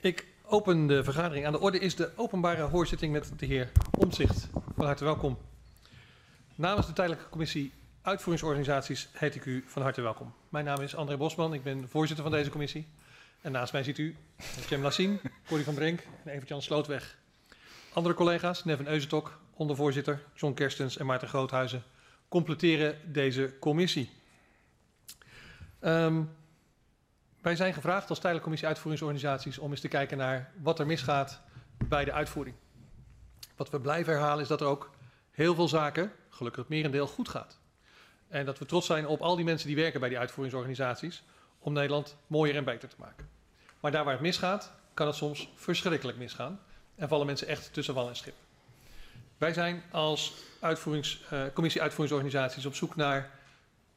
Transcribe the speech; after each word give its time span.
Ik 0.00 0.26
open 0.44 0.86
de 0.86 1.04
vergadering. 1.04 1.46
Aan 1.46 1.52
de 1.52 1.60
orde 1.60 1.78
is 1.78 1.96
de 1.96 2.10
openbare 2.16 2.62
hoorzitting 2.62 3.12
met 3.12 3.32
de 3.36 3.46
heer 3.46 3.70
Omzicht. 3.98 4.48
Van 4.76 4.84
harte 4.84 5.04
welkom. 5.04 5.38
Namens 6.54 6.86
de 6.86 6.92
tijdelijke 6.92 7.28
commissie 7.28 7.72
uitvoeringsorganisaties 8.02 9.08
heet 9.12 9.34
ik 9.34 9.44
u 9.44 9.64
van 9.66 9.82
harte 9.82 10.00
welkom. 10.00 10.34
Mijn 10.48 10.64
naam 10.64 10.80
is 10.80 10.96
André 10.96 11.16
Bosman, 11.16 11.54
ik 11.54 11.62
ben 11.62 11.88
voorzitter 11.88 12.24
van 12.24 12.32
deze 12.32 12.50
commissie. 12.50 12.86
En 13.40 13.52
naast 13.52 13.72
mij 13.72 13.82
ziet 13.82 13.98
u 13.98 14.16
Jem 14.68 14.82
Lassien, 14.82 15.20
Corrie 15.48 15.64
van 15.64 15.74
Brink 15.74 16.00
en 16.24 16.32
Evert-Jan 16.32 16.62
Slootweg. 16.62 17.18
Andere 17.92 18.14
collega's, 18.14 18.64
Neven 18.64 18.88
Euzentok, 18.88 19.40
ondervoorzitter, 19.54 20.22
John 20.34 20.54
Kerstens 20.54 20.96
en 20.96 21.06
Maarten 21.06 21.28
Groothuizen, 21.28 21.82
completeren 22.28 23.12
deze 23.12 23.56
commissie. 23.60 24.10
Um, 25.80 26.30
wij 27.48 27.56
zijn 27.56 27.74
gevraagd 27.74 28.08
als 28.08 28.18
tijdelijke 28.18 28.42
commissie 28.42 28.68
uitvoeringsorganisaties 28.68 29.58
om 29.58 29.70
eens 29.70 29.80
te 29.80 29.88
kijken 29.88 30.18
naar 30.18 30.52
wat 30.62 30.78
er 30.78 30.86
misgaat 30.86 31.40
bij 31.88 32.04
de 32.04 32.12
uitvoering. 32.12 32.56
Wat 33.56 33.70
we 33.70 33.80
blijven 33.80 34.12
herhalen 34.12 34.42
is 34.42 34.48
dat 34.48 34.60
er 34.60 34.66
ook 34.66 34.90
heel 35.30 35.54
veel 35.54 35.68
zaken, 35.68 36.12
gelukkig 36.28 36.60
het 36.60 36.70
merendeel, 36.70 37.06
goed 37.06 37.28
gaat. 37.28 37.58
En 38.28 38.44
dat 38.44 38.58
we 38.58 38.66
trots 38.66 38.86
zijn 38.86 39.06
op 39.06 39.20
al 39.20 39.36
die 39.36 39.44
mensen 39.44 39.66
die 39.66 39.76
werken 39.76 40.00
bij 40.00 40.08
die 40.08 40.18
uitvoeringsorganisaties 40.18 41.22
om 41.58 41.72
Nederland 41.72 42.16
mooier 42.26 42.56
en 42.56 42.64
beter 42.64 42.88
te 42.88 42.96
maken. 42.98 43.28
Maar 43.80 43.90
daar 43.90 44.04
waar 44.04 44.12
het 44.12 44.22
misgaat, 44.22 44.72
kan 44.94 45.06
het 45.06 45.16
soms 45.16 45.52
verschrikkelijk 45.54 46.18
misgaan 46.18 46.60
en 46.94 47.08
vallen 47.08 47.26
mensen 47.26 47.46
echt 47.46 47.72
tussen 47.72 47.94
wal 47.94 48.08
en 48.08 48.16
schip. 48.16 48.34
Wij 49.38 49.52
zijn 49.52 49.82
als 49.90 50.34
uitvoerings, 50.60 51.20
uh, 51.32 51.42
commissie 51.54 51.82
uitvoeringsorganisaties 51.82 52.66
op 52.66 52.74
zoek 52.74 52.96
naar 52.96 53.30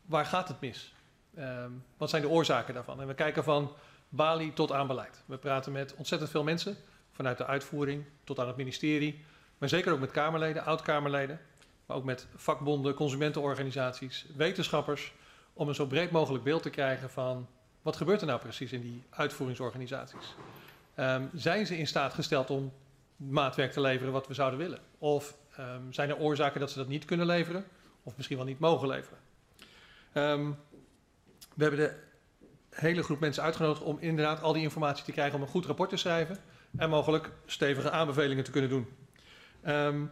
waar 0.05 0.26
gaat 0.26 0.48
het 0.48 0.62
mis? 0.62 0.94
Um, 1.40 1.84
wat 1.98 2.09
zijn 2.09 2.21
de 2.21 2.30
oorzaken 2.30 2.73
daarvan? 2.73 3.02
En 3.02 3.08
we 3.08 3.13
kijken 3.13 3.44
van 3.44 3.71
Bali 4.09 4.53
tot 4.53 4.71
aan 4.71 4.88
beleid. 4.88 5.23
We 5.26 5.38
praten 5.38 5.71
met 5.71 5.95
ontzettend 5.95 6.31
veel 6.31 6.44
mensen, 6.44 6.77
vanuit 7.12 7.38
de 7.38 7.45
uitvoering 7.45 8.05
tot 8.23 8.40
aan 8.40 8.48
het 8.48 8.57
ministerie, 8.57 9.26
maar 9.57 9.70
zeker 9.70 9.94
ook 9.94 9.99
met 9.99 10.12
Kamerleden, 10.12 10.65
oud-Kamerleden, 10.65 11.40
maar 11.85 11.98
ook 11.98 12.04
met 12.04 12.27
vakbonden, 12.35 12.93
consumentenorganisaties, 12.93 14.26
wetenschappers, 14.35 15.13
om 15.54 15.68
een 15.68 15.76
zo 15.76 15.85
breed 15.85 16.12
mogelijk 16.12 16.43
beeld 16.43 16.63
te 16.63 16.70
krijgen 16.70 17.10
van 17.10 17.48
wat 17.82 17.95
gebeurt 17.95 18.21
er 18.21 18.27
nou 18.27 18.40
precies 18.40 18.71
in 18.71 18.82
die 18.82 19.04
uitvoeringsorganisaties. 19.10 20.35
Um, 20.95 21.29
zijn 21.34 21.66
ze 21.66 21.77
in 21.77 21.88
staat 21.88 22.13
gesteld 22.13 22.49
om 22.49 22.73
maatwerk 23.16 23.71
te 23.71 23.82
leveren 23.82 24.13
wat 24.13 24.27
we 24.27 24.34
zouden 24.34 24.60
willen? 24.60 24.79
Of 24.98 25.38
um, 25.60 25.93
zijn 25.93 26.10
er 26.10 26.18
oorzaken 26.18 26.60
dat 26.60 26.71
ze 26.71 26.77
dat 26.77 26.88
niet 26.88 27.05
kunnen 27.05 27.26
leveren, 27.26 27.66
of 28.04 28.18
misschien 28.18 28.38
wel 28.38 28.45
niet 28.45 28.60
mogen 28.60 28.88
leveren? 28.88 29.20
We 31.54 31.63
hebben 31.63 31.80
de 31.80 31.96
hele 32.70 33.04
groep 33.04 33.20
mensen 33.20 33.44
uitgenodigd 33.44 33.82
om 33.82 33.98
inderdaad 33.99 34.41
al 34.41 34.54
die 34.54 34.62
informatie 34.62 35.04
te 35.04 35.12
krijgen 35.12 35.35
om 35.35 35.41
een 35.41 35.48
goed 35.48 35.66
rapport 35.66 35.90
te 35.90 35.98
schrijven 35.98 36.38
en 36.77 36.90
mogelijk 36.90 37.32
stevige 37.46 37.91
aanbevelingen 37.91 38.44
te 38.44 38.52
kunnen 38.52 38.70
doen. 38.70 38.88
Um, 39.68 40.12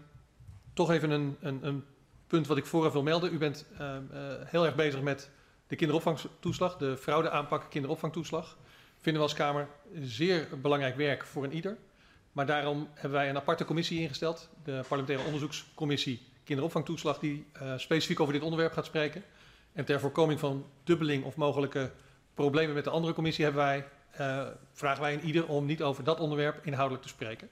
toch 0.74 0.92
even 0.92 1.10
een, 1.10 1.38
een, 1.42 1.66
een, 1.66 1.84
punt 2.28 2.48
wat 2.48 2.58
ik 2.58 2.66
vooraf 2.66 2.94
wil 2.94 3.04
melden. 3.04 3.34
U 3.34 3.38
bent 3.38 3.66
um, 3.82 4.10
uh, 4.14 4.20
heel 4.46 4.66
erg 4.66 4.76
bezig 4.76 5.02
met 5.02 5.30
de 5.68 5.76
kinderopvangtoeslag, 5.76 6.78
de 6.78 6.98
fraudeaanpak 6.98 7.70
kinderopvangtoeslag. 7.70 8.58
Vinden 9.00 9.22
we 9.22 9.28
als 9.28 9.38
Kamer 9.38 9.68
zeer 10.02 10.48
belangrijk 10.62 10.96
werk 10.96 11.26
voor 11.26 11.44
een 11.44 11.54
ieder. 11.54 11.78
Maar 12.32 12.46
daarom 12.46 12.88
hebben 12.94 13.20
wij 13.20 13.30
een 13.30 13.36
aparte 13.36 13.66
commissie 13.66 14.00
ingesteld, 14.00 14.50
de 14.64 14.82
parlementaire 14.88 15.26
onderzoekscommissie 15.26 16.22
kinderopvangtoeslag, 16.44 17.20
die 17.20 17.46
uh, 17.62 17.74
specifiek 17.78 18.20
over 18.20 18.34
dit 18.34 18.44
onderwerp 18.44 18.74
gaat 18.74 18.86
spreken. 18.86 19.24
En 19.80 19.86
ter 19.86 20.00
voorkoming 20.00 20.40
van 20.40 20.66
dubbeling 20.84 21.24
of 21.24 21.36
mogelijke 21.36 21.92
problemen 22.34 22.76
met 22.76 22.84
de 22.84 22.90
andere 22.90 23.14
commissie 23.14 23.44
hebben 23.44 23.64
wij, 23.64 23.88
uh, 24.20 24.48
vragen 24.74 25.02
wij 25.02 25.14
in 25.14 25.22
ieder 25.22 25.48
om 25.48 25.66
niet 25.66 25.82
over 25.82 26.04
dat 26.04 26.20
onderwerp 26.20 26.66
inhoudelijk 26.66 27.04
te 27.04 27.10
spreken. 27.10 27.50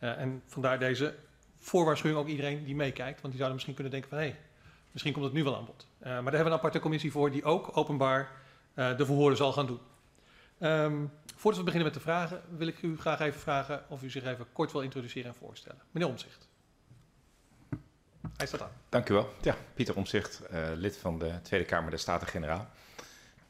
Uh, 0.00 0.20
en 0.20 0.42
vandaar 0.46 0.78
deze 0.78 1.14
voorwaarschuwing 1.58 2.20
ook 2.20 2.28
iedereen 2.28 2.64
die 2.64 2.74
meekijkt. 2.74 3.20
Want 3.20 3.22
die 3.22 3.36
zouden 3.36 3.52
misschien 3.52 3.74
kunnen 3.74 3.92
denken 3.92 4.10
van 4.10 4.18
hé, 4.18 4.24
hey, 4.24 4.36
misschien 4.90 5.12
komt 5.12 5.24
het 5.24 5.34
nu 5.34 5.44
wel 5.44 5.56
aan 5.56 5.64
bod. 5.64 5.86
Uh, 5.98 6.04
maar 6.04 6.12
daar 6.12 6.22
hebben 6.22 6.44
we 6.44 6.50
een 6.50 6.58
aparte 6.58 6.80
commissie 6.80 7.12
voor 7.12 7.30
die 7.30 7.44
ook 7.44 7.76
openbaar 7.76 8.30
de 8.74 9.04
verhoren 9.04 9.36
zal 9.36 9.52
gaan 9.52 9.66
doen. 9.66 9.80
Um, 10.60 11.10
voordat 11.36 11.60
we 11.60 11.66
beginnen 11.66 11.92
met 11.92 11.94
de 11.94 12.08
vragen 12.08 12.42
wil 12.56 12.66
ik 12.66 12.82
u 12.82 12.98
graag 12.98 13.20
even 13.20 13.40
vragen 13.40 13.84
of 13.88 14.02
u 14.02 14.10
zich 14.10 14.24
even 14.24 14.46
kort 14.52 14.72
wil 14.72 14.80
introduceren 14.80 15.28
en 15.28 15.34
voorstellen. 15.34 15.80
Meneer 15.90 16.08
Omzicht. 16.08 16.48
Hij 18.38 18.46
staat 18.46 18.62
aan. 18.62 18.70
Dank 18.88 19.08
u 19.08 19.14
wel. 19.14 19.34
Ja, 19.40 19.56
Pieter 19.74 19.96
Omzicht, 19.96 20.40
uh, 20.52 20.68
lid 20.74 20.96
van 20.96 21.18
de 21.18 21.40
Tweede 21.42 21.66
Kamer 21.66 21.90
der 21.90 21.98
Staten-Generaal. 21.98 22.68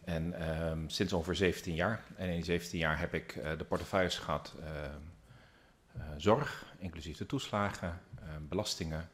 En 0.04 0.50
um, 0.68 0.88
sinds 0.88 1.12
ongeveer 1.12 1.34
17 1.34 1.74
jaar. 1.74 2.04
En 2.16 2.28
in 2.28 2.34
die 2.34 2.44
17 2.44 2.78
jaar 2.78 2.98
heb 2.98 3.14
ik 3.14 3.36
uh, 3.36 3.58
de 3.58 3.64
portefeuilles 3.64 4.18
gehad 4.18 4.54
uh, 4.60 6.02
zorg, 6.16 6.64
inclusief 6.78 7.16
de 7.16 7.26
toeslagen, 7.26 8.00
belastingen, 8.40 9.10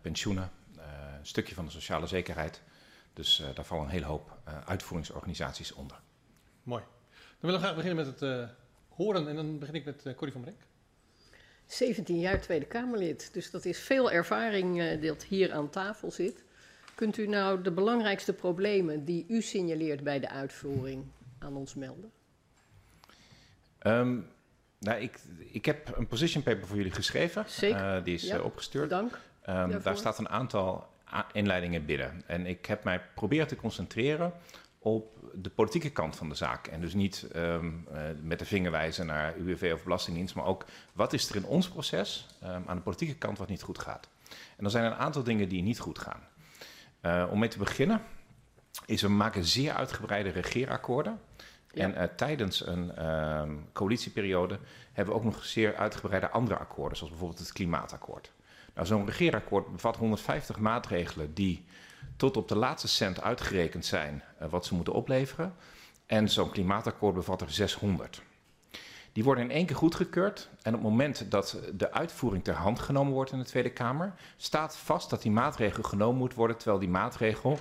pensioenen, 0.00 0.50
een 1.18 1.26
stukje 1.26 1.54
van 1.54 1.64
de 1.64 1.70
sociale 1.70 2.06
zekerheid. 2.06 2.62
Dus 3.12 3.42
daar 3.54 3.64
vallen 3.64 3.84
een 3.84 3.90
hele 3.90 4.04
hoop 4.04 4.38
uitvoeringsorganisaties 4.64 5.72
onder. 5.72 6.00
Mooi. 6.62 6.82
Dan 7.10 7.20
willen 7.40 7.60
we 7.60 7.66
graag 7.66 7.76
beginnen 7.76 8.06
met 8.06 8.20
het 8.20 8.50
horen 8.88 9.28
en 9.28 9.36
dan 9.36 9.58
begin 9.58 9.74
ik 9.74 9.84
met 9.84 10.02
Corrie 10.02 10.32
van 10.32 10.40
Brink. 10.40 10.60
17 11.68 12.20
jaar 12.20 12.40
Tweede 12.40 12.66
Kamerlid, 12.66 13.30
dus 13.32 13.50
dat 13.50 13.64
is 13.64 13.78
veel 13.78 14.10
ervaring 14.10 14.80
uh, 14.80 15.02
dat 15.02 15.24
hier 15.24 15.52
aan 15.52 15.70
tafel 15.70 16.10
zit. 16.10 16.44
Kunt 16.94 17.16
u 17.16 17.26
nou 17.26 17.62
de 17.62 17.70
belangrijkste 17.70 18.32
problemen 18.32 19.04
die 19.04 19.24
u 19.28 19.42
signaleert 19.42 20.02
bij 20.02 20.20
de 20.20 20.28
uitvoering 20.28 21.04
aan 21.38 21.56
ons 21.56 21.74
melden? 21.74 22.10
Um, 23.82 24.26
nou, 24.78 25.00
ik, 25.00 25.18
ik 25.38 25.64
heb 25.64 25.96
een 25.96 26.06
position 26.06 26.42
paper 26.42 26.66
voor 26.66 26.76
jullie 26.76 26.92
geschreven. 26.92 27.44
Zeker. 27.46 27.96
Uh, 27.96 28.04
die 28.04 28.14
is 28.14 28.22
ja, 28.22 28.36
uh, 28.36 28.44
opgestuurd. 28.44 28.90
Dank. 28.90 29.18
Um, 29.48 29.82
daar 29.82 29.96
staat 29.96 30.18
een 30.18 30.28
aantal 30.28 30.88
inleidingen 31.32 31.84
binnen. 31.84 32.22
En 32.26 32.46
ik 32.46 32.66
heb 32.66 32.84
mij 32.84 33.00
proberen 33.14 33.46
te 33.46 33.56
concentreren 33.56 34.32
op 34.78 35.18
de 35.34 35.50
politieke 35.50 35.90
kant 35.90 36.16
van 36.16 36.28
de 36.28 36.34
zaak. 36.34 36.66
En 36.66 36.80
dus 36.80 36.94
niet 36.94 37.28
um, 37.36 37.86
uh, 37.92 38.00
met 38.22 38.38
de 38.38 38.44
vinger 38.44 38.70
wijzen 38.70 39.06
naar 39.06 39.36
UWV 39.36 39.70
of 39.74 39.82
Belastingdienst, 39.82 40.34
maar 40.34 40.44
ook 40.44 40.64
wat 40.92 41.12
is 41.12 41.28
er 41.28 41.36
in 41.36 41.44
ons 41.44 41.68
proces 41.68 42.26
um, 42.44 42.62
aan 42.66 42.76
de 42.76 42.82
politieke 42.82 43.14
kant 43.14 43.38
wat 43.38 43.48
niet 43.48 43.62
goed 43.62 43.78
gaat. 43.78 44.08
En 44.56 44.64
er 44.64 44.70
zijn 44.70 44.84
een 44.84 44.94
aantal 44.94 45.22
dingen 45.22 45.48
die 45.48 45.62
niet 45.62 45.78
goed 45.78 45.98
gaan. 45.98 46.20
Uh, 47.02 47.26
om 47.30 47.38
mee 47.38 47.48
te 47.48 47.58
beginnen 47.58 48.02
is 48.86 49.02
we 49.02 49.08
maken 49.08 49.44
zeer 49.44 49.72
uitgebreide 49.72 50.28
regeerakkoorden. 50.28 51.20
Ja. 51.70 51.82
En 51.82 51.94
uh, 51.94 52.02
tijdens 52.02 52.66
een 52.66 53.08
um, 53.08 53.66
coalitieperiode 53.72 54.58
hebben 54.92 55.14
we 55.14 55.20
ook 55.20 55.26
nog 55.26 55.44
zeer 55.44 55.76
uitgebreide 55.76 56.30
andere 56.30 56.58
akkoorden, 56.58 56.96
zoals 56.96 57.12
bijvoorbeeld 57.12 57.42
het 57.42 57.52
klimaatakkoord. 57.52 58.32
Nou, 58.74 58.86
zo'n 58.86 59.06
regeerakkoord 59.06 59.72
bevat 59.72 59.96
150 59.96 60.58
maatregelen 60.58 61.34
die 61.34 61.64
tot 62.18 62.36
op 62.36 62.48
de 62.48 62.56
laatste 62.56 62.88
cent 62.88 63.20
uitgerekend 63.20 63.86
zijn 63.86 64.22
uh, 64.42 64.48
wat 64.48 64.66
ze 64.66 64.74
moeten 64.74 64.92
opleveren. 64.92 65.54
En 66.06 66.28
zo'n 66.28 66.50
klimaatakkoord 66.50 67.14
bevat 67.14 67.40
er 67.40 67.50
600. 67.50 68.22
Die 69.12 69.24
worden 69.24 69.44
in 69.44 69.50
één 69.50 69.66
keer 69.66 69.76
goedgekeurd. 69.76 70.48
En 70.62 70.74
op 70.74 70.80
het 70.80 70.90
moment 70.90 71.30
dat 71.30 71.58
de 71.74 71.92
uitvoering 71.92 72.44
ter 72.44 72.54
hand 72.54 72.78
genomen 72.78 73.12
wordt 73.12 73.32
in 73.32 73.38
de 73.38 73.44
Tweede 73.44 73.70
Kamer, 73.70 74.14
staat 74.36 74.76
vast 74.76 75.10
dat 75.10 75.22
die 75.22 75.30
maatregel 75.30 75.82
genomen 75.82 76.18
moet 76.18 76.34
worden. 76.34 76.56
Terwijl 76.56 76.78
die 76.78 76.88
maatregel, 76.88 77.58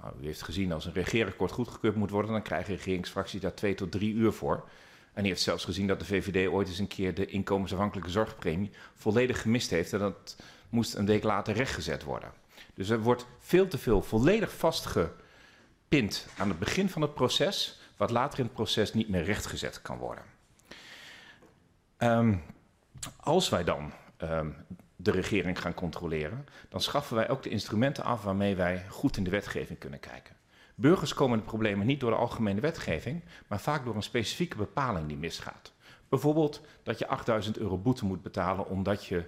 nou, 0.00 0.12
u 0.20 0.24
heeft 0.24 0.42
gezien, 0.42 0.72
als 0.72 0.84
een 0.84 0.92
regeerakkoord 0.92 1.52
goedgekeurd 1.52 1.96
moet 1.96 2.10
worden, 2.10 2.30
dan 2.32 2.42
krijgen 2.42 2.74
regeringsfracties 2.74 3.40
daar 3.40 3.54
twee 3.54 3.74
tot 3.74 3.90
drie 3.90 4.14
uur 4.14 4.32
voor. 4.32 4.68
En 5.12 5.22
die 5.22 5.30
heeft 5.30 5.42
zelfs 5.44 5.64
gezien 5.64 5.86
dat 5.86 5.98
de 5.98 6.06
VVD 6.06 6.48
ooit 6.48 6.68
eens 6.68 6.78
een 6.78 6.86
keer 6.86 7.14
de 7.14 7.26
inkomensafhankelijke 7.26 8.10
zorgpremie 8.10 8.70
volledig 8.94 9.42
gemist 9.42 9.70
heeft. 9.70 9.92
En 9.92 9.98
dat 9.98 10.36
moest 10.68 10.94
een 10.94 11.06
week 11.06 11.22
later 11.22 11.54
rechtgezet 11.54 12.02
worden. 12.02 12.41
Dus 12.74 12.88
er 12.88 13.00
wordt 13.00 13.26
veel 13.38 13.68
te 13.68 13.78
veel 13.78 14.02
volledig 14.02 14.56
vastgepind 14.56 16.26
aan 16.38 16.48
het 16.48 16.58
begin 16.58 16.88
van 16.88 17.02
het 17.02 17.14
proces, 17.14 17.80
wat 17.96 18.10
later 18.10 18.38
in 18.38 18.44
het 18.44 18.54
proces 18.54 18.94
niet 18.94 19.08
meer 19.08 19.24
rechtgezet 19.24 19.82
kan 19.82 19.98
worden. 19.98 20.24
Um, 21.98 22.42
als 23.16 23.48
wij 23.48 23.64
dan 23.64 23.92
um, 24.22 24.56
de 24.96 25.10
regering 25.10 25.60
gaan 25.60 25.74
controleren, 25.74 26.46
dan 26.68 26.80
schaffen 26.80 27.16
wij 27.16 27.28
ook 27.28 27.42
de 27.42 27.50
instrumenten 27.50 28.04
af 28.04 28.22
waarmee 28.22 28.56
wij 28.56 28.84
goed 28.88 29.16
in 29.16 29.24
de 29.24 29.30
wetgeving 29.30 29.78
kunnen 29.78 30.00
kijken. 30.00 30.36
Burgers 30.74 31.14
komen 31.14 31.38
de 31.38 31.44
problemen 31.44 31.86
niet 31.86 32.00
door 32.00 32.10
de 32.10 32.16
algemene 32.16 32.60
wetgeving, 32.60 33.24
maar 33.46 33.60
vaak 33.60 33.84
door 33.84 33.94
een 33.94 34.02
specifieke 34.02 34.56
bepaling 34.56 35.08
die 35.08 35.16
misgaat. 35.16 35.72
Bijvoorbeeld 36.08 36.60
dat 36.82 36.98
je 36.98 37.06
8000 37.06 37.58
euro 37.58 37.78
boete 37.78 38.04
moet 38.04 38.22
betalen 38.22 38.66
omdat 38.66 39.06
je 39.06 39.24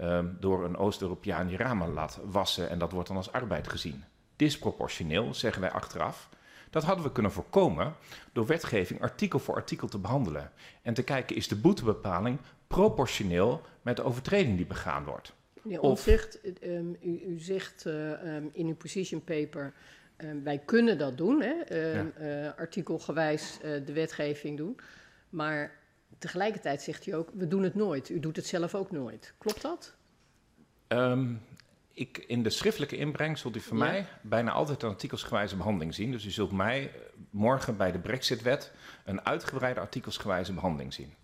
um, 0.00 0.36
door 0.40 0.64
een 0.64 0.76
Oost-Europeaan 0.76 1.48
je 1.48 1.56
ramen 1.56 1.92
laat 1.92 2.20
wassen 2.24 2.68
en 2.68 2.78
dat 2.78 2.92
wordt 2.92 3.08
dan 3.08 3.16
als 3.16 3.32
arbeid 3.32 3.68
gezien. 3.68 4.04
Disproportioneel, 4.36 5.34
zeggen 5.34 5.62
wij 5.62 5.70
achteraf. 5.70 6.28
Dat 6.70 6.84
hadden 6.84 7.04
we 7.04 7.12
kunnen 7.12 7.32
voorkomen 7.32 7.94
door 8.32 8.46
wetgeving 8.46 9.00
artikel 9.00 9.38
voor 9.38 9.54
artikel 9.54 9.88
te 9.88 9.98
behandelen 9.98 10.52
en 10.82 10.94
te 10.94 11.02
kijken 11.02 11.36
is 11.36 11.48
de 11.48 11.56
boetebepaling 11.56 12.38
proportioneel 12.66 13.62
met 13.82 13.96
de 13.96 14.02
overtreding 14.02 14.56
die 14.56 14.66
begaan 14.66 15.04
wordt. 15.04 15.32
Meneer 15.62 15.80
um, 16.62 16.96
u, 17.02 17.22
u 17.26 17.38
zegt 17.38 17.86
uh, 17.86 18.10
um, 18.10 18.50
in 18.52 18.66
uw 18.66 18.74
position 18.74 19.24
paper, 19.24 19.72
um, 20.16 20.42
wij 20.42 20.58
kunnen 20.58 20.98
dat 20.98 21.16
doen, 21.16 21.42
hè? 21.42 21.76
Ja. 21.76 22.06
Uh, 22.20 22.58
artikelgewijs 22.58 23.58
uh, 23.64 23.86
de 23.86 23.92
wetgeving 23.92 24.56
doen, 24.56 24.76
maar 25.28 25.72
tegelijkertijd 26.18 26.82
zegt 26.82 27.06
u 27.06 27.12
ook, 27.12 27.30
we 27.34 27.48
doen 27.48 27.62
het 27.62 27.74
nooit. 27.74 28.08
U 28.08 28.20
doet 28.20 28.36
het 28.36 28.46
zelf 28.46 28.74
ook 28.74 28.90
nooit. 28.90 29.34
Klopt 29.38 29.62
dat? 29.62 29.94
Ehm, 30.86 31.34
ik, 31.92 32.18
in 32.18 32.42
de 32.42 32.50
schriftelijke 32.50 32.96
inbreng 32.96 33.38
zult 33.38 33.56
u 33.56 33.60
van 33.60 33.76
Ja. 33.76 33.84
mij 33.84 34.06
bijna 34.22 34.50
altijd 34.50 34.82
een 34.82 34.88
artikelsgewijze 34.88 35.56
behandeling 35.56 35.94
zien. 35.94 36.10
Dus 36.10 36.24
u 36.24 36.30
zult 36.30 36.52
mij 36.52 36.82
eh, 36.82 37.00
morgen 37.30 37.76
bij 37.76 37.92
de 37.92 37.98
Brexit-wet 37.98 38.72
een 39.04 39.24
uitgebreide 39.24 39.80
artikelsgewijze 39.80 40.52
behandeling 40.52 40.94
zien. 40.94 41.14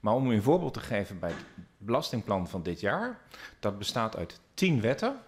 Maar 0.00 0.14
om 0.14 0.30
u 0.30 0.34
een 0.34 0.42
voorbeeld 0.42 0.74
te 0.74 0.80
geven 0.80 1.18
bij 1.18 1.30
het 1.30 1.44
belastingplan 1.78 2.48
van 2.48 2.62
dit 2.62 2.80
jaar, 2.80 3.20
dat 3.60 3.78
bestaat 3.78 4.16
uit 4.16 4.40
tien 4.54 4.80
wetten. 4.80 5.20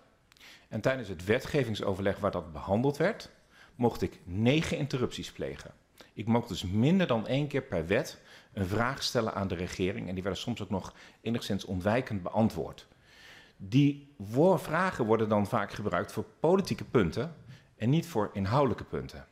En 0.69 0.81
tijdens 0.81 1.09
het 1.09 1.25
wetgevingsoverleg 1.25 2.19
waar 2.19 2.31
dat 2.31 2.53
behandeld 2.53 2.97
werd, 2.97 3.31
mocht 3.75 4.03
ik 4.03 4.19
negen 4.25 4.77
interrupties 4.77 5.33
plegen. 5.33 5.71
Ik 6.13 6.27
mocht 6.27 6.49
dus 6.49 6.63
minder 6.63 7.07
dan 7.07 7.27
één 7.27 7.47
keer 7.49 7.63
per 7.63 7.87
wet 7.87 8.21
een 8.55 8.67
vraag 8.67 9.03
stellen 9.03 9.35
aan 9.35 9.49
de 9.49 9.55
regering. 9.55 10.09
En 10.09 10.15
die 10.15 10.23
werden 10.23 10.41
soms 10.41 10.63
ook 10.63 10.71
nog 10.71 10.95
enigszins 11.21 11.65
ontwijkend 11.65 12.23
beantwoord. 12.23 12.87
Die 13.57 14.15
vragen 14.55 15.05
worden 15.05 15.29
dan 15.29 15.47
vaak 15.47 15.73
gebruikt 15.73 16.13
voor 16.13 16.25
politieke 16.41 16.85
punten 16.85 17.35
en 17.77 17.91
niet 17.91 18.07
voor 18.07 18.31
inhoudelijke 18.33 18.85
punten. 18.85 19.27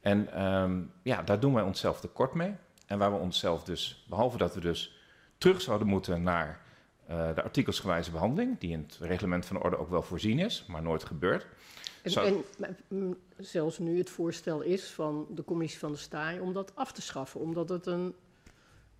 En 0.00 0.32
ehm, 0.32 0.80
ja, 1.02 1.22
daar 1.22 1.40
doen 1.40 1.54
wij 1.54 1.62
onszelf 1.62 2.00
tekort 2.00 2.34
mee. 2.34 2.54
En 2.86 2.98
waar 2.98 3.12
we 3.12 3.18
onszelf 3.18 3.64
dus, 3.64 4.04
behalve 4.08 4.38
dat 4.38 4.54
we 4.54 4.60
dus 4.60 5.00
terug 5.38 5.60
zouden 5.60 5.86
moeten 5.86 6.22
naar 6.22 6.60
eh, 7.06 7.34
de 7.34 7.42
artikelsgewijze 7.42 8.10
behandeling, 8.10 8.58
die 8.58 8.70
in 8.70 8.84
het 8.88 8.98
reglement 9.00 9.46
van 9.46 9.56
de 9.56 9.62
orde 9.62 9.78
ook 9.78 9.90
wel 9.90 10.02
voorzien 10.02 10.38
is, 10.38 10.64
maar 10.68 10.82
nooit 10.82 11.04
gebeurt. 11.04 11.46
En, 12.02 12.10
Zou- 12.10 12.26
en 12.26 12.44
maar, 12.58 12.76
mm, 12.88 13.16
zelfs 13.36 13.78
nu 13.78 13.98
het 13.98 14.10
voorstel 14.10 14.60
is 14.60 14.90
van 14.90 15.26
de 15.30 15.44
commissie 15.44 15.78
van 15.78 15.92
de 15.92 15.98
Staai 15.98 16.40
om 16.40 16.52
dat 16.52 16.72
af 16.74 16.92
te 16.92 17.02
schaffen, 17.02 17.40
omdat 17.40 17.68
het 17.68 17.86
een, 17.86 18.14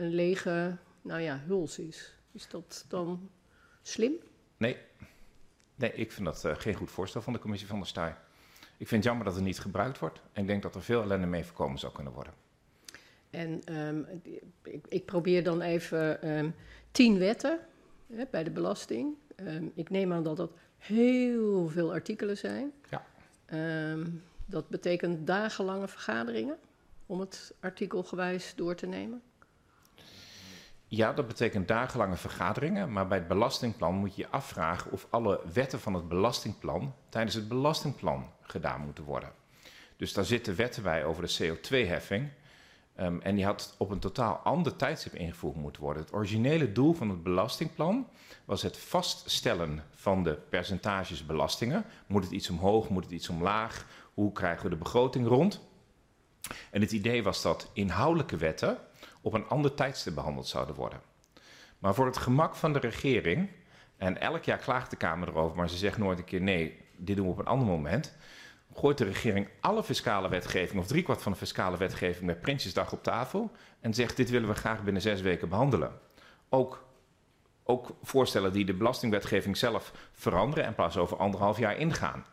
een 0.03 0.15
lege, 0.15 0.77
nou 1.03 1.21
ja, 1.21 1.41
huls 1.47 1.79
is. 1.79 2.15
Is 2.33 2.49
dat 2.49 2.85
dan 2.89 3.31
slim? 3.83 4.13
Nee, 4.57 4.77
nee 5.75 5.93
ik 5.93 6.13
vind 6.13 6.27
dat 6.27 6.45
eh, 6.45 6.57
geen 6.57 6.75
goed 6.75 6.91
voorstel 6.91 7.23
van 7.23 7.33
de 7.33 7.39
commissie 7.39 7.69
van 7.69 7.79
der 7.79 7.87
Staaij. 7.87 8.17
Ik 8.77 8.89
vind 8.89 8.91
het 8.91 9.05
jammer 9.05 9.25
dat 9.25 9.35
het 9.35 9.45
niet 9.45 9.61
gebruikt 9.61 9.99
wordt. 9.99 10.21
En 10.33 10.43
ik 10.43 10.49
denk 10.49 10.63
dat 10.63 10.75
er 10.75 10.83
veel 10.83 11.03
ellende 11.03 11.27
mee 11.27 11.45
voorkomen 11.45 11.79
zou 11.79 11.93
kunnen 11.93 12.13
worden. 12.13 12.33
En 13.31 13.61
ehm, 13.65 14.03
ik, 14.63 14.87
ik 14.89 15.05
probeer 15.05 15.45
dan 15.45 15.61
even 15.61 16.23
ehm, 16.23 16.51
tien 16.91 17.19
wetten 17.19 17.59
hè, 18.13 18.25
bij 18.31 18.45
de 18.45 18.51
belasting. 18.51 19.15
Ehm, 19.37 19.67
ik 19.75 19.91
neem 19.91 20.13
aan 20.13 20.23
dat 20.23 20.37
dat 20.37 20.53
heel 20.79 21.69
veel 21.69 21.93
artikelen 21.93 22.37
zijn. 22.37 22.73
Ja. 22.91 23.05
Dat 24.47 24.69
betekent 24.69 25.27
dagenlange 25.27 25.89
vergaderingen 25.89 26.59
om 27.07 27.21
het 27.21 27.55
artikelgewijs 27.61 28.53
door 28.57 28.75
te 28.75 28.87
nemen. 28.87 29.23
Ja, 30.95 31.13
dat 31.13 31.27
betekent 31.27 31.69
dagenlange 31.69 32.17
vergaderingen, 32.17 32.93
maar 32.93 33.07
bij 33.07 33.19
het 33.19 33.29
belastingplan 33.29 33.95
moet 33.95 34.15
je 34.15 34.23
je 34.23 34.29
afvragen 34.29 34.93
of 34.93 35.07
alle 35.11 35.41
wetten 35.53 35.81
van 35.81 35.95
het 35.95 36.09
belastingplan 36.09 36.95
tijdens 37.09 37.35
het 37.35 37.49
belastingplan 37.49 38.31
gedaan 38.43 38.81
moeten 38.81 39.05
worden. 39.05 39.33
Dus 39.97 40.13
daar 40.13 40.25
zitten 40.25 40.57
wetten 40.57 40.83
bij 40.83 41.05
over 41.05 41.23
de 41.23 41.37
CO2-heffing. 41.39 42.29
ehm, 42.97 43.21
en 43.21 43.35
die 43.35 43.45
had 43.45 43.75
op 43.79 43.91
een 43.91 43.99
totaal 43.99 44.37
ander 44.37 44.77
tijdstip 44.77 45.15
ingevoerd 45.15 45.57
moeten 45.57 45.83
worden. 45.83 46.03
Het 46.03 46.13
originele 46.13 46.73
doel 46.73 46.93
van 46.93 47.09
het 47.09 47.23
belastingplan 47.23 48.09
was 48.45 48.63
het 48.63 48.79
vaststellen 48.79 49.85
van 49.95 50.25
de 50.25 50.35
percentages 50.35 51.27
belastingen. 51.27 51.85
Moet 52.07 52.25
het 52.25 52.33
iets 52.33 52.51
omhoog, 52.51 52.89
moet 52.89 53.05
het 53.05 53.13
iets 53.13 53.29
omlaag? 53.29 53.87
Hoe 54.15 54.33
krijgen 54.33 54.65
we 54.65 54.71
de 54.71 54.83
begroting 54.83 55.27
rond? 55.27 55.61
En 56.71 56.81
het 56.81 56.93
idee 56.93 57.23
was 57.23 57.43
dat 57.43 57.71
inhoudelijke 57.73 58.37
wetten 58.37 58.79
op 59.23 59.33
een 59.33 59.49
ander 59.49 59.75
tijdstip 59.75 60.15
behandeld 60.15 60.47
zouden 60.47 60.75
worden. 60.75 61.01
Maar 61.79 61.95
voor 61.95 62.07
het 62.07 62.17
gemak 62.17 62.55
van 62.55 62.73
de 62.73 62.79
regering, 62.79 63.49
en 63.97 64.21
elk 64.21 64.45
jaar 64.45 64.59
klaagt 64.59 64.91
de 64.91 64.97
Kamer 64.97 65.29
erover, 65.29 65.57
maar 65.57 65.69
ze 65.69 65.77
zegt 65.77 65.99
nooit 65.99 66.19
een 66.19 66.25
keer 66.25 66.41
nee, 66.41 66.81
dit 66.97 67.17
doen 67.17 67.27
we 67.27 67.33
op 67.33 67.39
een 67.39 67.47
ander 67.47 67.67
moment, 67.67 68.17
gooit 68.75 68.99
de 68.99 69.05
regering 69.05 69.49
alle 69.61 69.83
fiscale 69.83 70.29
wetgeving, 70.29 70.81
of 70.81 70.87
driekwart 70.87 71.23
van 71.23 71.33
de 71.33 71.39
fiscale 71.39 71.77
wetgeving, 71.77 72.27
met 72.27 72.41
Prinsjesdag 72.41 72.93
op 72.93 73.03
tafel 73.03 73.51
en 73.81 73.95
zegt 73.95 74.17
dit 74.17 74.31
willen 74.31 74.49
we 74.49 74.55
graag 74.55 74.83
binnen 74.83 75.03
zes 75.03 75.21
weken 75.21 75.49
behandelen. 75.49 75.93
Ook, 76.49 76.87
ook 77.65 77.97
voorstellen 78.03 78.53
die 78.53 78.65
de 78.65 78.75
belastingwetgeving 78.75 79.57
zelf 79.57 79.93
veranderen 80.13 80.65
en 80.65 80.75
pas 80.75 80.97
over 80.97 81.17
anderhalf 81.17 81.59
jaar 81.59 81.77
ingaan. 81.77 82.25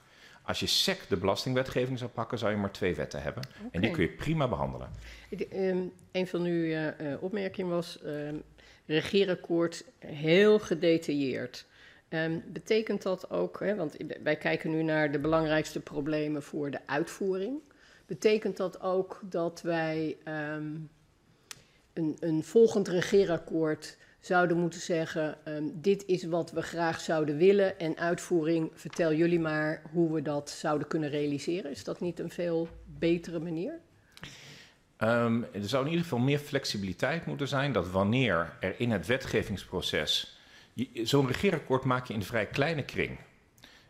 Als 0.50 0.60
je 0.60 0.66
SEC 0.68 1.00
de 1.10 1.18
belastingwetgeving 1.18 1.98
zou 1.98 2.10
pakken, 2.12 2.38
zou 2.38 2.52
je 2.52 2.58
maar 2.58 2.72
twee 2.72 2.96
wetten 2.96 3.22
hebben. 3.22 3.44
En 3.72 3.82
die 3.82 3.92
kun 3.92 4.04
je 4.04 4.10
prima 4.10 4.48
behandelen. 4.48 4.90
Ik- 5.30 5.42
ehm, 5.42 5.78
een 6.12 6.28
van 6.28 6.44
uw 6.44 6.64
eh, 6.64 7.14
eh, 7.14 7.24
opmerkingen 7.24 7.72
was 7.72 8.02
ehm 8.02 8.36
regeerakkoord 8.86 9.84
heel 10.00 10.60
gedetailleerd. 10.60 11.66
Ehm, 12.08 12.40
betekent 12.46 13.02
dat 13.02 13.30
ook, 13.30 13.60
hè, 13.60 13.76
want 13.76 13.96
wij 14.24 14.36
kijken 14.36 14.72
nu 14.72 14.84
naar 14.84 15.12
de 15.12 15.20
belangrijkste 15.20 15.80
problemen 15.80 16.44
voor 16.44 16.72
de 16.72 16.80
uitvoering. 16.86 17.60
Betekent 18.06 18.58
dat 18.58 18.82
ook 18.82 19.20
dat 19.24 19.62
wij 19.62 20.18
een, 20.24 22.18
een 22.20 22.44
volgend 22.44 22.88
regeerakkoord 22.88 23.98
zouden 24.20 24.58
moeten 24.58 24.80
zeggen: 24.80 25.38
ehm, 25.46 25.64
dit 25.74 26.06
is 26.06 26.24
wat 26.24 26.52
we 26.52 26.62
graag 26.62 27.00
zouden 27.00 27.38
willen 27.38 27.80
en 27.80 27.98
uitvoering, 27.98 28.72
vertel 28.74 29.14
jullie 29.14 29.40
maar 29.40 29.82
hoe 29.92 30.14
we 30.14 30.22
dat 30.22 30.50
zouden 30.50 30.88
kunnen 30.88 31.10
realiseren? 31.10 31.72
Is 31.72 31.84
dat 31.84 32.00
niet 32.00 32.20
een 32.20 32.30
veel 32.30 32.68
betere 32.86 33.40
manier? 33.40 33.80
Ehm, 34.98 35.42
er 35.54 35.70
zou 35.70 35.84
in 35.84 35.90
ieder 35.90 36.04
geval 36.04 36.20
meer 36.20 36.40
flexibiliteit 36.40 37.26
moeten 37.26 37.48
zijn 37.48 37.72
dat 37.72 37.90
wanneer 37.90 38.54
er 38.60 38.80
in 38.80 38.92
het 38.92 39.08
wetgevingsproces. 39.08 40.40
Zo'n 40.94 41.28
regeerakkoord 41.28 41.84
maak 41.84 42.06
je 42.06 42.14
in 42.14 42.20
een 42.20 42.26
vrij 42.26 42.46
kleine 42.46 42.84
kring. 42.84 43.20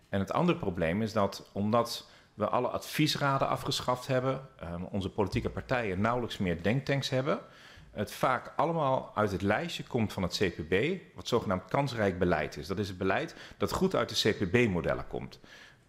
En 0.09 0.19
het 0.19 0.31
andere 0.31 0.57
probleem 0.57 1.01
is 1.01 1.13
dat 1.13 1.49
omdat 1.51 2.09
we 2.33 2.47
alle 2.49 2.67
adviesraden 2.67 3.47
afgeschaft 3.47 4.07
hebben, 4.07 4.47
ehm, 4.59 4.83
onze 4.83 5.09
politieke 5.09 5.49
partijen 5.49 6.01
nauwelijks 6.01 6.37
meer 6.37 6.63
denktanks 6.63 7.09
hebben, 7.09 7.39
het 7.91 8.11
vaak 8.11 8.51
allemaal 8.55 9.11
uit 9.15 9.31
het 9.31 9.41
lijstje 9.41 9.83
komt 9.83 10.13
van 10.13 10.23
het 10.23 10.37
CPB, 10.37 11.01
wat 11.15 11.27
zogenaamd 11.27 11.65
kansrijk 11.65 12.19
beleid 12.19 12.57
is. 12.57 12.67
Dat 12.67 12.79
is 12.79 12.87
het 12.87 12.97
beleid 12.97 13.35
dat 13.57 13.71
goed 13.71 13.95
uit 13.95 14.09
de 14.09 14.29
CPB-modellen 14.29 15.07
komt. 15.07 15.39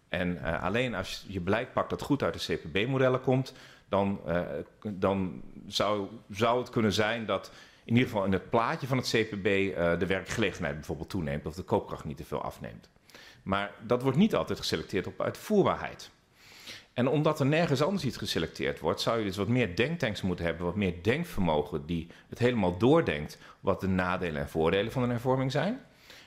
En 0.09 0.43
eh, 0.43 0.63
alleen 0.63 0.95
als 0.95 1.25
je 1.27 1.39
beleid 1.39 1.73
pakt 1.73 1.89
dat 1.89 2.01
goed 2.01 2.23
uit 2.23 2.45
de 2.45 2.55
CPB-modellen 2.55 3.21
komt, 3.21 3.53
dan, 3.89 4.19
eh, 4.25 4.41
dan 4.87 5.41
zou, 5.67 6.07
zou 6.29 6.59
het 6.59 6.69
kunnen 6.69 6.93
zijn 6.93 7.25
dat 7.25 7.51
in 7.83 7.93
ieder 7.93 8.09
geval 8.09 8.25
in 8.25 8.31
het 8.31 8.49
plaatje 8.49 8.87
van 8.87 8.97
het 8.97 9.09
CPB 9.09 9.45
eh, 9.45 9.99
de 9.99 10.05
werkgelegenheid 10.05 10.75
bijvoorbeeld 10.75 11.09
toeneemt 11.09 11.45
of 11.45 11.55
de 11.55 11.63
koopkracht 11.63 12.05
niet 12.05 12.17
te 12.17 12.25
veel 12.25 12.41
afneemt. 12.41 12.89
Maar 13.43 13.71
dat 13.81 14.01
wordt 14.01 14.17
niet 14.17 14.35
altijd 14.35 14.59
geselecteerd 14.59 15.07
op 15.07 15.21
uitvoerbaarheid. 15.21 16.11
En 16.93 17.07
omdat 17.07 17.39
er 17.39 17.45
nergens 17.45 17.81
anders 17.81 18.05
iets 18.05 18.17
geselecteerd 18.17 18.79
wordt, 18.79 19.01
zou 19.01 19.19
je 19.19 19.25
dus 19.25 19.37
wat 19.37 19.47
meer 19.47 19.75
denktanks 19.75 20.21
moeten 20.21 20.45
hebben, 20.45 20.65
wat 20.65 20.75
meer 20.75 21.03
denkvermogen 21.03 21.85
die 21.85 22.07
het 22.29 22.39
helemaal 22.39 22.77
doordenkt 22.77 23.37
wat 23.59 23.81
de 23.81 23.87
nadelen 23.87 24.41
en 24.41 24.49
voordelen 24.49 24.91
van 24.91 25.03
een 25.03 25.09
hervorming 25.09 25.51
zijn. 25.51 25.81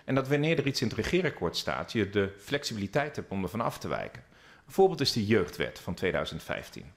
En 0.05 0.15
dat 0.15 0.29
wanneer 0.29 0.59
er 0.59 0.67
iets 0.67 0.81
in 0.81 0.89
het 0.89 0.97
regeerakkoord 0.97 1.57
staat, 1.57 1.93
je 1.93 2.11
de 2.11 2.35
flexibiliteit 2.39 3.17
hebt 3.17 3.31
om 3.31 3.43
ervan 3.43 3.61
af 3.61 3.79
te 3.79 3.89
wijken. 3.89 4.23
Een 4.67 4.73
voorbeeld 4.73 5.01
is 5.01 5.13
de 5.13 5.27
jeugdwet 5.27 5.79
van 5.79 5.95
2015. 5.95 6.93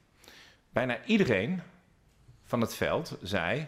Bijna 0.70 1.06
iedereen 1.06 1.62
van 2.44 2.62
het 2.62 2.76
veld 2.76 3.18
zei: 3.22 3.68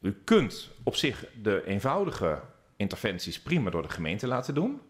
U 0.00 0.12
kunt 0.24 0.70
op 0.82 0.96
zich 0.96 1.24
de 1.42 1.64
eenvoudige 1.66 2.40
interventies 2.76 3.40
prima 3.40 3.70
door 3.70 3.82
de 3.82 3.88
gemeente 3.88 4.26
laten 4.26 4.54
doen. 4.54 4.80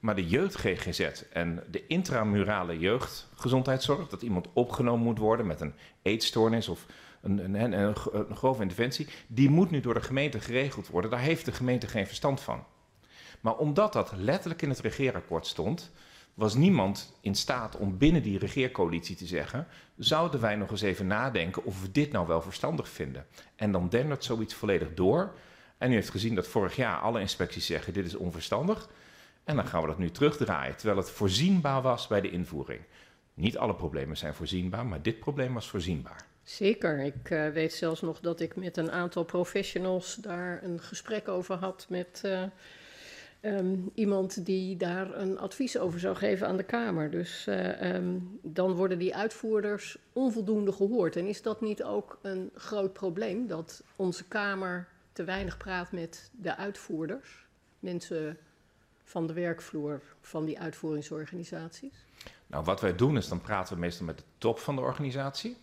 Maar 0.00 0.14
de 0.14 0.26
jeugd-GGZ 0.26 1.00
en 1.32 1.62
de 1.70 1.86
intramurale 1.86 2.78
jeugdgezondheidszorg, 2.78 4.08
dat 4.08 4.22
iemand 4.22 4.46
opgenomen 4.52 5.04
moet 5.04 5.18
worden 5.18 5.46
met 5.46 5.60
een 5.60 5.74
eetstoornis 6.02 6.68
of 6.68 6.86
een, 7.22 7.38
een, 7.38 7.54
een, 7.54 7.96
een, 8.30 8.36
grove 8.36 8.62
interventie, 8.62 9.06
die 9.26 9.50
moet 9.50 9.70
nu 9.70 9.80
door 9.80 9.94
de 9.94 10.00
gemeente 10.02 10.40
geregeld 10.40 10.88
worden. 10.88 11.10
Daar 11.10 11.20
heeft 11.20 11.44
de 11.44 11.52
gemeente 11.52 11.86
geen 11.86 12.06
verstand 12.06 12.40
van. 12.40 12.64
Maar 13.40 13.56
omdat 13.56 13.92
dat 13.92 14.12
letterlijk 14.16 14.62
in 14.62 14.68
het 14.68 14.80
regeerakkoord 14.80 15.46
stond, 15.46 15.92
was 16.34 16.54
niemand 16.54 17.16
in 17.20 17.34
staat 17.34 17.76
om 17.76 17.98
binnen 17.98 18.22
die 18.22 18.38
regeercoalitie 18.38 19.16
te 19.16 19.26
zeggen: 19.26 19.66
zouden 19.96 20.40
wij 20.40 20.56
nog 20.56 20.70
eens 20.70 20.82
even 20.82 21.06
nadenken 21.06 21.64
of 21.64 21.82
we 21.82 21.90
dit 21.90 22.12
nou 22.12 22.26
wel 22.26 22.42
verstandig 22.42 22.88
vinden? 22.88 23.26
En 23.56 23.72
dan 23.72 23.88
dendert 23.88 24.24
zoiets 24.24 24.54
volledig 24.54 24.94
door. 24.94 25.34
En 25.78 25.90
u 25.90 25.94
heeft 25.94 26.10
gezien 26.10 26.34
dat 26.34 26.46
vorig 26.46 26.76
jaar 26.76 26.98
alle 26.98 27.20
inspecties 27.20 27.66
zeggen: 27.66 27.92
dit 27.92 28.06
is 28.06 28.14
onverstandig. 28.14 28.88
En 29.46 29.56
dan 29.56 29.66
gaan 29.66 29.80
we 29.80 29.86
dat 29.86 29.98
nu 29.98 30.10
terugdraaien, 30.10 30.76
terwijl 30.76 30.98
het 30.98 31.10
voorzienbaar 31.10 31.82
was 31.82 32.06
bij 32.06 32.20
de 32.20 32.30
invoering. 32.30 32.80
Niet 33.34 33.58
alle 33.58 33.74
problemen 33.74 34.16
zijn 34.16 34.34
voorzienbaar, 34.34 34.86
maar 34.86 35.02
dit 35.02 35.18
probleem 35.18 35.54
was 35.54 35.68
voorzienbaar. 35.68 36.24
Zeker. 36.42 36.98
Ik 36.98 37.30
eh, 37.30 37.48
weet 37.48 37.72
zelfs 37.72 38.00
nog 38.00 38.20
dat 38.20 38.40
ik 38.40 38.56
met 38.56 38.76
een 38.76 38.90
aantal 38.90 39.24
professionals 39.24 40.14
daar 40.14 40.62
een 40.62 40.80
gesprek 40.80 41.28
over 41.28 41.54
had 41.54 41.86
met 41.88 42.20
eh, 42.24 42.42
ehm, 43.40 43.76
iemand 43.94 44.44
die 44.44 44.76
daar 44.76 45.14
een 45.14 45.38
advies 45.38 45.78
over 45.78 46.00
zou 46.00 46.16
geven 46.16 46.46
aan 46.46 46.56
de 46.56 46.62
Kamer. 46.62 47.10
Dus 47.10 47.46
eh, 47.46 47.94
ehm, 47.94 48.18
dan 48.42 48.72
worden 48.72 48.98
die 48.98 49.14
uitvoerders 49.14 49.98
onvoldoende 50.12 50.72
gehoord. 50.72 51.16
En 51.16 51.26
is 51.26 51.42
dat 51.42 51.60
niet 51.60 51.82
ook 51.82 52.18
een 52.22 52.50
groot 52.54 52.92
probleem 52.92 53.46
dat 53.46 53.82
onze 53.96 54.24
Kamer 54.24 54.88
te 55.12 55.24
weinig 55.24 55.56
praat 55.56 55.92
met 55.92 56.30
de 56.32 56.56
uitvoerders, 56.56 57.46
mensen 57.78 58.38
van 59.06 59.26
de 59.26 59.32
werkvloer 59.32 60.02
van 60.20 60.44
die 60.44 60.60
uitvoeringsorganisaties? 60.60 62.06
Nou, 62.46 62.64
wat 62.64 62.80
wij 62.80 62.96
doen 62.96 63.16
is 63.16 63.28
dan 63.28 63.40
praten 63.40 63.74
we 63.74 63.80
meestal 63.80 64.06
met 64.06 64.18
de 64.18 64.24
top 64.38 64.58
van 64.58 64.76
de 64.76 64.82
organisatie. 64.82 65.56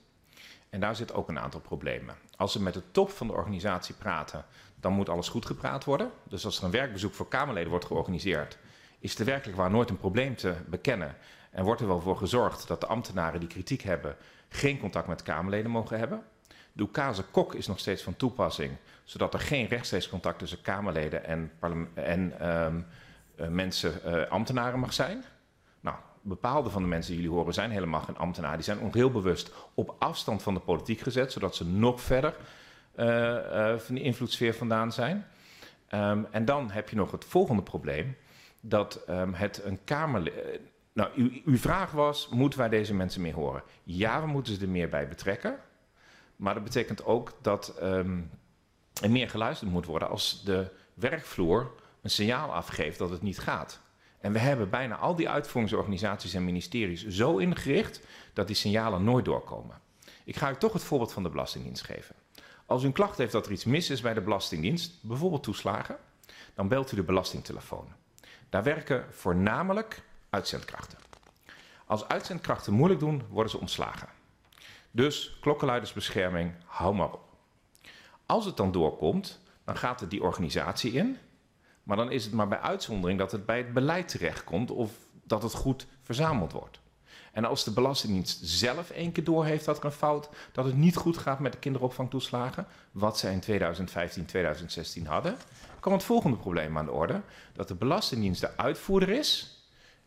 En 0.70 0.80
daar 0.80 0.96
zit 0.96 1.14
ook 1.14 1.30
een 1.30 1.40
aantal 1.40 1.60
problemen. 1.60 2.16
Als 2.36 2.54
we 2.54 2.60
met 2.60 2.74
de 2.74 2.92
top 2.92 3.10
van 3.10 3.28
de 3.28 3.34
organisatie 3.34 3.96
praten, 3.96 4.46
dan 4.80 4.94
moet 4.94 5.10
alles 5.10 5.30
goed 5.30 5.46
gepraat 5.46 5.84
worden. 5.84 6.12
Dus 6.24 6.46
als 6.46 6.58
er 6.58 6.64
een 6.64 6.72
werkbezoek 6.72 7.14
voor 7.14 7.28
Kamerleden 7.28 7.70
wordt 7.70 7.86
georganiseerd, 7.86 8.58
is 9.00 9.20
er 9.20 9.26
werkelijk 9.26 9.58
waar 9.58 9.72
nooit 9.72 9.90
een 9.90 9.98
probleem 9.98 10.36
te 10.36 10.56
bekennen. 10.68 11.16
En 11.52 11.64
wordt 11.64 11.82
er 11.82 11.88
wel 11.88 12.02
voor 12.02 12.18
gezorgd 12.18 12.68
dat 12.68 12.82
de 12.82 12.88
ambtenaren 12.88 13.40
die 13.40 13.50
kritiek 13.50 13.82
hebben 13.82 14.16
geen 14.50 14.80
contact 14.80 15.08
met 15.08 15.24
Kamerleden 15.24 15.72
mogen 15.72 16.00
hebben. 16.00 16.24
De 16.74 16.84
Oekase 16.84 17.24
kok 17.24 17.54
is 17.54 17.68
nog 17.68 17.80
steeds 17.80 18.04
van 18.04 18.16
toepassing, 18.16 18.78
zodat 19.04 19.34
er 19.34 19.40
geen 19.40 19.68
rechtstreeks 19.68 20.10
contact 20.10 20.40
tussen 20.40 20.62
Kamerleden 20.62 21.26
en, 21.26 21.52
en 21.94 22.40
ehm, 22.40 22.82
mensen 23.50 23.94
uh, 24.06 24.28
ambtenaren 24.30 24.80
mag 24.80 24.94
zijn. 24.94 25.24
Nou, 25.80 25.96
bepaalde 26.22 26.70
van 26.70 26.82
de 26.82 26.88
mensen 26.88 27.12
die 27.12 27.22
jullie 27.22 27.38
horen 27.38 27.54
zijn 27.54 27.72
helemaal 27.72 28.02
geen 28.02 28.18
ambtenaar. 28.18 28.54
Die 28.54 28.64
zijn 28.64 28.82
ook 28.82 28.94
heel 28.94 29.12
bewust 29.12 29.54
op 29.74 29.96
afstand 30.00 30.44
van 30.44 30.54
de 30.54 30.60
politiek 30.60 31.00
gezet, 31.00 31.32
zodat 31.32 31.56
ze 31.56 31.66
nog 31.66 32.02
verder 32.02 32.36
uh, 32.96 33.78
van 33.78 33.96
die 33.96 34.04
invloedssfeer 34.04 34.54
vandaan 34.54 34.92
zijn. 34.92 35.26
Um, 35.94 36.28
en 36.32 36.46
dan 36.46 36.72
heb 36.72 36.90
je 36.90 36.96
nog 36.96 37.12
het 37.12 37.26
volgende 37.26 37.62
probleem, 37.62 38.18
dat 38.60 39.06
um, 39.10 39.34
het 39.34 39.62
een 39.64 39.80
Kamer... 39.84 40.32
nou, 40.94 41.10
uw, 41.16 41.30
uw 41.46 41.58
vraag 41.58 41.92
was, 41.92 42.30
moeten 42.30 42.60
wij 42.60 42.70
deze 42.70 42.94
mensen 42.94 43.22
meer 43.22 43.34
horen? 43.34 43.64
Ja, 43.84 44.22
we 44.22 44.28
moeten 44.28 44.54
ze 44.54 44.62
er 44.62 44.70
meer 44.70 44.90
bij 44.90 45.08
betrekken. 45.08 45.56
Maar 46.36 46.54
dat 46.54 46.64
betekent 46.64 47.06
ook 47.06 47.32
dat 47.42 47.76
um, 47.82 48.30
er 49.02 49.12
meer 49.12 49.30
geluisterd 49.30 49.72
moet 49.72 49.86
worden 49.86 50.10
als 50.10 50.44
de 50.44 50.70
werkvloer 50.94 51.72
een 52.04 52.10
signaal 52.10 52.54
afgeeft 52.54 52.98
dat 52.98 53.10
het 53.10 53.22
niet 53.22 53.40
gaat. 53.40 53.80
En 54.20 54.32
we 54.32 54.40
hebben 54.40 54.70
bijna 54.70 54.96
al 54.96 55.16
die 55.16 55.30
uitvoeringsorganisaties 55.30 56.34
en 56.34 56.46
ministeries 56.46 57.08
zo 57.08 57.38
ingericht 57.38 58.02
dat 58.34 58.48
die 58.48 58.56
signalen 58.56 59.04
nooit 59.04 59.26
doorkomen. 59.26 59.82
Ik 60.24 60.36
ga 60.36 60.52
u 60.52 60.56
toch 60.56 60.74
het 60.74 60.84
voorbeeld 60.84 61.14
van 61.14 61.24
de 61.24 61.30
Belastingdienst 61.30 61.84
geven. 61.84 62.16
Als 62.66 62.84
u 62.84 62.86
een 62.86 62.92
klacht 62.92 63.18
heeft 63.18 63.32
dat 63.32 63.46
er 63.46 63.52
iets 63.52 63.66
mis 63.66 63.90
is 63.90 64.02
bij 64.02 64.14
de 64.14 64.22
Belastingdienst, 64.22 64.94
bijvoorbeeld 65.02 65.44
toeslagen, 65.44 65.98
dan 66.54 66.68
belt 66.68 66.92
u 66.92 66.96
de 66.96 67.04
belastingtelefoon. 67.04 67.88
Daar 68.50 68.64
werken 68.64 69.06
voornamelijk 69.14 70.04
uitzendkrachten. 70.30 70.98
Als 71.86 72.08
uitzendkrachten 72.08 72.74
moeilijk 72.74 73.00
doen, 73.00 73.24
worden 73.30 73.52
ze 73.52 73.60
ontslagen. 73.60 74.10
Dus 74.92 75.38
klokkenluidersbescherming, 75.42 76.54
hou 76.66 76.96
maar 76.96 77.12
op. 77.12 77.22
Als 78.26 78.46
het 78.46 78.58
dan 78.58 78.72
doorkomt, 78.72 79.40
dan 79.64 79.78
gaat 79.78 80.00
het 80.00 80.10
die 80.10 80.24
organisatie 80.24 80.92
in 80.92 81.18
maar 81.84 81.98
dan 81.98 82.12
is 82.12 82.24
het 82.24 82.34
maar 82.34 82.48
bij 82.48 82.60
uitzondering 82.60 83.20
dat 83.20 83.32
het 83.32 83.46
bij 83.46 83.58
het 83.58 83.74
beleid 83.74 84.08
terechtkomt 84.08 84.72
of 84.72 84.92
dat 85.24 85.44
het 85.44 85.54
goed 85.54 85.88
verzameld 86.02 86.52
wordt. 86.52 86.82
En 87.32 87.46
als 87.46 87.64
de 87.64 87.72
Belastingdienst 87.72 88.40
zelf 88.42 88.90
één 88.90 89.12
keer 89.12 89.24
door 89.24 89.46
heeft 89.46 89.66
dat 89.66 89.78
er 89.78 89.86
een 89.86 89.92
fout, 89.92 90.30
dat 90.52 90.66
het 90.66 90.78
niet 90.78 90.96
goed 90.96 91.18
gaat 91.18 91.40
met 91.40 91.52
de 91.52 91.58
kinderopvangtoeslagen, 91.58 92.68
wat 92.92 93.18
zij 93.18 93.34
in 93.34 93.40
2015, 93.40 94.26
2016 94.26 95.08
hadden, 95.08 95.38
kwam 95.80 95.94
het 95.94 96.04
volgende 96.04 96.38
probleem 96.38 96.78
aan 96.78 96.86
de 96.86 96.92
orde: 96.92 97.22
dat 97.54 97.68
de 97.68 97.76
Belastingdienst 97.76 98.42
de 98.42 98.58
uitvoerder 98.58 99.10
is 99.10 99.62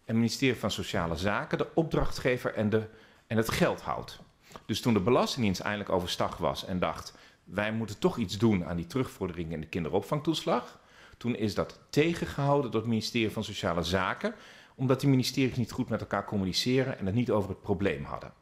en 0.05 0.15
het 0.15 0.17
ministerie 0.17 0.57
van 0.57 0.71
Sociale 0.71 1.17
Zaken 1.17 1.59
de 1.59 1.69
opdrachtgever 1.75 2.55
en, 2.55 2.71
de, 2.71 2.89
en 3.27 3.37
het 3.37 3.51
geld 3.51 3.81
houdt. 3.81 4.19
Dus 4.67 4.81
toen 4.81 4.95
de 4.95 5.01
Belastingdienst 5.01 5.61
eindelijk 5.61 5.91
overstag 5.91 6.37
was 6.37 6.65
en 6.65 6.79
dacht: 6.79 7.15
wij 7.45 7.73
moeten 7.73 7.99
toch 7.99 8.17
iets 8.17 8.39
doen 8.39 8.65
aan 8.65 8.77
die 8.77 8.87
terugvordering 8.87 9.53
in 9.53 9.61
de 9.61 9.67
kinderopvangtoeslag, 9.67 10.79
toen 11.17 11.37
is 11.37 11.55
dat 11.55 11.81
tegengehouden 11.91 12.71
door 12.71 12.81
het 12.81 12.91
ministerie 12.91 13.31
van 13.31 13.45
Sociale 13.45 13.83
Zaken, 13.83 14.35
omdat 14.75 15.01
die 15.01 15.09
ministeries 15.09 15.57
niet 15.57 15.73
goed 15.73 15.89
met 15.89 16.01
elkaar 16.01 16.25
communiceren 16.25 16.99
en 16.99 17.07
het 17.07 17.15
niet 17.15 17.31
over 17.31 17.51
het 17.51 17.61
probleem 17.61 18.05
hadden. 18.05 18.33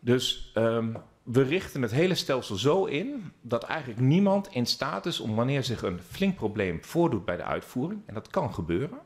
Dus 0.00 0.52
um, 0.54 0.96
we 1.22 1.42
richten 1.42 1.82
het 1.82 1.90
hele 1.90 2.14
stelsel 2.14 2.56
zo 2.56 2.84
in 2.84 3.32
dat 3.40 3.62
eigenlijk 3.62 4.00
niemand 4.00 4.48
in 4.48 4.66
staat 4.66 5.06
is 5.06 5.20
om 5.20 5.34
wanneer 5.34 5.64
zich 5.64 5.82
een 5.82 6.00
flink 6.00 6.36
probleem 6.36 6.84
voordoet 6.84 7.24
bij 7.24 7.36
de 7.36 7.44
uitvoering, 7.44 8.02
en 8.06 8.14
dat 8.14 8.28
kan 8.28 8.54
gebeuren, 8.54 8.98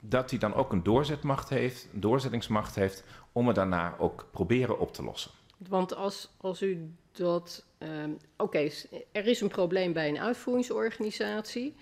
dat 0.00 0.30
hij 0.30 0.38
dan 0.38 0.54
ook 0.54 0.72
een 0.72 0.82
doorzetmacht 0.82 1.48
heeft, 1.48 1.88
een 1.92 2.00
doorzettingsmacht 2.00 2.74
heeft 2.74 3.04
om 3.32 3.46
het 3.46 3.56
daarna 3.56 3.96
ook 3.98 4.28
proberen 4.30 4.78
op 4.78 4.92
te 4.92 5.02
lossen. 5.02 5.30
Want 5.68 5.94
als, 5.96 6.34
als 6.36 6.62
u 6.62 6.94
dat. 7.12 7.64
Um, 7.78 8.18
Oké, 8.36 8.70
er 9.12 9.26
is 9.26 9.40
een 9.40 9.48
probleem 9.48 9.92
bij 9.92 10.08
een 10.08 10.18
uitvoeringsorganisatie. 10.18 11.76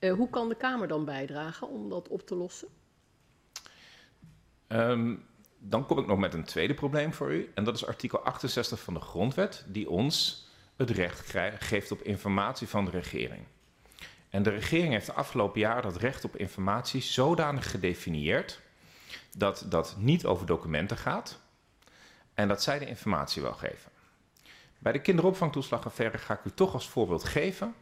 Uh, 0.00 0.12
hoe 0.12 0.30
kan 0.30 0.48
de 0.48 0.54
Kamer 0.54 0.88
dan 0.88 1.04
bijdragen 1.04 1.68
om 1.68 1.88
dat 1.88 2.08
op 2.08 2.26
te 2.26 2.34
lossen? 2.34 2.68
Um, 4.68 5.26
dan 5.58 5.86
kom 5.86 5.98
ik 5.98 6.06
nog 6.06 6.18
met 6.18 6.34
een 6.34 6.44
tweede 6.44 6.74
probleem 6.74 7.12
voor 7.12 7.32
u. 7.32 7.50
En 7.54 7.64
dat 7.64 7.74
is 7.74 7.86
artikel 7.86 8.18
68 8.18 8.80
van 8.80 8.94
de 8.94 9.00
Grondwet, 9.00 9.64
die 9.68 9.90
ons 9.90 10.46
het 10.76 10.90
recht 10.90 11.34
geeft 11.58 11.90
op 11.90 12.02
informatie 12.02 12.68
van 12.68 12.84
de 12.84 12.90
regering. 12.90 13.44
En 14.30 14.42
de 14.42 14.50
regering 14.50 14.92
heeft 14.92 15.06
de 15.06 15.12
afgelopen 15.12 15.60
jaren 15.60 15.82
dat 15.82 15.96
recht 15.96 16.24
op 16.24 16.36
informatie 16.36 17.00
zodanig 17.00 17.70
gedefinieerd 17.70 18.60
dat 19.36 19.66
dat 19.68 19.94
niet 19.98 20.26
over 20.26 20.46
documenten 20.46 20.96
gaat 20.96 21.40
en 22.34 22.48
dat 22.48 22.62
zij 22.62 22.78
de 22.78 22.86
informatie 22.86 23.42
wel 23.42 23.52
geven. 23.52 23.90
Bij 24.84 24.92
de 24.92 25.00
kinderopvangtoeslagaffaire 25.00 26.18
ga 26.18 26.34
ik 26.34 26.44
u 26.44 26.50
toch 26.54 26.74
als 26.74 26.88
voorbeeld 26.88 27.24
geven. 27.24 27.74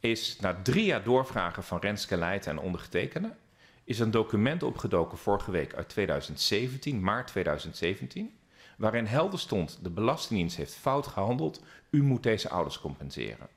Is 0.00 0.36
na 0.40 0.62
drie 0.62 0.84
jaar 0.84 1.02
doorvragen 1.02 1.62
van 1.62 1.78
Renske 1.78 2.16
Leijten 2.16 2.50
en 2.50 2.58
ondergetekende... 2.58 3.34
is 3.84 3.98
een 3.98 4.10
document 4.10 4.62
opgedoken 4.62 5.18
vorige 5.18 5.50
week 5.50 5.74
uit 5.74 5.88
2017, 5.88 7.02
maart 7.02 7.26
2017... 7.26 8.38
waarin 8.76 9.06
helder 9.06 9.38
stond, 9.38 9.78
de 9.82 9.90
Belastingdienst 9.90 10.56
heeft 10.56 10.74
fout 10.74 11.06
gehandeld... 11.06 11.62
u 11.90 12.02
moet 12.02 12.22
deze 12.22 12.48
ouders 12.48 12.80
compenseren. 12.80 13.48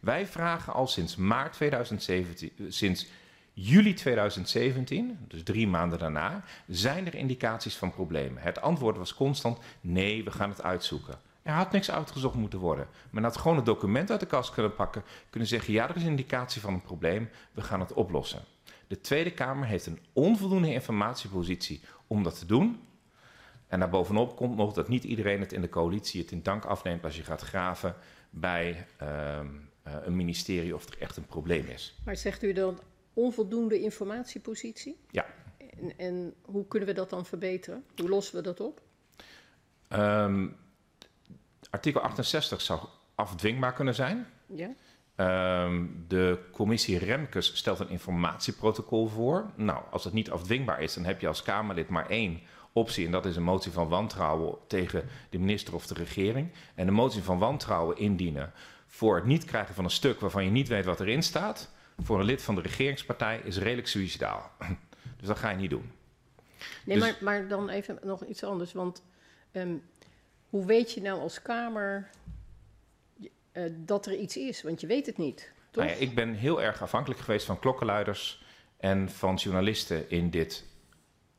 Wij 0.00 0.26
vragen 0.26 0.72
al 0.72 0.86
sinds 0.86 1.16
maart 1.16 1.52
2017, 1.52 2.72
sinds 2.72 3.06
juli 3.52 3.94
2017, 3.94 5.18
dus 5.28 5.42
drie 5.42 5.68
maanden 5.68 5.98
daarna, 5.98 6.44
zijn 6.66 7.06
er 7.06 7.14
indicaties 7.14 7.76
van 7.76 7.92
problemen. 7.92 8.42
Het 8.42 8.60
antwoord 8.60 8.96
was 8.96 9.14
constant: 9.14 9.58
nee, 9.80 10.24
we 10.24 10.30
gaan 10.30 10.50
het 10.50 10.62
uitzoeken. 10.62 11.30
Er 11.42 11.52
had 11.52 11.72
niks 11.72 11.90
uitgezocht 11.90 12.34
moeten 12.34 12.58
worden. 12.58 12.86
Men 13.10 13.22
had 13.22 13.36
gewoon 13.36 13.56
het 13.56 13.66
document 13.66 14.10
uit 14.10 14.20
de 14.20 14.26
kast 14.26 14.52
kunnen 14.52 14.74
pakken, 14.74 15.02
kunnen 15.30 15.48
zeggen: 15.48 15.72
ja, 15.72 15.88
er 15.88 15.96
is 15.96 16.02
een 16.02 16.08
indicatie 16.08 16.60
van 16.60 16.74
een 16.74 16.82
probleem, 16.82 17.28
we 17.52 17.60
gaan 17.60 17.80
het 17.80 17.92
oplossen. 17.92 18.44
De 18.86 19.00
Tweede 19.00 19.32
Kamer 19.32 19.66
heeft 19.66 19.86
een 19.86 20.00
onvoldoende 20.12 20.72
informatiepositie 20.72 21.80
om 22.06 22.22
dat 22.22 22.38
te 22.38 22.46
doen. 22.46 22.80
En 23.66 23.80
daarbovenop 23.80 24.36
komt 24.36 24.56
nog 24.56 24.72
dat 24.72 24.88
niet 24.88 25.04
iedereen 25.04 25.40
het 25.40 25.52
in 25.52 25.60
de 25.60 25.68
coalitie 25.68 26.20
het 26.20 26.30
in 26.30 26.42
dank 26.42 26.64
afneemt 26.64 27.04
als 27.04 27.16
je 27.16 27.22
gaat 27.22 27.40
graven 27.40 27.94
bij 28.30 28.86
uh, 29.02 29.08
uh, 29.86 29.94
een 30.02 30.16
ministerie 30.16 30.74
of 30.74 30.88
er 30.88 31.00
echt 31.00 31.16
een 31.16 31.26
probleem 31.26 31.66
is. 31.66 31.98
Maar 32.04 32.16
zegt 32.16 32.42
u 32.42 32.52
dan 32.52 32.78
onvoldoende 33.12 33.80
informatiepositie? 33.80 34.96
Ja. 35.10 35.26
En, 35.58 35.98
en 35.98 36.34
hoe 36.42 36.66
kunnen 36.66 36.88
we 36.88 36.94
dat 36.94 37.10
dan 37.10 37.26
verbeteren? 37.26 37.84
Hoe 37.96 38.08
lossen 38.08 38.36
we 38.36 38.42
dat 38.42 38.60
op? 38.60 38.82
Um, 39.88 40.56
artikel 41.72 42.00
68 42.00 42.60
zou 42.60 42.80
afdwingbaar 43.14 43.72
kunnen 43.72 43.94
zijn. 43.94 44.26
Ja. 44.46 44.70
Um, 45.16 46.04
de 46.08 46.38
commissie 46.52 46.98
Remkes 46.98 47.56
stelt 47.56 47.78
een 47.78 47.88
informatieprotocol 47.88 49.06
voor. 49.06 49.50
Nou, 49.56 49.82
als 49.90 50.04
het 50.04 50.12
niet 50.12 50.30
afdwingbaar 50.30 50.82
is, 50.82 50.94
dan 50.94 51.04
heb 51.04 51.20
je 51.20 51.28
als 51.28 51.42
Kamerlid 51.42 51.88
maar 51.88 52.08
één 52.08 52.40
optie. 52.72 53.06
En 53.06 53.12
dat 53.12 53.26
is 53.26 53.36
een 53.36 53.42
motie 53.42 53.72
van 53.72 53.88
wantrouwen 53.88 54.58
tegen 54.66 55.08
de 55.30 55.38
minister 55.38 55.74
of 55.74 55.86
de 55.86 55.94
regering. 55.94 56.52
En 56.74 56.88
een 56.88 56.94
motie 56.94 57.22
van 57.22 57.38
wantrouwen 57.38 57.96
indienen 57.96 58.52
voor 58.86 59.16
het 59.16 59.24
niet 59.24 59.44
krijgen 59.44 59.74
van 59.74 59.84
een 59.84 59.90
stuk 59.90 60.20
waarvan 60.20 60.44
je 60.44 60.50
niet 60.50 60.68
weet 60.68 60.84
wat 60.84 61.00
erin 61.00 61.22
staat. 61.22 61.70
Voor 61.98 62.18
een 62.18 62.24
lid 62.24 62.42
van 62.42 62.54
de 62.54 62.60
regeringspartij 62.60 63.40
is 63.44 63.58
redelijk 63.58 63.88
suicidaal. 63.88 64.50
Dus 65.18 65.26
dat 65.26 65.38
ga 65.38 65.50
je 65.50 65.56
niet 65.56 65.70
doen. 65.70 65.92
Nee, 66.84 66.98
dus... 66.98 67.04
maar, 67.04 67.16
maar 67.20 67.48
dan 67.48 67.68
even 67.68 67.98
nog 68.02 68.24
iets 68.24 68.44
anders. 68.44 68.72
Want 68.72 69.04
um, 69.52 69.82
hoe 70.52 70.64
weet 70.64 70.92
je 70.92 71.00
nou 71.00 71.20
als 71.20 71.42
Kamer 71.42 72.10
uh, 73.52 73.72
dat 73.76 74.06
er 74.06 74.16
iets 74.16 74.36
is? 74.36 74.62
Want 74.62 74.80
je 74.80 74.86
weet 74.86 75.06
het 75.06 75.18
niet. 75.18 75.52
Nou 75.72 75.88
ja, 75.88 75.94
ik 75.94 76.14
ben 76.14 76.34
heel 76.34 76.62
erg 76.62 76.82
afhankelijk 76.82 77.20
geweest 77.20 77.46
van 77.46 77.58
klokkenluiders 77.58 78.44
en 78.76 79.10
van 79.10 79.34
journalisten 79.34 80.10
in 80.10 80.30
dit 80.30 80.64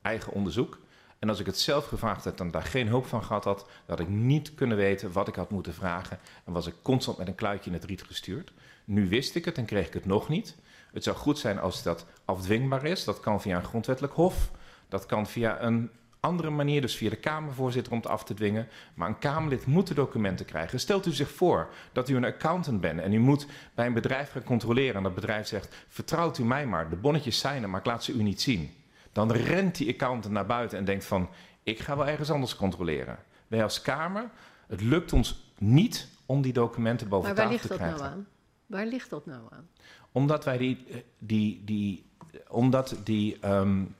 eigen 0.01 0.34
onderzoek. 0.34 0.79
En 1.20 1.29
als 1.29 1.39
ik 1.39 1.46
het 1.46 1.60
zelf 1.60 1.86
gevraagd 1.86 2.24
had 2.24 2.39
en 2.39 2.51
daar 2.51 2.63
geen 2.63 2.88
hulp 2.88 3.05
van 3.05 3.24
gehad 3.24 3.43
had, 3.43 3.70
had 3.86 4.00
ik 4.00 4.08
niet 4.08 4.55
kunnen 4.55 4.77
weten 4.77 5.12
wat 5.12 5.27
ik 5.27 5.36
had 5.36 5.50
moeten 5.50 5.74
vragen. 5.74 6.20
En 6.46 6.53
was 6.53 6.67
ik 6.67 6.75
constant 6.82 7.17
met 7.17 7.27
een 7.27 7.36
kluitje 7.36 7.70
in 7.70 7.75
het 7.75 7.86
riet 7.86 8.03
gestuurd. 8.03 8.53
Nu 8.86 9.10
wist 9.10 9.36
ik 9.36 9.46
het 9.46 9.58
en 9.58 9.65
kreeg 9.65 9.88
ik 9.88 9.93
het 9.93 10.05
nog 10.05 10.29
niet. 10.29 10.55
Het 10.93 11.03
zou 11.03 11.15
goed 11.15 11.39
zijn 11.39 11.60
als 11.60 11.84
dat 11.84 12.05
afdwingbaar 12.25 12.86
is. 12.86 13.03
Dat 13.03 13.20
kan 13.20 13.41
via 13.41 13.58
een 13.58 13.63
grondwettelijk 13.63 14.13
hof. 14.13 14.51
Dat 14.89 15.05
kan 15.05 15.27
via 15.27 15.62
een 15.62 15.91
andere 16.23 16.49
manier, 16.49 16.81
dus 16.81 16.95
via 16.95 17.09
de 17.09 17.15
Kamervoorzitter 17.15 17.91
om 17.91 17.97
het 17.97 18.07
af 18.07 18.23
te 18.23 18.33
dwingen. 18.33 18.67
Maar 18.93 19.07
een 19.07 19.19
Kamerlid 19.19 19.65
moet 19.65 19.87
de 19.87 19.93
documenten 19.93 20.45
krijgen. 20.45 20.79
Stelt 20.79 21.05
u 21.05 21.11
zich 21.11 21.31
voor 21.31 21.73
dat 21.91 22.09
u 22.09 22.15
een 22.15 22.25
accountant 22.25 22.81
bent 22.81 22.99
en 22.99 23.13
u 23.13 23.19
moet 23.19 23.47
bij 23.73 23.85
een 23.85 23.93
bedrijf 23.93 24.31
gaan 24.31 24.43
controleren. 24.43 24.95
En 24.95 25.03
dat 25.03 25.15
bedrijf 25.15 25.47
zegt: 25.47 25.75
Vertrouwt 25.87 26.37
u 26.37 26.43
mij 26.43 26.65
maar, 26.65 26.89
de 26.89 26.95
bonnetjes 26.95 27.39
zijn 27.39 27.63
er, 27.63 27.69
maar 27.69 27.79
ik 27.79 27.85
laat 27.85 28.03
ze 28.03 28.11
u 28.11 28.23
niet 28.23 28.41
zien. 28.41 28.71
Dan 29.11 29.31
rent 29.31 29.75
die 29.75 29.93
accountant 29.93 30.33
naar 30.33 30.45
buiten 30.45 30.77
en 30.77 30.85
denkt: 30.85 31.05
van, 31.05 31.29
Ik 31.63 31.79
ga 31.79 31.97
wel 31.97 32.07
ergens 32.07 32.31
anders 32.31 32.55
controleren. 32.55 33.17
Wij 33.47 33.63
als 33.63 33.81
Kamer, 33.81 34.29
het 34.67 34.81
lukt 34.81 35.13
ons 35.13 35.51
niet 35.57 36.07
om 36.25 36.41
die 36.41 36.53
documenten 36.53 37.07
boven 37.07 37.35
tafel 37.35 37.57
te 37.57 37.67
krijgen. 37.67 37.97
Maar 37.97 37.97
waar 37.97 37.97
ligt 37.97 37.99
dat 37.99 38.05
nou 38.05 38.11
aan? 38.11 38.27
Waar 38.65 38.85
ligt 38.85 39.09
dat 39.09 39.25
nou 39.25 39.41
aan? 39.49 39.67
Omdat 40.11 40.45
wij 40.45 40.57
die, 40.57 40.85
die, 41.17 41.61
die, 41.65 42.05
omdat 42.47 42.95
die 43.03 43.47
um, 43.47 43.95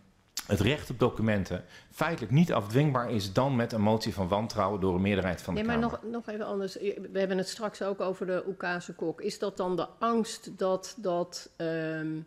het 0.48 0.60
recht 0.60 0.90
op 0.90 1.00
documenten 1.00 1.64
feitelijk 1.92 2.32
niet 2.32 2.54
afdwingbaar 2.54 3.12
is 3.12 3.34
dan 3.34 3.56
met 3.56 3.72
een 3.72 3.82
motie 3.82 4.14
van 4.14 4.28
wantrouwen 4.28 4.82
door 4.82 4.96
een 4.96 5.02
meerderheid 5.02 5.42
van 5.42 5.56
de 5.56 5.62
nee, 5.62 5.70
Kamer. 5.70 5.90
maar 5.90 6.00
nog, 6.04 6.12
nog 6.12 6.28
even 6.28 6.46
anders. 6.46 6.74
We 7.12 7.20
hebben 7.20 7.38
het 7.38 7.50
straks 7.50 7.82
ook 7.82 8.02
over 8.02 8.26
de 8.26 8.44
Oekase 8.48 8.94
kok. 8.94 9.22
Is 9.22 9.40
dat 9.40 9.58
dan 9.58 9.76
de 9.76 9.88
angst 10.00 10.58
dat, 10.58 10.96
dat, 10.98 11.50
um, 11.58 12.26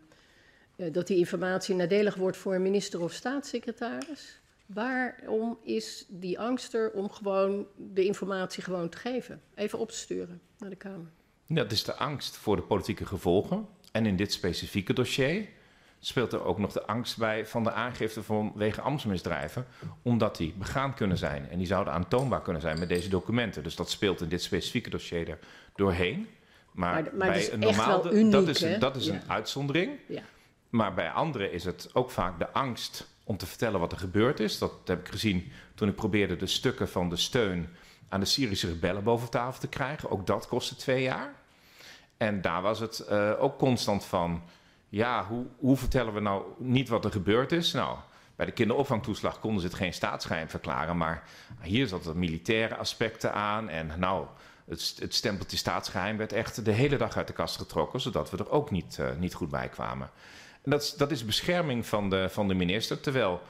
dat 0.75 1.07
die 1.07 1.17
informatie 1.17 1.75
nadelig 1.75 2.15
wordt 2.15 2.37
voor 2.37 2.55
een 2.55 2.61
minister 2.61 3.01
of 3.01 3.11
staatssecretaris? 3.11 4.39
Waarom 4.65 5.57
is 5.63 6.05
die 6.07 6.39
angst 6.39 6.73
er 6.73 6.91
om 6.91 7.09
gewoon 7.09 7.65
de 7.75 8.05
informatie 8.05 8.63
gewoon 8.63 8.89
te 8.89 8.97
geven? 8.97 9.41
Even 9.55 9.79
op 9.79 9.89
te 9.89 9.97
sturen 9.97 10.41
naar 10.57 10.69
de 10.69 10.75
Kamer. 10.75 11.11
Dat 11.47 11.71
is 11.71 11.83
de 11.83 11.93
angst 11.93 12.37
voor 12.37 12.55
de 12.55 12.61
politieke 12.61 13.05
gevolgen. 13.05 13.67
En 13.91 14.05
in 14.05 14.15
dit 14.15 14.31
specifieke 14.31 14.93
dossier 14.93 15.47
speelt 15.99 16.33
er 16.33 16.43
ook 16.43 16.57
nog 16.57 16.71
de 16.71 16.85
angst 16.85 17.17
bij 17.17 17.45
van 17.45 17.63
de 17.63 17.71
aangifte 17.71 18.23
vanwege 18.23 18.81
ambtsmisdrijven, 18.81 19.65
omdat 20.01 20.37
die 20.37 20.53
begaan 20.57 20.93
kunnen 20.93 21.17
zijn. 21.17 21.49
En 21.49 21.57
die 21.57 21.67
zouden 21.67 21.93
aantoonbaar 21.93 22.41
kunnen 22.41 22.61
zijn 22.61 22.79
met 22.79 22.89
deze 22.89 23.09
documenten. 23.09 23.63
Dus 23.63 23.75
dat 23.75 23.89
speelt 23.89 24.21
in 24.21 24.29
dit 24.29 24.43
specifieke 24.43 24.89
dossier 24.89 25.29
er 25.29 25.39
doorheen. 25.75 26.27
Maar, 26.71 27.03
maar, 27.03 27.15
maar 27.15 27.27
bij 27.27 27.53
een 27.53 27.59
normaal, 27.59 28.13
uniek, 28.13 28.31
dat 28.31 28.47
is, 28.47 28.79
dat 28.79 28.95
is 28.95 29.05
ja. 29.05 29.13
een 29.13 29.21
uitzondering. 29.27 29.91
Ja. 30.07 30.21
Maar 30.69 30.93
bij 30.93 31.09
anderen 31.09 31.51
is 31.51 31.63
het 31.63 31.89
ook 31.93 32.11
vaak 32.11 32.39
de 32.39 32.51
angst 32.51 33.07
om 33.23 33.37
te 33.37 33.45
vertellen 33.45 33.79
wat 33.79 33.91
er 33.91 33.97
gebeurd 33.97 34.39
is. 34.39 34.57
Dat 34.57 34.71
heb 34.85 34.99
ik 34.99 35.07
gezien 35.07 35.51
toen 35.75 35.87
ik 35.87 35.95
probeerde 35.95 36.35
de 36.35 36.47
stukken 36.47 36.89
van 36.89 37.09
de 37.09 37.15
steun 37.17 37.69
aan 38.09 38.19
de 38.19 38.25
Syrische 38.25 38.67
rebellen 38.67 39.03
boven 39.03 39.29
tafel 39.29 39.59
te 39.59 39.67
krijgen. 39.67 40.09
Ook 40.09 40.27
dat 40.27 40.47
kostte 40.47 40.75
twee 40.75 41.01
jaar. 41.01 41.33
En 42.17 42.41
daar 42.41 42.61
was 42.61 42.79
het 42.79 43.05
uh, 43.09 43.31
ook 43.39 43.57
constant 43.57 44.05
van 44.05 44.41
ja, 44.89 45.25
hoe, 45.25 45.45
hoe 45.57 45.77
vertellen 45.77 46.13
we 46.13 46.19
nou 46.19 46.43
niet 46.57 46.89
wat 46.89 47.05
er 47.05 47.11
gebeurd 47.11 47.51
is? 47.51 47.73
Nou, 47.73 47.97
bij 48.35 48.45
de 48.45 48.51
kinderopvangtoeslag 48.51 49.39
konden 49.39 49.61
ze 49.61 49.67
het 49.67 49.75
geen 49.75 49.93
staatsgeheim 49.93 50.49
verklaren, 50.49 50.97
maar 50.97 51.23
hier 51.61 51.87
zat 51.87 52.05
er 52.05 52.17
militaire 52.17 52.75
aspecten 52.75 53.33
aan. 53.33 53.69
En 53.69 53.91
nou, 53.97 54.25
het, 54.65 54.95
het 54.99 55.15
stempeltje 55.15 55.57
staatsgeheim 55.57 56.17
werd 56.17 56.33
echt 56.33 56.65
de 56.65 56.71
hele 56.71 56.97
dag 56.97 57.17
uit 57.17 57.27
de 57.27 57.33
kast 57.33 57.57
getrokken, 57.57 58.01
zodat 58.01 58.29
we 58.29 58.37
er 58.37 58.49
ook 58.49 58.71
niet, 58.71 58.97
uh, 58.99 59.07
niet 59.19 59.33
goed 59.33 59.49
bij 59.49 59.69
kwamen. 59.69 60.09
En 60.63 60.71
dat, 60.71 60.93
dat 60.97 61.11
is 61.11 61.25
bescherming 61.25 61.85
van 61.85 62.09
de, 62.09 62.29
van 62.29 62.47
de 62.47 62.53
minister, 62.53 62.99
terwijl 62.99 63.41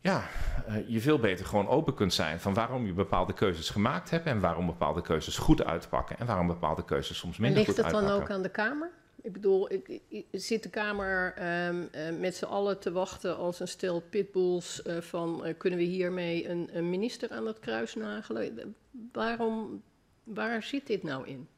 ja, 0.00 0.22
uh, 0.68 0.88
je 0.88 1.00
veel 1.00 1.18
beter 1.18 1.46
gewoon 1.46 1.68
open 1.68 1.94
kunt 1.94 2.14
zijn 2.14 2.40
van 2.40 2.54
waarom 2.54 2.86
je 2.86 2.92
bepaalde 2.92 3.32
keuzes 3.32 3.70
gemaakt 3.70 4.10
hebt 4.10 4.26
en 4.26 4.40
waarom 4.40 4.66
bepaalde 4.66 5.02
keuzes 5.02 5.38
goed 5.38 5.64
uitpakken 5.64 6.18
en 6.18 6.26
waarom 6.26 6.46
bepaalde 6.46 6.84
keuzes 6.84 7.18
soms 7.18 7.38
minder 7.38 7.64
goed 7.64 7.68
uitpakken. 7.68 8.00
Ligt 8.00 8.12
het 8.12 8.18
dan 8.18 8.28
ook 8.28 8.36
aan 8.36 8.42
de 8.42 8.48
Kamer? 8.48 8.90
Ik 9.22 9.32
bedoel, 9.32 9.72
ik, 9.72 10.00
zit 10.30 10.62
de 10.62 10.68
Kamer 10.68 11.34
um, 11.66 11.88
uh, 11.94 12.18
met 12.18 12.36
z'n 12.36 12.44
allen 12.44 12.80
te 12.80 12.92
wachten 12.92 13.36
als 13.36 13.60
een 13.60 13.68
stel 13.68 14.00
pitbulls 14.00 14.82
uh, 14.86 15.00
van 15.00 15.46
uh, 15.46 15.54
kunnen 15.58 15.78
we 15.78 15.84
hiermee 15.84 16.48
een, 16.48 16.68
een, 16.72 16.90
minister 16.90 17.30
aan 17.30 17.46
het 17.46 17.58
kruis 17.58 17.94
nagelen? 17.94 18.74
Waarom, 19.12 19.82
waar 20.24 20.62
zit 20.62 20.86
dit 20.86 21.02
nou 21.02 21.26
in? 21.26 21.48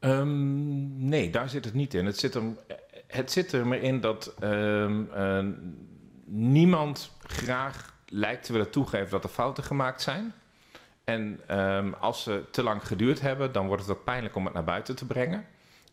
Um, 0.00 1.08
nee, 1.08 1.30
daar 1.30 1.48
zit 1.48 1.64
het 1.64 1.74
niet 1.74 1.94
in. 1.94 2.06
Het 2.06 2.18
zit 2.18 2.34
er, 2.34 2.42
het 3.06 3.30
zit 3.30 3.52
er 3.52 3.66
maar 3.66 3.82
in 3.82 4.00
dat 4.00 4.34
um, 4.42 5.08
niemand 6.24 7.10
graag 7.22 7.94
lijkt 8.06 8.44
te 8.44 8.52
willen 8.52 8.70
toegeven 8.70 9.10
dat 9.10 9.24
er 9.24 9.30
fouten 9.30 9.64
gemaakt 9.64 10.02
zijn. 10.02 10.32
En 11.04 11.40
als 12.00 12.22
ze 12.22 12.44
te 12.50 12.62
lang 12.62 12.86
geduurd 12.86 13.20
hebben, 13.20 13.52
dan 13.52 13.66
wordt 13.66 13.82
het 13.82 13.96
ook 13.96 14.04
pijnlijk 14.04 14.36
om 14.36 14.44
het 14.44 14.54
naar 14.54 14.64
buiten 14.64 14.96
te 14.96 15.06
brengen. 15.06 15.46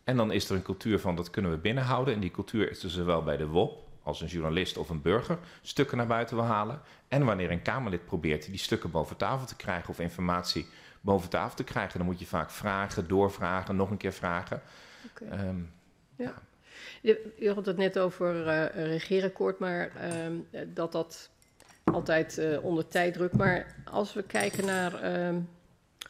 En 0.04 0.16
dan 0.16 0.32
is 0.32 0.48
er 0.48 0.56
een 0.56 0.62
cultuur 0.62 0.98
van 0.98 1.16
dat 1.16 1.30
kunnen 1.30 1.50
we 1.50 1.56
binnenhouden. 1.56 2.14
En 2.14 2.20
die 2.20 2.30
cultuur 2.30 2.70
is 2.70 2.82
er 2.82 2.90
zowel 2.90 3.22
bij 3.22 3.36
de 3.36 3.46
WOP 3.46 3.82
als 4.02 4.20
een 4.20 4.26
journalist 4.26 4.76
of 4.76 4.88
een 4.88 5.02
burger 5.02 5.38
stukken 5.62 5.96
naar 5.96 6.06
buiten 6.06 6.36
wil 6.36 6.44
halen. 6.44 6.80
En 7.08 7.24
wanneer 7.24 7.50
een 7.50 7.62
Kamerlid 7.62 8.04
probeert 8.04 8.46
die 8.46 8.58
stukken 8.58 8.90
boven 8.90 9.16
tafel 9.16 9.46
te 9.46 9.56
krijgen 9.56 9.88
of 9.88 10.00
informatie 10.00 10.66
boven 11.00 11.28
tafel 11.28 11.56
te 11.56 11.64
krijgen, 11.64 11.98
dan 11.98 12.06
moet 12.06 12.18
je 12.18 12.26
vaak 12.26 12.50
vragen, 12.50 13.08
doorvragen, 13.08 13.76
nog 13.76 13.90
een 13.90 13.96
keer 13.96 14.12
vragen. 14.12 14.62
Okay. 15.10 15.48
Um, 15.48 15.70
ja. 16.16 16.34
Je, 17.00 17.32
je, 17.38 17.52
had 17.52 17.66
het 17.66 17.76
net 17.76 17.98
over 17.98 18.46
uh, 18.46 18.86
regeerakkoord, 18.86 19.58
maar 19.58 19.92
um, 20.26 20.46
dat 20.74 20.92
dat 20.92 21.30
altijd 21.84 22.38
uh, 22.38 22.64
onder 22.64 22.88
tijddruk. 22.88 23.32
Maar 23.32 23.74
als 23.84 24.12
we 24.12 24.22
kijken 24.22 24.64
naar 24.64 25.26
um, 25.26 25.48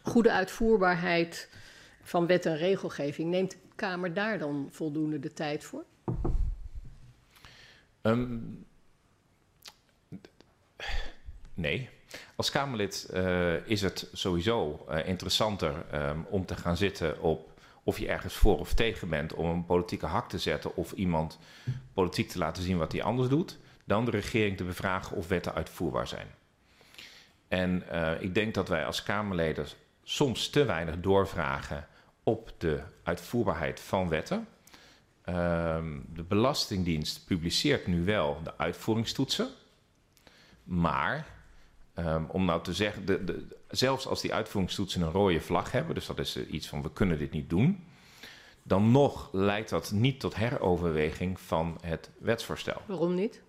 goede 0.02 0.32
uitvoerbaarheid 0.32 1.48
van 2.02 2.26
wet 2.26 2.46
en 2.46 2.56
regelgeving, 2.56 3.30
neemt 3.30 3.56
Kamer 3.74 4.14
daar 4.14 4.38
dan 4.38 4.68
voldoende 4.70 5.18
de 5.18 5.32
tijd 5.32 5.64
voor? 5.64 5.84
Um, 8.02 8.66
nee. 11.54 11.88
Als 12.36 12.50
Kamerlid 12.50 13.10
uh, 13.14 13.68
is 13.68 13.82
het 13.82 14.08
sowieso 14.12 14.86
uh, 14.88 15.08
interessanter 15.08 15.84
um, 15.94 16.26
om 16.28 16.46
te 16.46 16.56
gaan 16.56 16.76
zitten 16.76 17.20
op 17.20 17.52
of 17.82 17.98
je 17.98 18.08
ergens 18.08 18.34
voor 18.34 18.58
of 18.58 18.74
tegen 18.74 19.08
bent 19.08 19.34
om 19.34 19.50
een 19.50 19.64
politieke 19.64 20.06
hak 20.06 20.28
te 20.28 20.38
zetten 20.38 20.76
of 20.76 20.92
iemand 20.92 21.38
politiek 21.92 22.28
te 22.28 22.38
laten 22.38 22.62
zien 22.62 22.78
wat 22.78 22.92
hij 22.92 23.02
anders 23.02 23.28
doet, 23.28 23.58
dan 23.84 24.04
de 24.04 24.10
regering 24.10 24.56
te 24.56 24.64
bevragen 24.64 25.16
of 25.16 25.28
wetten 25.28 25.54
uitvoerbaar 25.54 26.08
zijn. 26.08 26.26
En 27.48 27.82
uh, 27.92 28.22
ik 28.22 28.34
denk 28.34 28.54
dat 28.54 28.68
wij 28.68 28.86
als 28.86 29.02
Kamerleden 29.02 29.66
soms 30.02 30.48
te 30.48 30.64
weinig 30.64 31.00
doorvragen 31.00 31.86
op 32.24 32.52
de 32.58 32.82
uitvoerbaarheid 33.02 33.80
van 33.80 34.08
wetten. 34.08 34.48
Um, 35.28 36.06
de 36.12 36.22
Belastingdienst 36.22 37.26
publiceert 37.26 37.86
nu 37.86 38.04
wel 38.04 38.40
de 38.42 38.58
uitvoeringstoetsen. 38.58 39.48
Maar 40.64 41.26
um, 41.94 42.26
om 42.30 42.44
nou 42.44 42.62
te 42.62 42.72
zeggen, 42.72 43.06
de, 43.06 43.24
de, 43.24 43.46
zelfs 43.68 44.06
als 44.06 44.20
die 44.20 44.34
uitvoeringstoetsen 44.34 45.02
een 45.02 45.10
rode 45.10 45.40
vlag 45.40 45.72
hebben, 45.72 45.94
dus 45.94 46.06
dat 46.06 46.18
is 46.18 46.46
iets 46.46 46.68
van 46.68 46.82
we 46.82 46.92
kunnen 46.92 47.18
dit 47.18 47.30
niet 47.30 47.50
doen, 47.50 47.84
dan 48.62 48.90
nog 48.90 49.28
leidt 49.32 49.70
dat 49.70 49.92
niet 49.92 50.20
tot 50.20 50.34
heroverweging 50.34 51.40
van 51.40 51.78
het 51.80 52.10
wetsvoorstel. 52.18 52.82
Waarom 52.86 53.14
niet? 53.14 53.42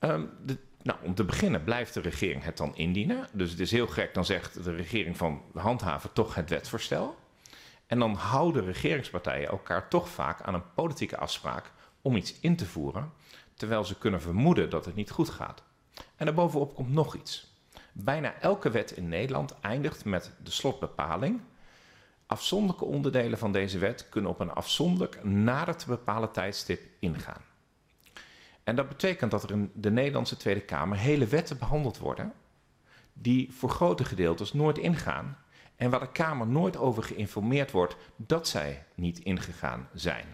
Um, 0.00 0.30
de, 0.44 0.58
nou, 0.82 0.98
om 1.02 1.14
te 1.14 1.24
beginnen 1.24 1.64
blijft 1.64 1.94
de 1.94 2.00
regering 2.00 2.44
het 2.44 2.56
dan 2.56 2.76
indienen. 2.76 3.26
Dus 3.32 3.50
het 3.50 3.60
is 3.60 3.70
heel 3.70 3.86
gek, 3.86 4.14
dan 4.14 4.24
zegt 4.24 4.64
de 4.64 4.74
regering 4.74 5.16
van 5.16 5.42
handhaven 5.54 6.12
toch 6.12 6.34
het 6.34 6.50
wetsvoorstel. 6.50 7.16
En 7.92 7.98
dan 7.98 8.14
houden 8.14 8.64
regeringspartijen 8.64 9.48
elkaar 9.48 9.88
toch 9.88 10.08
vaak 10.08 10.42
aan 10.42 10.54
een 10.54 10.72
politieke 10.74 11.16
afspraak 11.16 11.72
om 12.02 12.16
iets 12.16 12.40
in 12.40 12.56
te 12.56 12.66
voeren, 12.66 13.12
terwijl 13.54 13.84
ze 13.84 13.98
kunnen 13.98 14.20
vermoeden 14.20 14.70
dat 14.70 14.84
het 14.84 14.94
niet 14.94 15.10
goed 15.10 15.30
gaat. 15.30 15.62
En 16.16 16.26
daarbovenop 16.26 16.74
komt 16.74 16.92
nog 16.92 17.14
iets. 17.14 17.56
Bijna 17.92 18.34
elke 18.40 18.70
wet 18.70 18.90
in 18.90 19.08
Nederland 19.08 19.60
eindigt 19.60 20.04
met 20.04 20.32
de 20.42 20.50
slotbepaling. 20.50 21.40
Afzonderlijke 22.26 22.84
onderdelen 22.84 23.38
van 23.38 23.52
deze 23.52 23.78
wet 23.78 24.08
kunnen 24.08 24.30
op 24.30 24.40
een 24.40 24.52
afzonderlijk 24.52 25.24
nader 25.24 25.76
te 25.76 25.86
bepalen 25.86 26.32
tijdstip 26.32 26.80
ingaan. 26.98 27.42
En 28.64 28.76
dat 28.76 28.88
betekent 28.88 29.30
dat 29.30 29.42
er 29.42 29.50
in 29.50 29.70
de 29.74 29.90
Nederlandse 29.90 30.36
Tweede 30.36 30.60
Kamer 30.60 30.98
hele 30.98 31.26
wetten 31.26 31.58
behandeld 31.58 31.98
worden 31.98 32.32
die 33.12 33.52
voor 33.52 33.70
grote 33.70 34.04
gedeeltes 34.04 34.52
nooit 34.52 34.78
ingaan 34.78 35.36
en 35.82 35.90
waar 35.90 36.00
de 36.00 36.12
Kamer 36.12 36.46
nooit 36.46 36.76
over 36.76 37.02
geïnformeerd 37.02 37.70
wordt 37.70 37.96
dat 38.16 38.48
zij 38.48 38.84
niet 38.94 39.18
ingegaan 39.18 39.88
zijn. 39.94 40.24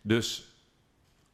Dus 0.00 0.54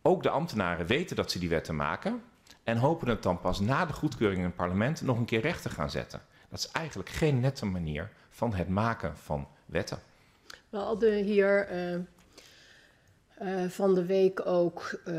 ook 0.02 0.22
de 0.22 0.30
ambtenaren 0.30 0.86
weten 0.86 1.16
dat 1.16 1.30
ze 1.30 1.38
die 1.38 1.48
wetten 1.48 1.76
maken 1.76 2.22
en 2.62 2.76
hopen 2.76 3.08
het 3.08 3.22
dan 3.22 3.40
pas 3.40 3.60
na 3.60 3.86
de 3.86 3.92
goedkeuring 3.92 4.38
in 4.40 4.46
het 4.46 4.56
parlement 4.56 5.02
nog 5.02 5.18
een 5.18 5.24
keer 5.24 5.40
recht 5.40 5.62
te 5.62 5.70
gaan 5.70 5.90
zetten. 5.90 6.20
Dat 6.48 6.58
is 6.58 6.70
eigenlijk 6.70 7.08
geen 7.08 7.40
nette 7.40 7.66
manier 7.66 8.10
van 8.30 8.54
het 8.54 8.68
maken 8.68 9.16
van 9.16 9.48
wetten. 9.66 9.98
We 10.68 10.78
hadden 10.78 11.24
hier 11.24 11.72
uh, 11.72 11.94
uh, 13.42 13.68
van 13.68 13.94
de 13.94 14.04
week 14.04 14.46
ook 14.46 15.00
uh, 15.06 15.14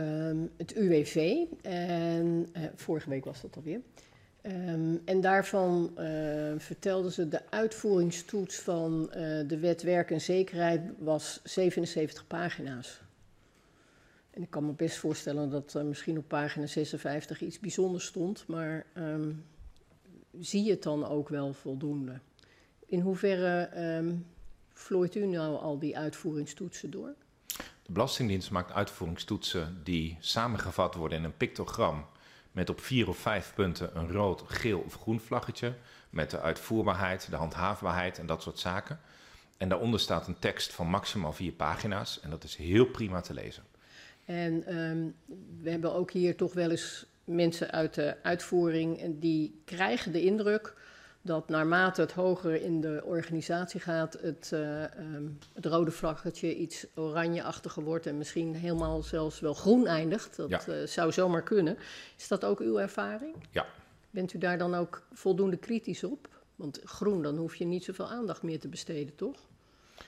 het 0.57 0.75
UWV, 0.75 1.45
en, 1.61 2.47
vorige 2.75 3.09
week 3.09 3.25
was 3.25 3.41
dat 3.41 3.55
alweer. 3.55 3.79
Ehm, 4.49 4.95
en 5.05 5.21
daarvan 5.21 5.91
uh, 5.99 6.53
vertelden 6.57 7.11
ze 7.11 7.27
de 7.27 7.41
uitvoeringstoets 7.49 8.59
van 8.59 9.01
uh, 9.01 9.13
de 9.47 9.57
wet 9.59 9.81
werk 9.81 10.11
en 10.11 10.21
zekerheid 10.21 10.81
was 10.97 11.39
77 11.43 12.27
pagina's. 12.27 13.01
En 14.29 14.41
ik 14.41 14.49
kan 14.49 14.65
me 14.65 14.71
best 14.71 14.97
voorstellen 14.97 15.49
dat 15.49 15.83
misschien 15.83 16.17
op 16.17 16.27
pagina 16.27 16.65
56 16.65 17.41
iets 17.41 17.59
bijzonders 17.59 18.05
stond, 18.05 18.47
maar 18.47 18.85
um, 18.93 19.45
zie 20.39 20.63
je 20.63 20.71
het 20.71 20.83
dan 20.83 21.07
ook 21.07 21.29
wel 21.29 21.53
voldoende? 21.53 22.19
In 22.85 22.99
hoeverre 22.99 23.69
um, 23.97 24.25
vlooit 24.73 25.15
u 25.15 25.25
nou 25.25 25.57
al 25.57 25.79
die 25.79 25.97
uitvoeringstoetsen 25.97 26.91
door? 26.91 27.13
De 27.57 27.91
Belastingdienst 27.91 28.51
maakt 28.51 28.71
uitvoeringstoetsen 28.71 29.81
die 29.83 30.17
samengevat 30.19 30.95
worden 30.95 31.17
in 31.17 31.23
een 31.23 31.37
pictogram 31.37 32.05
met 32.51 32.69
op 32.69 32.81
vier 32.81 33.07
of 33.07 33.17
vijf 33.17 33.53
punten 33.55 33.97
een 33.97 34.11
rood, 34.11 34.43
geel 34.45 34.79
of 34.79 34.93
groen 34.93 35.19
vlaggetje 35.19 35.73
met 36.09 36.29
de 36.29 36.39
uitvoerbaarheid, 36.39 37.29
de 37.29 37.35
handhaafbaarheid 37.35 38.19
en 38.19 38.25
dat 38.25 38.41
soort 38.41 38.59
zaken. 38.59 38.99
En 39.57 39.69
daaronder 39.69 39.99
staat 39.99 40.27
een 40.27 40.39
tekst 40.39 40.73
van 40.73 40.87
maximaal 40.87 41.33
vier 41.33 41.51
pagina's 41.51 42.19
en 42.19 42.29
dat 42.29 42.43
is 42.43 42.55
heel 42.55 42.85
prima 42.85 43.21
te 43.21 43.33
lezen. 43.33 43.63
En 44.25 44.77
um, 44.79 45.15
we 45.61 45.69
hebben 45.69 45.93
ook 45.93 46.11
hier 46.11 46.35
toch 46.35 46.53
wel 46.53 46.69
eens 46.69 47.05
mensen 47.23 47.71
uit 47.71 47.93
de 47.93 48.15
uitvoering 48.23 48.99
en 48.99 49.19
die 49.19 49.61
krijgen 49.65 50.11
de 50.11 50.23
indruk 50.23 50.73
dat 51.21 51.49
naarmate 51.49 52.01
het 52.01 52.11
hoger 52.11 52.61
in 52.61 52.81
de 52.81 53.01
organisatie 53.05 53.79
gaat, 53.79 54.13
het, 54.21 54.51
uh, 54.53 54.81
um, 54.81 55.37
het 55.53 55.65
rode 55.65 55.91
vlaggetje 55.91 56.55
iets 56.55 56.85
oranjeachtiger 56.95 57.83
wordt 57.83 58.05
en 58.05 58.17
misschien 58.17 58.55
helemaal 58.55 59.01
zelfs 59.01 59.39
wel 59.39 59.53
groen 59.53 59.87
eindigt. 59.87 60.35
Dat 60.35 60.49
ja. 60.49 60.61
uh, 60.67 60.87
zou 60.87 61.11
zomaar 61.11 61.43
kunnen. 61.43 61.77
Is 62.17 62.27
dat 62.27 62.45
ook 62.45 62.59
uw 62.59 62.79
ervaring? 62.79 63.35
Ja. 63.51 63.65
Bent 64.09 64.33
u 64.33 64.37
daar 64.37 64.57
dan 64.57 64.75
ook 64.75 65.01
voldoende 65.13 65.57
kritisch 65.57 66.03
op? 66.03 66.27
Want 66.55 66.79
groen, 66.83 67.21
dan 67.21 67.37
hoef 67.37 67.55
je 67.55 67.65
niet 67.65 67.83
zoveel 67.83 68.09
aandacht 68.09 68.43
meer 68.43 68.59
te 68.59 68.67
besteden, 68.67 69.15
toch? 69.15 69.37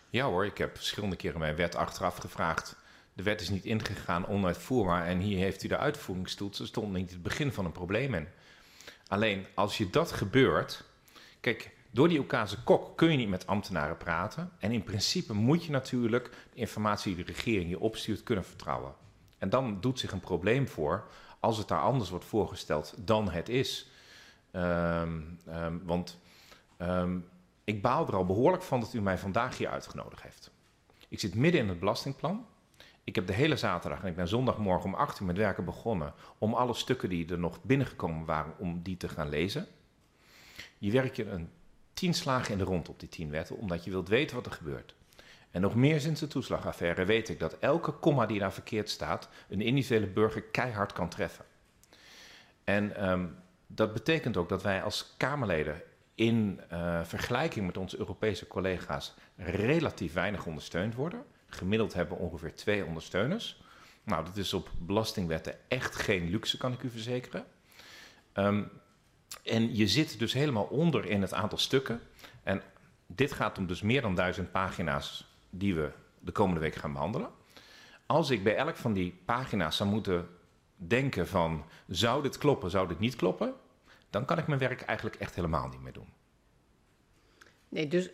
Ja 0.09 0.25
hoor, 0.25 0.45
ik 0.45 0.57
heb 0.57 0.75
verschillende 0.75 1.15
keren 1.15 1.39
mijn 1.39 1.55
wet 1.55 1.75
achteraf 1.75 2.17
gevraagd. 2.17 2.75
De 3.13 3.23
wet 3.23 3.41
is 3.41 3.49
niet 3.49 3.65
ingegaan, 3.65 4.27
onuitvoerbaar. 4.27 5.05
En 5.05 5.19
hier 5.19 5.37
heeft 5.37 5.63
u 5.63 5.67
de 5.67 5.77
uitvoeringstoets. 5.77 6.59
Er 6.59 6.67
stond 6.67 6.93
niet 6.93 7.11
het 7.11 7.23
begin 7.23 7.51
van 7.51 7.65
een 7.65 7.71
probleem 7.71 8.13
in. 8.13 8.27
Alleen 9.07 9.45
als 9.55 9.77
je 9.77 9.89
dat 9.89 10.11
gebeurt, 10.11 10.83
Kijk, 11.41 11.71
door 11.91 12.07
die 12.07 12.19
Oekase 12.19 12.63
kok 12.63 12.97
kun 12.97 13.11
je 13.11 13.17
niet 13.17 13.29
met 13.29 13.47
ambtenaren 13.47 13.97
praten. 13.97 14.51
En 14.59 14.71
in 14.71 14.83
principe 14.83 15.33
moet 15.33 15.65
je 15.65 15.71
natuurlijk 15.71 16.29
de 16.53 16.59
informatie 16.59 17.15
die 17.15 17.25
de 17.25 17.31
regering 17.31 17.69
je 17.69 17.79
opstuurt 17.79 18.23
kunnen 18.23 18.45
vertrouwen. 18.45 18.93
En 19.37 19.49
dan 19.49 19.81
doet 19.81 19.99
zich 19.99 20.11
een 20.11 20.19
probleem 20.19 20.67
voor 20.67 21.07
als 21.39 21.57
het 21.57 21.67
daar 21.67 21.81
anders 21.81 22.09
wordt 22.09 22.25
voorgesteld 22.25 22.93
dan 22.97 23.29
het 23.29 23.49
is. 23.49 23.89
Um, 24.51 25.39
um, 25.47 25.81
want 25.85 26.19
um, 26.77 27.27
ik 27.63 27.81
baal 27.81 28.07
er 28.07 28.15
al 28.15 28.25
behoorlijk 28.25 28.63
van 28.63 28.79
dat 28.79 28.93
u 28.93 29.01
mij 29.01 29.17
vandaag 29.17 29.57
hier 29.57 29.69
uitgenodigd 29.69 30.21
heeft. 30.21 30.51
Ik 31.07 31.19
zit 31.19 31.35
midden 31.35 31.61
in 31.61 31.69
het 31.69 31.79
belastingplan. 31.79 32.45
Ik 33.03 33.15
heb 33.15 33.27
de 33.27 33.33
hele 33.33 33.55
zaterdag 33.55 34.01
en 34.01 34.07
ik 34.07 34.15
ben 34.15 34.27
zondagmorgen 34.27 34.85
om 34.85 34.95
8 34.95 35.19
uur 35.19 35.25
met 35.25 35.37
werken 35.37 35.65
begonnen 35.65 36.13
om 36.37 36.53
alle 36.53 36.73
stukken 36.73 37.09
die 37.09 37.31
er 37.31 37.39
nog 37.39 37.63
binnengekomen 37.63 38.25
waren, 38.25 38.53
om 38.57 38.81
die 38.81 38.97
te 38.97 39.09
gaan 39.09 39.29
lezen. 39.29 39.67
Je 40.81 40.91
werkt 40.91 41.15
je 41.15 41.29
een 41.29 41.49
tien 41.93 42.13
slagen 42.13 42.51
in 42.51 42.57
de 42.57 42.63
rond 42.63 42.89
op 42.89 42.99
die 42.99 43.09
tien 43.09 43.29
wetten, 43.29 43.57
omdat 43.57 43.83
je 43.83 43.91
wilt 43.91 44.07
weten 44.07 44.35
wat 44.35 44.45
er 44.45 44.51
gebeurt. 44.51 44.95
En 45.51 45.61
nog 45.61 45.75
meer 45.75 45.99
sinds 45.99 46.19
de 46.19 46.27
toeslagaffaire 46.27 47.05
weet 47.05 47.29
ik 47.29 47.39
dat 47.39 47.59
elke 47.59 47.91
komma 47.91 48.25
die 48.25 48.39
daar 48.39 48.53
verkeerd 48.53 48.89
staat, 48.89 49.29
een 49.49 49.61
individuele 49.61 50.07
burger 50.07 50.41
keihard 50.41 50.93
kan 50.93 51.09
treffen. 51.09 51.45
En 52.63 53.09
um, 53.09 53.35
dat 53.67 53.93
betekent 53.93 54.37
ook 54.37 54.49
dat 54.49 54.63
wij 54.63 54.83
als 54.83 55.13
Kamerleden 55.17 55.81
in 56.15 56.61
uh, 56.71 57.03
vergelijking 57.03 57.65
met 57.65 57.77
onze 57.77 57.97
Europese 57.97 58.47
collega's 58.47 59.13
relatief 59.35 60.13
weinig 60.13 60.45
ondersteund 60.45 60.95
worden. 60.95 61.23
Gemiddeld 61.47 61.93
hebben 61.93 62.17
we 62.17 62.23
ongeveer 62.23 62.55
twee 62.55 62.85
ondersteuners. 62.85 63.63
Nou, 64.03 64.25
dat 64.25 64.37
is 64.37 64.53
op 64.53 64.69
belastingwetten 64.79 65.55
echt 65.67 65.95
geen 65.95 66.29
luxe, 66.29 66.57
kan 66.57 66.73
ik 66.73 66.83
u 66.83 66.89
verzekeren. 66.89 67.45
Um, 68.33 68.71
en 69.43 69.75
je 69.75 69.87
zit 69.87 70.19
dus 70.19 70.33
helemaal 70.33 70.63
onder 70.63 71.05
in 71.05 71.21
het 71.21 71.33
aantal 71.33 71.57
stukken. 71.57 71.99
En 72.43 72.61
dit 73.05 73.31
gaat 73.31 73.57
om 73.57 73.67
dus 73.67 73.81
meer 73.81 74.01
dan 74.01 74.15
duizend 74.15 74.51
pagina's 74.51 75.35
die 75.49 75.75
we 75.75 75.91
de 76.19 76.31
komende 76.31 76.59
week 76.59 76.75
gaan 76.75 76.93
behandelen. 76.93 77.29
Als 78.05 78.29
ik 78.29 78.43
bij 78.43 78.55
elk 78.55 78.75
van 78.75 78.93
die 78.93 79.19
pagina's 79.25 79.77
zou 79.77 79.89
moeten 79.89 80.27
denken 80.75 81.27
van 81.27 81.63
zou 81.87 82.23
dit 82.23 82.37
kloppen, 82.37 82.69
zou 82.69 82.87
dit 82.87 82.99
niet 82.99 83.15
kloppen, 83.15 83.53
dan 84.09 84.25
kan 84.25 84.37
ik 84.37 84.47
mijn 84.47 84.59
werk 84.59 84.81
eigenlijk 84.81 85.19
echt 85.19 85.35
helemaal 85.35 85.67
niet 85.67 85.81
meer 85.81 85.93
doen. 85.93 86.13
Nee, 87.69 87.87
dus 87.87 88.09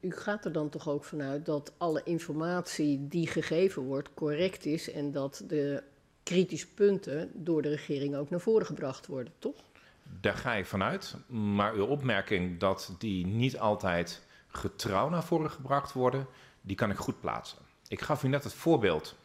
u 0.00 0.10
gaat 0.10 0.44
er 0.44 0.52
dan 0.52 0.68
toch 0.68 0.88
ook 0.88 1.04
vanuit 1.04 1.46
dat 1.46 1.72
alle 1.78 2.00
informatie 2.04 3.08
die 3.08 3.26
gegeven 3.26 3.82
wordt 3.82 4.14
correct 4.14 4.66
is 4.66 4.90
en 4.90 5.12
dat 5.12 5.44
de 5.46 5.82
kritische 6.22 6.74
punten 6.74 7.30
door 7.34 7.62
de 7.62 7.68
regering 7.68 8.16
ook 8.16 8.30
naar 8.30 8.40
voren 8.40 8.66
gebracht 8.66 9.06
worden, 9.06 9.32
toch? 9.38 9.54
Daar 10.02 10.36
ga 10.36 10.54
ik 10.54 10.66
vanuit. 10.66 11.16
Maar 11.26 11.72
uw 11.72 11.84
opmerking 11.84 12.60
dat 12.60 12.94
die 12.98 13.26
niet 13.26 13.58
altijd 13.58 14.26
getrouw 14.48 15.08
naar 15.08 15.24
voren 15.24 15.50
gebracht 15.50 15.92
worden, 15.92 16.26
die 16.60 16.76
kan 16.76 16.90
ik 16.90 16.96
goed 16.96 17.20
plaatsen. 17.20 17.58
Ik 17.88 18.00
gaf 18.00 18.22
u 18.22 18.28
net 18.28 18.44
het 18.44 18.54
voorbeeld 18.54 19.16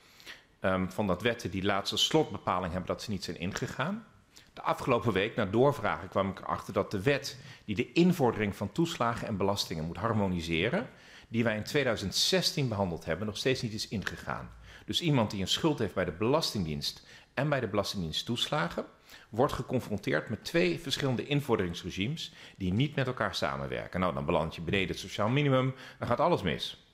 um, 0.62 0.92
van 0.92 1.08
dat 1.08 1.22
wetten 1.22 1.52
die 1.52 1.64
laatste 1.64 1.98
slotbepaling 1.98 2.72
hebben 2.72 2.90
dat 2.92 3.02
ze 3.02 3.12
niet 3.12 3.24
zijn 3.24 3.40
ingegaan. 3.40 4.06
De 4.54 4.62
afgelopen 4.62 5.14
week, 5.14 5.36
na 5.36 5.46
doorvragen, 5.46 6.10
kwam 6.10 6.30
ik 6.30 6.40
erachter 6.40 6.74
dat 6.74 6.92
de 6.92 7.02
wet 7.02 7.38
die 7.66 7.76
de 7.76 7.92
invordering 7.92 8.56
van 8.56 8.72
toeslagen 8.72 9.28
en 9.28 9.38
belastingen 9.38 9.86
moet 9.86 9.98
harmoniseren, 9.98 10.90
die 11.28 11.44
wij 11.44 11.56
in 11.56 11.64
2016 11.64 12.68
behandeld 12.68 13.06
hebben, 13.06 13.28
nog 13.28 13.38
steeds 13.38 13.62
niet 13.62 13.74
is 13.74 13.88
ingegaan. 13.88 14.50
Dus 14.86 15.02
iemand 15.02 15.32
die 15.32 15.42
een 15.42 15.48
schuld 15.48 15.80
heeft 15.80 15.94
bij 15.94 16.06
de 16.06 16.12
Belastingdienst 16.12 17.06
en 17.34 17.50
bij 17.50 17.60
de 17.60 17.68
Belastingdienst 17.68 18.26
toeslagen, 18.26 18.86
wordt 19.30 19.54
geconfronteerd 19.54 20.30
met 20.30 20.44
twee 20.44 20.80
verschillende 20.80 21.26
invorderingsregimes 21.26 22.34
die 22.58 22.74
niet 22.74 22.96
met 22.96 23.08
elkaar 23.08 23.36
samenwerken. 23.36 24.00
Nou, 24.00 24.14
dan 24.14 24.26
beland 24.26 24.56
je 24.56 24.62
beneden 24.62 24.88
het 24.88 25.00
sociaal 25.00 25.30
minimum, 25.30 25.76
dan 26.00 26.08
gaat 26.08 26.20
alles 26.20 26.42
mis. 26.42 26.86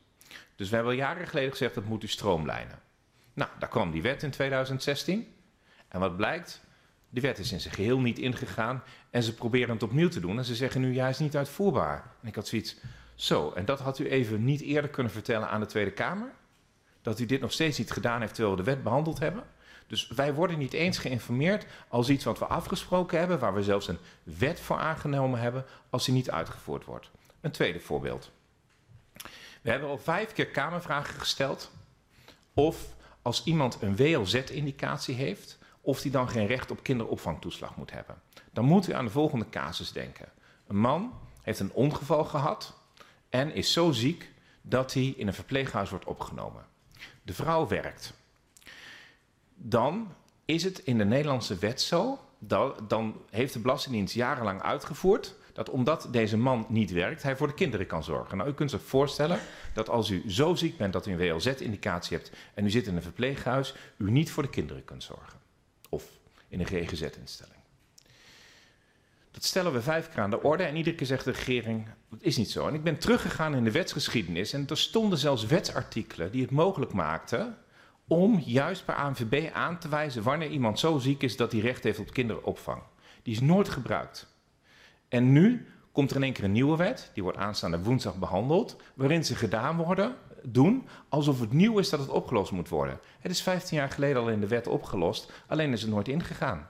Dus 0.56 0.70
we 0.70 0.76
hebben 0.76 0.94
al 0.94 1.00
jaren 1.00 1.28
geleden 1.28 1.52
gezegd 1.52 1.76
dat 1.76 1.86
moet 1.86 2.04
u 2.04 2.08
stroomlijnen. 2.08 2.80
Nou, 3.34 3.50
daar 3.60 3.70
kwam 3.70 3.92
die 3.92 4.02
wet 4.02 4.24
in 4.24 4.32
2016. 4.32 5.28
En 5.88 6.00
wat 6.00 6.18
blijkt? 6.18 6.62
De 7.10 7.22
wet 7.22 7.40
is 7.40 7.52
in 7.52 7.60
zijn 7.60 7.74
geheel 7.74 8.00
niet 8.00 8.20
ingegaan 8.20 8.84
en 9.10 9.24
ze 9.24 9.34
proberen 9.34 9.74
het 9.74 9.84
opnieuw 9.84 10.10
te 10.10 10.20
doen. 10.20 10.38
En 10.38 10.46
ze 10.46 10.56
zeggen 10.56 10.82
nu, 10.82 10.94
ja, 10.94 11.08
is 11.08 11.20
niet 11.20 11.36
uitvoerbaar. 11.36 12.12
En 12.22 12.28
ik 12.28 12.36
had 12.36 12.48
zoiets, 12.48 12.76
zo, 13.16 13.52
en 13.52 13.66
dat 13.66 13.80
had 13.80 14.00
u 14.00 14.10
even 14.10 14.44
niet 14.44 14.62
eerder 14.62 14.90
kunnen 14.90 15.12
vertellen 15.12 15.50
aan 15.50 15.60
de 15.60 15.66
Tweede 15.66 15.92
Kamer? 15.92 16.32
Dat 17.02 17.20
u 17.20 17.26
dit 17.26 17.42
nog 17.42 17.52
steeds 17.52 17.78
niet 17.78 17.92
gedaan 17.92 18.22
heeft 18.22 18.34
terwijl 18.34 18.56
we 18.56 18.64
de 18.64 18.70
wet 18.72 18.84
behandeld 18.84 19.20
hebben? 19.20 19.44
Dus 19.94 20.08
wij 20.08 20.34
worden 20.34 20.58
niet 20.58 20.74
eens 20.74 20.98
geïnformeerd 20.98 21.66
als 21.88 22.10
iets 22.10 22.24
wat 22.24 22.40
we 22.40 22.46
afgesproken 22.46 23.20
hebben, 23.20 23.40
waar 23.40 23.54
we 23.54 23.64
zelfs 23.64 23.88
een 23.88 23.98
wet 24.24 24.60
voor 24.60 24.78
aangenomen 24.78 25.40
hebben, 25.40 25.66
als 25.90 26.06
die 26.06 26.14
niet 26.14 26.32
uitgevoerd 26.32 26.86
wordt. 26.86 27.12
Een 27.42 27.52
tweede 27.52 27.80
voorbeeld. 27.80 28.32
We 29.62 29.70
hebben 29.70 29.90
al 29.90 29.98
vijf 29.98 30.32
keer 30.32 30.48
Kamervragen 30.48 31.20
gesteld 31.20 31.72
of 32.54 32.96
als 33.22 33.44
iemand 33.44 33.78
een 33.82 33.96
WLZ-indicatie 33.96 35.16
heeft, 35.16 35.58
of 35.82 36.02
die 36.02 36.12
dan 36.12 36.30
geen 36.30 36.48
recht 36.48 36.72
op 36.72 36.84
kinderopvangtoeslag 36.84 37.76
moet 37.76 37.92
hebben. 37.92 38.22
Dan 38.52 38.66
moet 38.66 38.88
u 38.88 38.94
aan 38.94 39.06
de 39.06 39.12
volgende 39.12 39.50
casus 39.50 39.92
denken. 39.92 40.30
Een 40.68 40.80
man 40.80 41.14
heeft 41.42 41.60
een 41.60 41.74
ongeval 41.74 42.26
gehad 42.26 42.74
en 43.30 43.54
is 43.54 43.74
zo 43.74 43.92
ziek 43.92 44.32
dat 44.62 44.94
hij 44.94 45.14
in 45.18 45.28
een 45.28 45.34
verpleeghuis 45.34 45.90
wordt 45.90 46.06
opgenomen. 46.06 46.66
De 47.24 47.34
vrouw 47.34 47.68
werkt 47.68 48.14
dan 49.66 50.14
is 50.46 50.64
het 50.64 50.80
in 50.80 50.98
de 50.98 51.06
Nederlandse 51.06 51.56
wet 51.58 51.82
zo, 51.82 52.20
dat, 52.40 52.90
dan 52.90 53.22
heeft 53.30 53.54
de 53.54 53.60
Belastingdienst 53.60 54.16
jarenlang 54.16 54.62
uitgevoerd 54.62 55.36
dat 55.54 55.70
omdat 55.70 56.08
deze 56.12 56.38
man 56.38 56.66
niet 56.70 56.92
werkt, 56.92 57.24
hij 57.24 57.38
voor 57.38 57.48
de 57.48 57.54
kinderen 57.54 57.88
kan 57.88 58.04
zorgen. 58.04 58.38
Nou, 58.38 58.50
u 58.50 58.54
kunt 58.54 58.70
zich 58.70 58.82
voorstellen 58.82 59.40
dat 59.74 59.90
als 59.90 60.10
u 60.10 60.32
zo 60.32 60.56
ziek 60.56 60.78
bent 60.78 60.94
dat 60.94 61.06
u 61.06 61.12
een 61.12 61.18
WLZ-indicatie 61.18 62.18
hebt 62.18 62.32
en 62.54 62.66
u 62.66 62.70
zit 62.70 62.88
in 62.88 62.96
een 62.96 63.02
verpleeghuis, 63.02 63.76
u 63.98 64.12
niet 64.12 64.32
voor 64.32 64.44
de 64.44 64.50
kinderen 64.50 64.86
kunt 64.86 65.04
zorgen. 65.04 65.40
Of 65.90 66.04
in 66.48 66.60
een 66.60 66.66
GGZ-instelling. 66.66 67.62
Dat 69.32 69.44
stellen 69.44 69.74
we 69.74 69.82
vijf 69.82 70.10
keer 70.10 70.22
aan 70.22 70.30
de 70.30 70.42
orde 70.42 70.64
en 70.64 70.76
iedere 70.76 70.96
keer 70.96 71.08
zegt 71.08 71.26
de 71.26 71.32
regering, 71.32 71.88
dat 72.10 72.22
is 72.22 72.38
niet 72.38 72.52
zo. 72.52 72.68
En 72.68 72.74
ik 72.74 72.84
ben 72.84 72.98
teruggegaan 72.98 73.56
in 73.56 73.64
de 73.64 73.72
wetsgeschiedenis 73.72 74.54
en 74.54 74.68
er 74.68 74.78
stonden 74.78 75.18
zelfs 75.18 75.46
wetsartikelen 75.46 76.32
die 76.32 76.42
het 76.42 76.52
mogelijk 76.52 76.94
maakten 76.94 77.58
om 78.08 78.40
juist 78.40 78.86
bij 78.86 78.96
ANVB 78.96 79.50
aan 79.54 79.80
te 79.80 79.90
wijzen 79.90 80.24
wanneer 80.24 80.50
iemand 80.50 80.80
zo 80.80 80.98
ziek 80.98 81.22
is 81.22 81.38
dat 81.38 81.52
hij 81.52 81.62
recht 81.62 81.84
heeft 81.84 82.00
op 82.00 82.12
kinderopvang. 82.12 82.82
Die 83.24 83.34
is 83.34 83.42
nooit 83.42 83.70
gebruikt. 83.70 84.28
En 85.10 85.32
nu 85.32 85.68
komt 85.92 86.10
er 86.10 86.16
in 86.16 86.24
één 86.24 86.34
keer 86.34 86.44
een 86.44 86.52
nieuwe 86.52 86.78
wet, 86.78 87.12
die 87.14 87.24
wordt 87.24 87.38
aanstaande 87.38 87.84
woensdag 87.84 88.16
behandeld, 88.16 88.76
waarin 88.94 89.26
ze 89.26 89.36
gedaan 89.36 89.78
worden, 89.78 90.16
doen 90.44 90.88
alsof 91.10 91.40
het 91.40 91.54
nieuw 91.54 91.80
is 91.80 91.90
dat 91.90 92.00
het 92.00 92.10
opgelost 92.10 92.52
moet 92.52 92.70
worden. 92.70 93.00
Het 93.20 93.32
is 93.32 93.42
15 93.42 93.78
jaar 93.78 93.90
geleden 93.90 94.22
al 94.22 94.30
in 94.30 94.40
de 94.40 94.48
wet 94.48 94.68
opgelost, 94.68 95.32
alleen 95.48 95.72
is 95.72 95.82
het 95.82 95.92
nooit 95.92 96.08
ingegaan. 96.08 96.68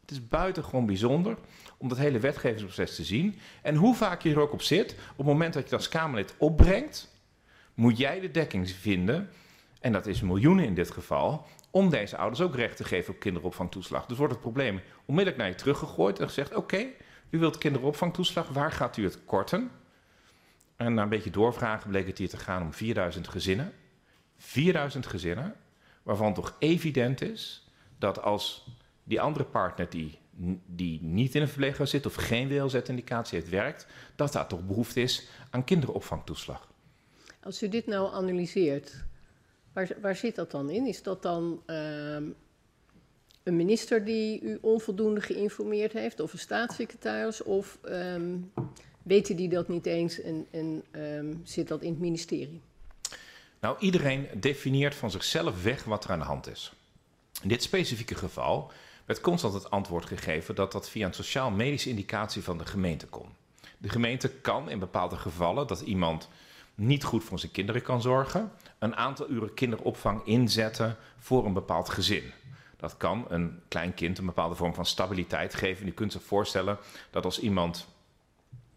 Het 0.00 0.10
is 0.10 0.28
buitengewoon 0.28 0.86
bijzonder 0.86 1.36
om 1.76 1.88
dat 1.88 1.98
hele 1.98 2.18
wetgevingsproces 2.18 2.94
te 2.94 3.04
zien. 3.04 3.38
En 3.62 3.74
hoe 3.74 3.94
vaak 3.94 4.22
je 4.22 4.30
er 4.30 4.40
ook 4.40 4.52
op 4.52 4.62
zit, 4.62 4.92
op 4.92 5.16
het 5.16 5.26
moment 5.26 5.52
dat 5.52 5.62
je 5.62 5.70
dat 5.70 5.78
als 5.78 5.88
Kamerlid 5.88 6.34
opbrengt, 6.38 7.10
moet 7.74 7.98
jij 7.98 8.20
de 8.20 8.30
dekking 8.30 8.70
vinden, 8.70 9.30
en 9.80 9.92
dat 9.92 10.06
is 10.06 10.20
miljoenen 10.20 10.64
in 10.64 10.74
dit 10.74 10.90
geval, 10.90 11.46
om 11.70 11.90
deze 11.90 12.16
ouders 12.16 12.40
ook 12.40 12.54
recht 12.54 12.76
te 12.76 12.84
geven 12.84 13.14
op 13.14 13.20
kinderopvangtoeslag. 13.20 14.06
Dus 14.06 14.16
wordt 14.16 14.32
het 14.32 14.42
probleem 14.42 14.80
onmiddellijk 15.04 15.42
naar 15.42 15.50
je 15.50 15.58
teruggegooid 15.58 16.18
en 16.18 16.26
gezegd: 16.26 16.54
Oké, 16.54 16.86
u 17.30 17.38
wilt 17.38 17.58
kinderopvangtoeslag, 17.58 18.48
waar 18.48 18.72
gaat 18.72 18.96
u 18.96 19.04
het 19.04 19.24
korten? 19.24 19.70
En 20.76 20.94
na 20.94 21.02
een 21.02 21.08
beetje 21.08 21.30
doorvragen 21.30 21.90
bleek 21.90 22.06
het 22.06 22.18
hier 22.18 22.28
te 22.28 22.36
gaan 22.36 22.62
om 22.62 22.72
4000 22.72 23.28
gezinnen. 23.28 23.72
4000 24.36 25.06
gezinnen, 25.06 25.54
waarvan 26.02 26.34
toch 26.34 26.56
evident 26.58 27.20
is 27.22 27.68
dat 27.98 28.22
als 28.22 28.66
die 29.04 29.20
andere 29.20 29.44
partner 29.44 29.90
die, 29.90 30.18
die 30.66 31.02
niet 31.02 31.34
in 31.34 31.42
een 31.42 31.48
verpleeghuis 31.48 31.90
zit 31.90 32.06
of 32.06 32.14
geen 32.14 32.48
WLZ-indicatie 32.48 33.38
heeft 33.38 33.50
werkt, 33.50 33.86
dat 34.16 34.32
daar 34.32 34.46
toch 34.46 34.66
behoefte 34.66 35.00
is 35.00 35.28
aan 35.50 35.64
kinderopvangtoeslag. 35.64 36.68
Als 37.42 37.62
u 37.62 37.68
dit 37.68 37.86
nou 37.86 38.14
analyseert, 38.14 39.04
waar, 39.88 40.00
waar 40.00 40.16
zit 40.16 40.34
dat 40.34 40.50
dan 40.50 40.70
in? 40.70 40.86
Is 40.86 41.02
dat 41.02 41.22
dan 41.22 41.62
ehm, 41.66 42.24
een 43.42 43.56
minister 43.56 44.04
die 44.04 44.40
u 44.40 44.58
onvoldoende 44.60 45.20
geïnformeerd 45.20 45.92
heeft, 45.92 46.20
of 46.20 46.32
een 46.32 46.38
staatssecretaris, 46.38 47.42
of 47.42 47.78
ehm, 47.82 48.36
weten 49.02 49.36
die 49.36 49.48
dat 49.48 49.68
niet 49.68 49.86
eens 49.86 50.20
en, 50.20 50.46
en 50.50 50.82
ehm, 50.90 51.34
zit 51.44 51.68
dat 51.68 51.82
in 51.82 51.90
het 51.90 52.00
ministerie? 52.00 52.60
Nou, 53.60 53.76
iedereen 53.78 54.28
definieert 54.36 54.94
van 54.94 55.10
zichzelf 55.10 55.62
weg 55.62 55.84
wat 55.84 56.04
er 56.04 56.10
aan 56.10 56.18
de 56.18 56.24
hand 56.24 56.48
is. 56.48 56.72
In 57.42 57.48
dit 57.48 57.62
specifieke 57.62 58.14
geval 58.14 58.72
werd 59.04 59.20
constant 59.20 59.54
het 59.54 59.70
antwoord 59.70 60.06
gegeven 60.06 60.54
dat 60.54 60.72
dat 60.72 60.90
via 60.90 61.06
een 61.06 61.12
sociaal-medische 61.12 61.88
indicatie 61.88 62.42
van 62.42 62.58
de 62.58 62.66
gemeente 62.66 63.06
kon. 63.06 63.26
De 63.78 63.88
gemeente 63.88 64.28
kan 64.28 64.70
in 64.70 64.78
bepaalde 64.78 65.16
gevallen 65.16 65.66
dat 65.66 65.80
iemand 65.80 66.28
niet 66.80 67.04
goed 67.04 67.24
voor 67.24 67.38
zijn 67.38 67.52
kinderen 67.52 67.82
kan 67.82 68.02
zorgen, 68.02 68.52
een 68.78 68.96
aantal 68.96 69.30
uren 69.30 69.54
kinderopvang 69.54 70.26
inzetten 70.26 70.96
voor 71.18 71.46
een 71.46 71.52
bepaald 71.52 71.88
gezin. 71.88 72.32
Dat 72.76 72.96
kan 72.96 73.26
een 73.28 73.60
klein 73.68 73.94
kind 73.94 74.18
een 74.18 74.26
bepaalde 74.26 74.54
vorm 74.54 74.74
van 74.74 74.86
stabiliteit 74.86 75.54
geven. 75.54 75.86
Je 75.86 75.92
kunt 75.92 76.12
zich 76.12 76.22
voorstellen 76.22 76.78
dat 77.10 77.24
als 77.24 77.40
iemand 77.40 77.86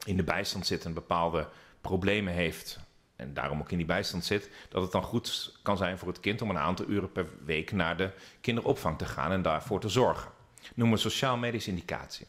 in 0.05 0.17
de 0.17 0.23
bijstand 0.23 0.65
zit 0.65 0.85
en 0.85 0.93
bepaalde 0.93 1.47
problemen 1.81 2.33
heeft, 2.33 2.79
en 3.15 3.33
daarom 3.33 3.59
ook 3.59 3.71
in 3.71 3.77
die 3.77 3.85
bijstand 3.85 4.25
zit, 4.25 4.49
dat 4.69 4.81
het 4.81 4.91
dan 4.91 5.03
goed 5.03 5.55
kan 5.61 5.77
zijn 5.77 5.97
voor 5.97 6.07
het 6.07 6.19
kind 6.19 6.41
om 6.41 6.49
een 6.49 6.57
aantal 6.57 6.85
uren 6.87 7.11
per 7.11 7.27
week 7.45 7.71
naar 7.71 7.97
de 7.97 8.11
kinderopvang 8.41 8.97
te 8.97 9.05
gaan 9.05 9.31
en 9.31 9.41
daarvoor 9.41 9.79
te 9.79 9.89
zorgen. 9.89 10.31
Noemen 10.75 10.95
we 10.95 11.01
sociaal-medische 11.01 11.69
indicatie. 11.69 12.27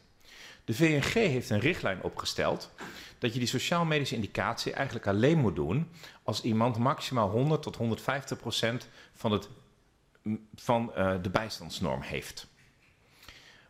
De 0.65 0.73
VNG 0.73 1.13
heeft 1.13 1.49
een 1.49 1.59
richtlijn 1.59 2.01
opgesteld 2.01 2.71
dat 3.25 3.33
je 3.33 3.39
die 3.39 3.59
sociaal-medische 3.59 4.15
indicatie 4.15 4.73
eigenlijk 4.73 5.07
alleen 5.07 5.37
moet 5.37 5.55
doen 5.55 5.89
als 6.23 6.41
iemand 6.41 6.77
maximaal 6.77 7.29
100 7.29 7.61
tot 7.61 7.75
150 7.75 8.37
procent 8.37 8.87
van, 9.13 9.31
het, 9.31 9.49
van 10.55 10.91
uh, 10.97 11.13
de 11.21 11.29
bijstandsnorm 11.29 12.01
heeft. 12.01 12.47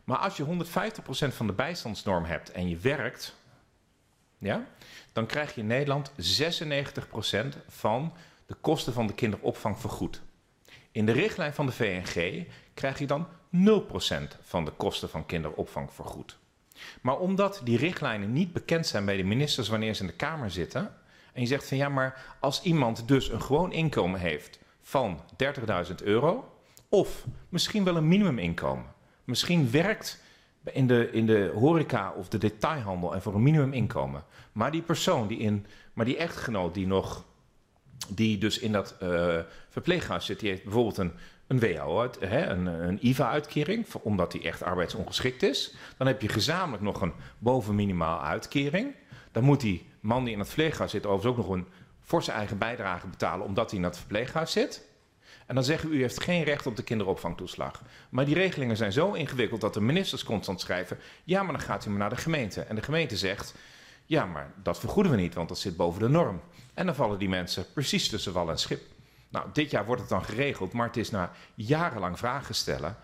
Maar 0.04 0.18
als 0.18 0.36
je 0.36 0.42
150 0.42 1.02
procent 1.02 1.34
van 1.34 1.46
de 1.46 1.52
bijstandsnorm 1.52 2.24
hebt 2.24 2.50
en 2.50 2.68
je 2.68 2.76
werkt, 2.76 3.36
ja, 4.38 4.66
dan 5.12 5.26
krijg 5.26 5.54
je 5.54 5.60
in 5.60 5.66
Nederland 5.66 6.10
96% 6.10 6.14
van 7.68 8.12
de 8.46 8.54
kosten 8.54 8.92
van 8.92 9.06
de 9.06 9.14
kinderopvang 9.14 9.78
vergoed. 9.78 10.22
In 10.90 11.06
de 11.06 11.12
richtlijn 11.12 11.54
van 11.54 11.66
de 11.66 11.72
VNG 11.72 12.46
krijg 12.74 12.98
je 12.98 13.06
dan 13.06 13.26
0% 13.26 13.28
van 14.40 14.64
de 14.64 14.70
kosten 14.70 15.08
van 15.08 15.26
kinderopvang 15.26 15.92
vergoed. 15.92 16.38
Maar 17.00 17.18
omdat 17.18 17.60
die 17.64 17.78
richtlijnen 17.78 18.32
niet 18.32 18.52
bekend 18.52 18.86
zijn 18.86 19.04
bij 19.04 19.16
de 19.16 19.24
ministers 19.24 19.68
wanneer 19.68 19.94
ze 19.94 20.00
in 20.00 20.06
de 20.06 20.12
Kamer 20.12 20.50
zitten, 20.50 20.94
en 21.32 21.42
je 21.42 21.48
zegt 21.48 21.68
van 21.68 21.76
ja, 21.76 21.88
maar 21.88 22.36
als 22.40 22.62
iemand 22.62 23.08
dus 23.08 23.30
een 23.30 23.42
gewoon 23.42 23.72
inkomen 23.72 24.20
heeft 24.20 24.58
van 24.82 25.20
30.000 25.88 25.94
euro, 26.04 26.52
of 26.88 27.24
misschien 27.48 27.84
wel 27.84 27.96
een 27.96 28.08
minimuminkomen, 28.08 28.86
misschien 29.24 29.70
werkt 29.70 30.24
in 30.64 30.86
de, 30.86 31.10
in 31.12 31.26
de 31.26 31.52
horeca 31.54 32.12
of 32.12 32.28
de 32.28 32.38
detailhandel 32.38 33.14
en 33.14 33.22
voor 33.22 33.34
een 33.34 33.42
minimuminkomen. 33.42 34.24
Maar 34.52 34.70
die 34.70 34.82
persoon, 34.82 35.26
die 35.26 35.38
in, 35.38 35.66
maar 35.92 36.04
die 36.04 36.16
echtgenoot 36.16 36.74
die 36.74 36.86
nog, 36.86 37.24
die 38.08 38.38
dus 38.38 38.58
in 38.58 38.72
dat 38.72 38.96
uh, 39.02 39.38
verpleeghuis 39.68 40.24
zit, 40.24 40.40
die 40.40 40.48
heeft 40.48 40.62
bijvoorbeeld 40.64 40.98
een, 40.98 41.12
een 41.46 41.60
WHO, 41.60 42.10
hè, 42.20 42.46
een, 42.46 42.66
een 42.66 43.06
IVA-uitkering, 43.06 43.86
omdat 44.02 44.32
hij 44.32 44.44
echt 44.44 44.62
arbeidsongeschikt 44.62 45.42
is. 45.42 45.74
Dan 45.96 46.06
heb 46.06 46.22
je 46.22 46.28
gezamenlijk 46.28 46.82
nog 46.82 47.00
een 47.00 47.12
bovenminimaal 47.38 48.22
uitkering. 48.22 48.94
Dan 49.32 49.44
moet 49.44 49.60
die 49.60 49.86
man 50.00 50.24
die 50.24 50.32
in 50.32 50.38
het 50.38 50.48
verpleeghuis 50.48 50.90
zit 50.90 51.06
overigens 51.06 51.38
ook 51.38 51.46
nog 51.46 51.56
een 51.56 51.66
forse 52.00 52.32
eigen 52.32 52.58
bijdrage 52.58 53.06
betalen, 53.06 53.46
omdat 53.46 53.70
hij 53.70 53.78
in 53.78 53.84
dat 53.84 53.98
verpleeghuis 53.98 54.52
zit. 54.52 54.84
En 55.46 55.54
dan 55.54 55.64
zeggen 55.64 55.92
u, 55.92 55.92
u 55.92 56.00
heeft 56.00 56.22
geen 56.22 56.42
recht 56.42 56.66
op 56.66 56.76
de 56.76 56.82
kinderopvangtoeslag. 56.82 57.82
Maar 58.10 58.24
die 58.24 58.34
regelingen 58.34 58.76
zijn 58.76 58.92
zo 58.92 59.12
ingewikkeld 59.12 59.60
dat 59.60 59.74
de 59.74 59.80
ministers 59.80 60.24
constant 60.24 60.60
schrijven... 60.60 60.98
ja, 61.24 61.42
maar 61.42 61.52
dan 61.52 61.62
gaat 61.62 61.86
u 61.86 61.88
maar 61.88 61.98
naar 61.98 62.10
de 62.10 62.16
gemeente. 62.16 62.60
En 62.60 62.74
de 62.74 62.82
gemeente 62.82 63.16
zegt, 63.16 63.54
ja, 64.04 64.24
maar 64.24 64.52
dat 64.62 64.78
vergoeden 64.78 65.12
we 65.12 65.18
niet, 65.18 65.34
want 65.34 65.48
dat 65.48 65.58
zit 65.58 65.76
boven 65.76 66.00
de 66.00 66.08
norm. 66.08 66.40
En 66.74 66.86
dan 66.86 66.94
vallen 66.94 67.18
die 67.18 67.28
mensen 67.28 67.72
precies 67.72 68.08
tussen 68.08 68.32
wal 68.32 68.50
en 68.50 68.58
schip. 68.58 68.80
Nou, 69.36 69.48
dit 69.52 69.70
jaar 69.70 69.86
wordt 69.86 70.00
het 70.00 70.10
dan 70.10 70.24
geregeld, 70.24 70.72
maar 70.72 70.86
het 70.86 70.96
is 70.96 71.10
na 71.10 71.32
jarenlang 71.54 72.18
vragen 72.18 72.54
stellen. 72.54 72.96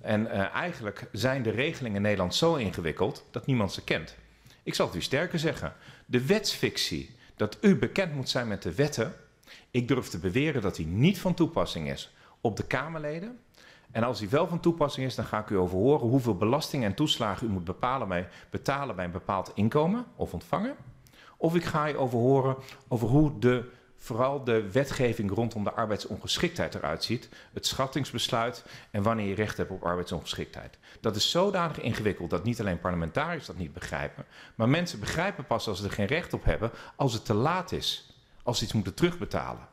En 0.00 0.26
uh, 0.26 0.54
eigenlijk 0.54 1.08
zijn 1.12 1.42
de 1.42 1.50
regelingen 1.50 1.96
in 1.96 2.02
Nederland 2.02 2.34
zo 2.34 2.54
ingewikkeld 2.54 3.24
dat 3.30 3.46
niemand 3.46 3.72
ze 3.72 3.84
kent. 3.84 4.16
Ik 4.62 4.74
zal 4.74 4.86
het 4.86 4.96
u 4.96 5.02
sterker 5.02 5.38
zeggen. 5.38 5.72
De 6.06 6.26
wetsfictie, 6.26 7.16
dat 7.36 7.58
u 7.60 7.76
bekend 7.76 8.14
moet 8.14 8.28
zijn 8.28 8.48
met 8.48 8.62
de 8.62 8.74
wetten 8.74 9.14
ik 9.70 9.88
durf 9.88 10.08
te 10.08 10.18
beweren 10.18 10.62
dat 10.62 10.76
hij 10.76 10.86
niet 10.86 11.20
van 11.20 11.34
toepassing 11.34 11.90
is 11.90 12.14
op 12.40 12.56
de 12.56 12.66
Kamerleden. 12.66 13.38
En 13.90 14.02
als 14.02 14.18
hij 14.18 14.28
wel 14.28 14.46
van 14.46 14.60
toepassing 14.60 15.06
is, 15.06 15.14
dan 15.14 15.24
ga 15.24 15.38
ik 15.38 15.50
u 15.50 15.56
over 15.56 15.78
horen 15.78 16.08
hoeveel 16.08 16.36
belasting 16.36 16.84
en 16.84 16.94
toeslagen 16.94 17.46
u 17.46 17.50
moet 17.50 17.64
bepalen 17.64 18.08
bij, 18.08 18.28
betalen 18.50 18.96
bij 18.96 19.04
een 19.04 19.10
bepaald 19.10 19.52
inkomen 19.54 20.04
of 20.16 20.32
ontvangen. 20.32 20.76
Of 21.36 21.54
ik 21.54 21.64
ga 21.64 21.86
je 21.86 21.96
over 21.96 22.18
horen 22.18 22.56
over 22.88 23.08
hoe 23.08 23.38
de, 23.38 23.70
vooral 24.02 24.44
de 24.44 24.70
wetgeving 24.70 25.30
rondom 25.30 25.64
de 25.64 25.72
arbeidsongeschiktheid 25.72 26.74
eruit 26.74 27.04
ziet. 27.04 27.28
Het 27.52 27.66
schattingsbesluit 27.66 28.64
en 28.90 29.02
wanneer 29.02 29.26
je 29.26 29.34
recht 29.34 29.56
hebt 29.56 29.70
op 29.70 29.84
arbeidsongeschiktheid. 29.84 30.78
Dat 31.00 31.16
is 31.16 31.30
zodanig 31.30 31.80
ingewikkeld 31.80 32.30
dat 32.30 32.44
niet 32.44 32.60
alleen 32.60 32.80
parlementariërs 32.80 33.46
dat 33.46 33.56
niet 33.56 33.72
begrijpen. 33.72 34.24
Maar 34.54 34.68
mensen 34.68 35.00
begrijpen 35.00 35.46
pas 35.46 35.68
als 35.68 35.78
ze 35.78 35.84
er 35.84 35.90
geen 35.90 36.06
recht 36.06 36.32
op 36.32 36.44
hebben 36.44 36.70
als 36.96 37.12
het 37.12 37.24
te 37.24 37.34
laat 37.34 37.72
is 37.72 38.14
als 38.42 38.58
ze 38.58 38.64
iets 38.64 38.72
moeten 38.72 38.94
terugbetalen. 38.94 39.68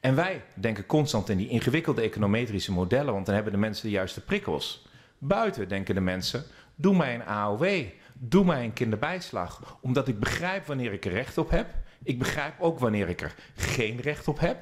En 0.00 0.14
wij 0.14 0.44
denken 0.54 0.86
constant 0.86 1.28
in 1.28 1.36
die 1.36 1.48
ingewikkelde 1.48 2.02
econometrische 2.02 2.72
modellen, 2.72 3.12
want 3.12 3.26
dan 3.26 3.34
hebben 3.34 3.52
de 3.52 3.58
mensen 3.58 3.84
de 3.84 3.90
juiste 3.90 4.20
prikkels. 4.20 4.86
Buiten 5.18 5.68
denken 5.68 5.94
de 5.94 6.00
mensen, 6.00 6.44
doe 6.74 6.96
mij 6.96 7.14
een 7.14 7.24
AOW, 7.24 7.84
doe 8.14 8.44
mij 8.44 8.64
een 8.64 8.72
kinderbijslag, 8.72 9.78
omdat 9.80 10.08
ik 10.08 10.18
begrijp 10.18 10.66
wanneer 10.66 10.92
ik 10.92 11.04
er 11.04 11.12
recht 11.12 11.38
op 11.38 11.50
heb. 11.50 11.66
Ik 12.02 12.18
begrijp 12.18 12.54
ook 12.60 12.78
wanneer 12.78 13.08
ik 13.08 13.20
er 13.20 13.34
geen 13.56 14.00
recht 14.00 14.28
op 14.28 14.40
heb. 14.40 14.58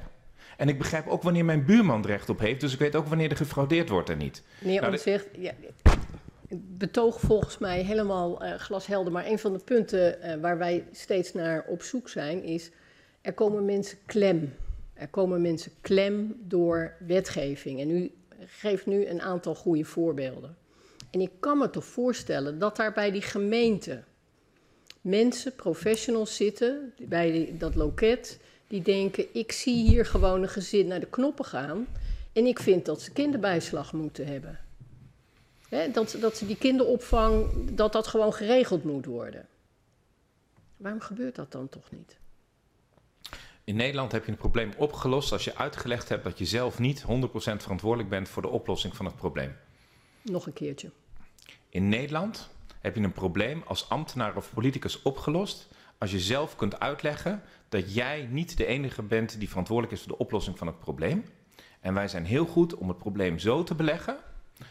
En 0.57 0.69
ik 0.69 0.77
begrijp 0.77 1.07
ook 1.07 1.23
wanneer 1.23 1.45
mijn 1.45 1.65
buurman 1.65 2.05
recht 2.05 2.29
op 2.29 2.39
heeft, 2.39 2.61
dus 2.61 2.73
ik 2.73 2.79
weet 2.79 2.95
ook 2.95 3.07
wanneer 3.07 3.29
er 3.29 3.37
gefraudeerd 3.37 3.89
wordt 3.89 4.09
en 4.09 4.17
niet. 4.17 4.43
Meneer 4.61 4.81
nou, 4.81 4.97
zegt, 4.97 5.27
ja, 5.37 5.53
betoog 6.49 7.19
volgens 7.19 7.57
mij 7.57 7.81
helemaal 7.81 8.45
uh, 8.45 8.53
glashelder, 8.53 9.11
maar 9.11 9.25
een 9.25 9.39
van 9.39 9.53
de 9.53 9.59
punten 9.59 10.17
uh, 10.23 10.41
waar 10.41 10.57
wij 10.57 10.85
steeds 10.91 11.33
naar 11.33 11.65
op 11.67 11.81
zoek 11.81 12.09
zijn 12.09 12.43
is 12.43 12.71
er 13.21 13.33
komen 13.33 13.65
mensen 13.65 13.97
klem. 14.05 14.53
Er 14.93 15.07
komen 15.07 15.41
mensen 15.41 15.71
klem 15.81 16.35
door 16.39 16.93
wetgeving. 16.99 17.79
En 17.79 17.89
u 17.89 18.11
geeft 18.45 18.85
nu 18.85 19.05
een 19.05 19.21
aantal 19.21 19.55
goede 19.55 19.83
voorbeelden. 19.83 20.57
En 21.11 21.21
ik 21.21 21.31
kan 21.39 21.57
me 21.57 21.69
toch 21.69 21.85
voorstellen 21.85 22.59
dat 22.59 22.75
daar 22.75 22.93
bij 22.93 23.11
die 23.11 23.21
gemeente 23.21 24.03
mensen, 25.01 25.55
professionals 25.55 26.35
zitten, 26.35 26.93
bij 26.97 27.55
dat 27.57 27.75
loket, 27.75 28.39
die 28.67 28.81
denken: 28.81 29.25
ik 29.33 29.51
zie 29.51 29.89
hier 29.89 30.05
gewoon 30.05 30.41
een 30.41 30.49
gezin 30.49 30.87
naar 30.87 30.99
de 30.99 31.09
knoppen 31.09 31.45
gaan. 31.45 31.87
En 32.33 32.45
ik 32.45 32.59
vind 32.59 32.85
dat 32.85 33.01
ze 33.01 33.11
kinderbijslag 33.11 33.93
moeten 33.93 34.25
hebben. 34.25 34.59
dat, 35.93 36.17
dat 36.19 36.37
ze 36.37 36.45
die 36.45 36.57
kinderopvang, 36.57 37.49
dat 37.71 37.93
dat 37.93 38.07
gewoon 38.07 38.33
geregeld 38.33 38.83
moet 38.83 39.05
worden. 39.05 39.47
Waarom 40.77 41.01
gebeurt 41.01 41.35
dat 41.35 41.51
dan 41.51 41.69
toch 41.69 41.91
niet? 41.91 42.17
In 43.63 43.75
Nederland 43.75 44.11
heb 44.11 44.25
je 44.25 44.31
het 44.31 44.39
probleem 44.39 44.73
opgelost 44.77 45.31
als 45.31 45.43
je 45.43 45.55
uitgelegd 45.55 46.09
hebt 46.09 46.23
dat 46.23 46.37
je 46.37 46.45
zelf 46.45 46.79
niet 46.79 47.01
100% 47.01 47.05
verantwoordelijk 47.35 48.09
bent 48.09 48.29
voor 48.29 48.41
de 48.41 48.47
oplossing 48.47 48.95
van 48.95 49.05
het 49.05 49.15
probleem. 49.15 49.55
Nog 50.21 50.45
een 50.45 50.53
keertje. 50.53 50.91
In 51.69 51.89
Nederland 51.89 52.49
heb 52.79 52.95
je 52.95 53.01
een 53.01 53.11
probleem 53.11 53.63
als 53.65 53.89
ambtenaar 53.89 54.35
of 54.35 54.53
politicus 54.53 55.01
opgelost 55.01 55.67
als 55.97 56.11
je 56.11 56.19
zelf 56.19 56.55
kunt 56.55 56.79
uitleggen 56.79 57.41
dat 57.69 57.93
jij 57.93 58.27
niet 58.31 58.57
de 58.57 58.65
enige 58.65 59.03
bent 59.03 59.39
die 59.39 59.49
verantwoordelijk 59.49 59.93
is 59.93 60.01
voor 60.01 60.11
de 60.11 60.17
oplossing 60.17 60.57
van 60.57 60.67
het 60.67 60.79
probleem. 60.79 61.25
En 61.79 61.93
wij 61.93 62.07
zijn 62.07 62.25
heel 62.25 62.45
goed 62.45 62.75
om 62.75 62.87
het 62.87 62.97
probleem 62.97 63.39
zo 63.39 63.63
te 63.63 63.75
beleggen 63.75 64.17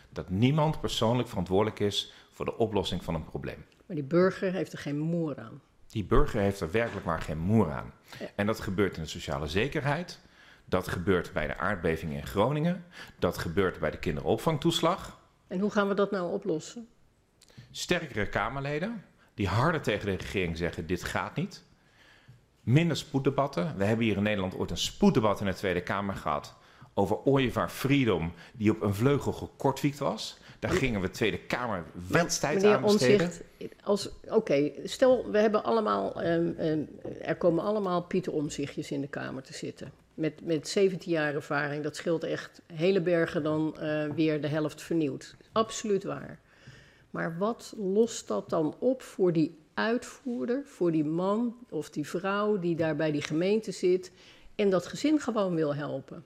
dat 0.08 0.30
niemand 0.30 0.80
persoonlijk 0.80 1.28
verantwoordelijk 1.28 1.80
is 1.80 2.12
voor 2.32 2.44
de 2.44 2.56
oplossing 2.56 3.04
van 3.04 3.14
een 3.14 3.24
probleem. 3.24 3.64
Maar 3.86 3.96
die 3.96 4.04
burger 4.04 4.52
heeft 4.52 4.72
er 4.72 4.78
geen 4.78 4.98
moer 4.98 5.38
aan. 5.38 5.60
Die 5.86 6.04
burger 6.04 6.40
heeft 6.40 6.60
er 6.60 6.70
werkelijk 6.70 7.06
maar 7.06 7.20
geen 7.20 7.38
moer 7.38 7.70
aan. 7.70 7.92
Ja. 8.18 8.26
En 8.34 8.46
dat 8.46 8.60
gebeurt 8.60 8.96
in 8.96 9.02
de 9.02 9.08
sociale 9.08 9.46
zekerheid. 9.46 10.20
Dat 10.64 10.88
gebeurt 10.88 11.32
bij 11.32 11.46
de 11.46 11.56
aardbeving 11.56 12.12
in 12.12 12.26
Groningen. 12.26 12.84
Dat 13.18 13.38
gebeurt 13.38 13.78
bij 13.78 13.90
de 13.90 13.98
kinderopvangtoeslag. 13.98 15.20
En 15.46 15.60
hoe 15.60 15.70
gaan 15.70 15.88
we 15.88 15.94
dat 15.94 16.10
nou 16.10 16.32
oplossen? 16.32 16.88
Sterkere 17.78 18.28
Kamerleden 18.28 19.04
die 19.34 19.48
harder 19.48 19.80
tegen 19.80 20.06
de 20.06 20.14
regering 20.14 20.56
zeggen: 20.56 20.86
dit 20.86 21.04
gaat 21.04 21.36
niet. 21.36 21.62
Minder 22.62 22.96
spoeddebatten. 22.96 23.74
We 23.76 23.84
hebben 23.84 24.06
hier 24.06 24.16
in 24.16 24.22
Nederland 24.22 24.56
ooit 24.56 24.70
een 24.70 24.76
spoeddebat 24.76 25.40
in 25.40 25.46
de 25.46 25.54
Tweede 25.54 25.80
Kamer 25.80 26.14
gehad 26.14 26.54
over 26.94 27.16
Ooievaar 27.24 27.70
Freedom, 27.70 28.32
die 28.52 28.70
op 28.70 28.82
een 28.82 28.94
vleugel 28.94 29.32
gekortwiekt 29.32 29.98
was. 29.98 30.38
Daar 30.58 30.70
gingen 30.70 31.00
we 31.00 31.10
Tweede 31.10 31.38
Kamer 31.38 31.84
wedstrijd 32.08 32.64
aan 32.64 32.82
besteden. 32.82 33.30
Oké, 34.28 34.70
stel 34.84 35.30
we 35.30 35.38
hebben 35.38 35.64
allemaal, 35.64 36.22
ehm, 36.22 36.50
ehm, 36.56 36.80
er 37.20 37.36
komen 37.36 37.64
allemaal 37.64 38.02
Pieter 38.02 38.32
Omzichtjes 38.32 38.90
in 38.90 39.00
de 39.00 39.08
Kamer 39.08 39.42
te 39.42 39.54
zitten. 39.54 39.92
Met, 40.14 40.46
met 40.46 40.68
17 40.68 41.12
jaar 41.12 41.34
ervaring, 41.34 41.82
dat 41.82 41.96
scheelt 41.96 42.24
echt 42.24 42.62
hele 42.72 43.00
bergen 43.00 43.42
dan 43.42 43.78
eh, 43.78 44.04
weer 44.14 44.40
de 44.40 44.48
helft 44.48 44.82
vernieuwd. 44.82 45.36
Absoluut 45.52 46.04
waar. 46.04 46.38
Maar 47.10 47.38
wat 47.38 47.74
lost 47.76 48.28
dat 48.28 48.50
dan 48.50 48.76
op 48.78 49.02
voor 49.02 49.32
die 49.32 49.58
uitvoerder, 49.74 50.62
voor 50.66 50.92
die 50.92 51.04
man 51.04 51.56
of 51.68 51.90
die 51.90 52.08
vrouw 52.08 52.58
die 52.58 52.76
daar 52.76 52.96
bij 52.96 53.12
die 53.12 53.22
gemeente 53.22 53.72
zit 53.72 54.12
en 54.54 54.70
dat 54.70 54.86
gezin 54.86 55.20
gewoon 55.20 55.54
wil 55.54 55.74
helpen? 55.74 56.24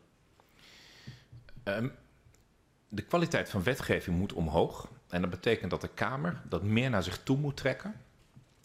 Ehm, 1.63 1.89
de 2.89 3.03
kwaliteit 3.03 3.49
van 3.51 3.63
wetgeving 3.63 4.19
moet 4.19 4.33
omhoog. 4.33 4.89
En 5.09 5.21
dat 5.21 5.31
betekent 5.31 5.71
dat 5.71 5.81
de 5.81 5.89
Kamer 5.95 6.43
dat 6.49 6.63
meer 6.63 6.91
naar 6.91 7.03
zich 7.03 7.23
toe 7.23 7.37
moet 7.37 7.57
trekken. 7.57 7.95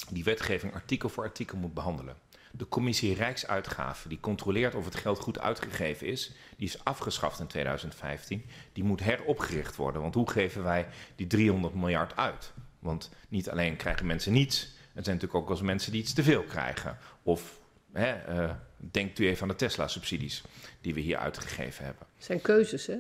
Die 0.10 0.23
wetgeving 0.23 0.73
artikel 0.73 1.10
voor 1.10 1.23
artikel 1.23 1.58
moet 1.58 1.73
behandelen. 1.73 2.15
De 2.58 2.67
commissie 2.67 3.13
Rijksuitgaven, 3.13 4.10
die 4.10 4.20
controleert 4.20 4.76
of 4.76 4.86
het 4.86 4.96
geld 4.96 5.20
goed 5.20 5.39
uitgegeven 5.39 6.08
is, 6.08 6.32
die 6.58 6.67
is 6.67 6.84
afgeschaft 6.84 7.39
in 7.39 7.48
2015. 7.48 8.46
Die 8.74 8.84
moet 8.84 9.04
heropgericht 9.04 9.76
worden. 9.76 10.02
Want 10.02 10.13
hoe 10.13 10.30
geven 10.30 10.63
wij 10.63 10.88
die 11.15 11.28
300 11.28 11.74
miljard 11.74 12.15
uit? 12.15 12.54
Want 12.80 13.10
niet 13.30 13.50
alleen 13.50 13.76
krijgen 13.76 14.06
mensen 14.06 14.34
niets, 14.34 14.76
er 14.98 15.04
zijn 15.04 15.15
natuurlijk 15.15 15.36
ook 15.36 15.48
wel 15.48 15.58
eens 15.58 15.65
mensen 15.65 15.91
die 15.91 16.02
iets 16.02 16.13
te 16.13 16.24
veel 16.24 16.43
krijgen. 16.43 16.98
Of 17.24 17.60
hè, 17.93 18.12
eh, 18.12 18.54
denkt 18.78 19.20
u 19.20 19.28
even 19.28 19.41
aan 19.41 19.48
de 19.48 19.56
Tesla-subsidies 19.56 20.43
die 20.82 20.93
we 20.93 21.00
hier 21.00 21.17
uitgegeven 21.17 21.86
hebben. 21.86 22.08
Het 22.15 22.26
zijn 22.26 22.41
keuzes, 22.41 22.88
hè? 22.88 22.98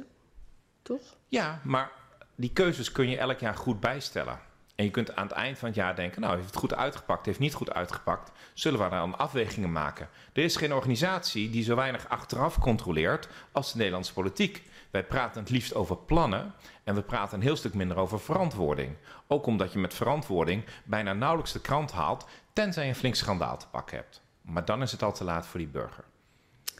Toch? 0.81 1.17
Ja, 1.27 1.61
maar 1.63 1.91
die 2.35 2.51
keuzes 2.53 2.91
kun 2.91 3.09
je 3.09 3.17
elk 3.17 3.39
jaar 3.39 3.55
goed 3.55 3.79
bijstellen. 3.79 4.39
En 4.77 4.85
je 4.85 4.91
kunt 4.91 5.15
aan 5.15 5.27
het 5.27 5.35
eind 5.35 5.57
van 5.57 5.67
het 5.67 5.77
jaar 5.77 5.95
denken, 5.95 6.21
nou, 6.21 6.35
heeft 6.35 6.47
het 6.47 6.55
goed 6.55 6.75
uitgepakt, 6.75 7.25
heeft 7.25 7.39
niet 7.39 7.53
goed 7.53 7.73
uitgepakt. 7.73 8.31
Zullen 8.53 8.83
we 8.83 8.89
dan 8.89 9.17
afwegingen 9.17 9.71
maken? 9.71 10.09
Er 10.33 10.43
is 10.43 10.55
geen 10.55 10.73
organisatie 10.73 11.49
die 11.49 11.63
zo 11.63 11.75
weinig 11.75 12.09
achteraf 12.09 12.59
controleert 12.59 13.27
als 13.51 13.71
de 13.71 13.77
Nederlandse 13.77 14.13
politiek. 14.13 14.63
Wij 14.91 15.03
praten 15.03 15.41
het 15.41 15.49
liefst 15.49 15.73
over 15.73 15.97
plannen 15.97 16.53
en 16.83 16.95
we 16.95 17.01
praten 17.01 17.37
een 17.37 17.43
heel 17.43 17.55
stuk 17.55 17.73
minder 17.73 17.97
over 17.97 18.19
verantwoording. 18.19 18.95
Ook 19.27 19.45
omdat 19.45 19.73
je 19.73 19.79
met 19.79 19.93
verantwoording 19.93 20.63
bijna 20.83 21.13
nauwelijks 21.13 21.53
de 21.53 21.61
krant 21.61 21.91
haalt, 21.91 22.27
tenzij 22.53 22.83
je 22.83 22.89
een 22.89 22.95
flink 22.95 23.15
schandaal 23.15 23.57
te 23.57 23.67
pakken 23.67 23.97
hebt. 23.97 24.21
Maar 24.41 24.65
dan 24.65 24.81
is 24.81 24.91
het 24.91 25.03
al 25.03 25.13
te 25.13 25.23
laat 25.23 25.47
voor 25.47 25.59
die 25.59 25.69
burger. 25.69 26.03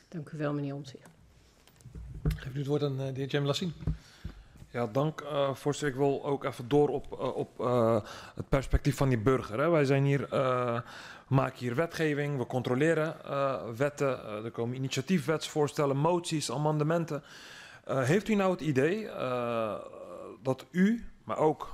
Dank 0.08 0.30
u 0.30 0.38
wel, 0.38 0.54
meneer 0.54 0.74
Omtzigt. 0.74 1.10
Geef 2.36 2.54
nu 2.54 2.60
het 2.60 2.68
woord 2.68 2.84
aan 2.84 3.00
eh, 3.00 3.06
de 3.14 3.20
heer 3.20 3.28
Jem 3.28 3.46
Lassien. 3.46 3.74
Ja, 4.78 4.88
dank 4.92 5.22
eh 5.22 5.54
voorzitter. 5.54 5.88
Ik 5.88 6.06
wil 6.06 6.26
ook 6.26 6.44
even 6.44 6.68
door 6.68 6.90
op, 6.90 7.20
eh, 7.20 7.36
op 7.36 7.60
eh, 7.60 8.02
het 8.36 8.50
perspectief 8.50 8.98
van 8.98 9.10
die 9.10 9.18
burger. 9.18 9.60
Hè. 9.60 9.70
Wij 9.70 9.86
zijn 9.86 10.04
hier, 10.04 10.28
maken 11.28 11.58
hier 11.58 11.76
wetgeving, 11.76 12.38
we 12.38 12.46
controleren 12.46 13.16
wetten, 13.78 14.44
er 14.44 14.52
komen 14.52 14.76
initiatiefwetsvoorstellen, 14.76 15.98
moties, 15.98 16.52
amendementen. 16.52 17.24
Heeft 17.86 18.28
u 18.28 18.36
nou 18.36 18.52
het 18.52 18.62
idee 18.62 19.10
dat 20.44 20.66
u, 20.72 21.06
maar 21.24 21.38
ook 21.38 21.70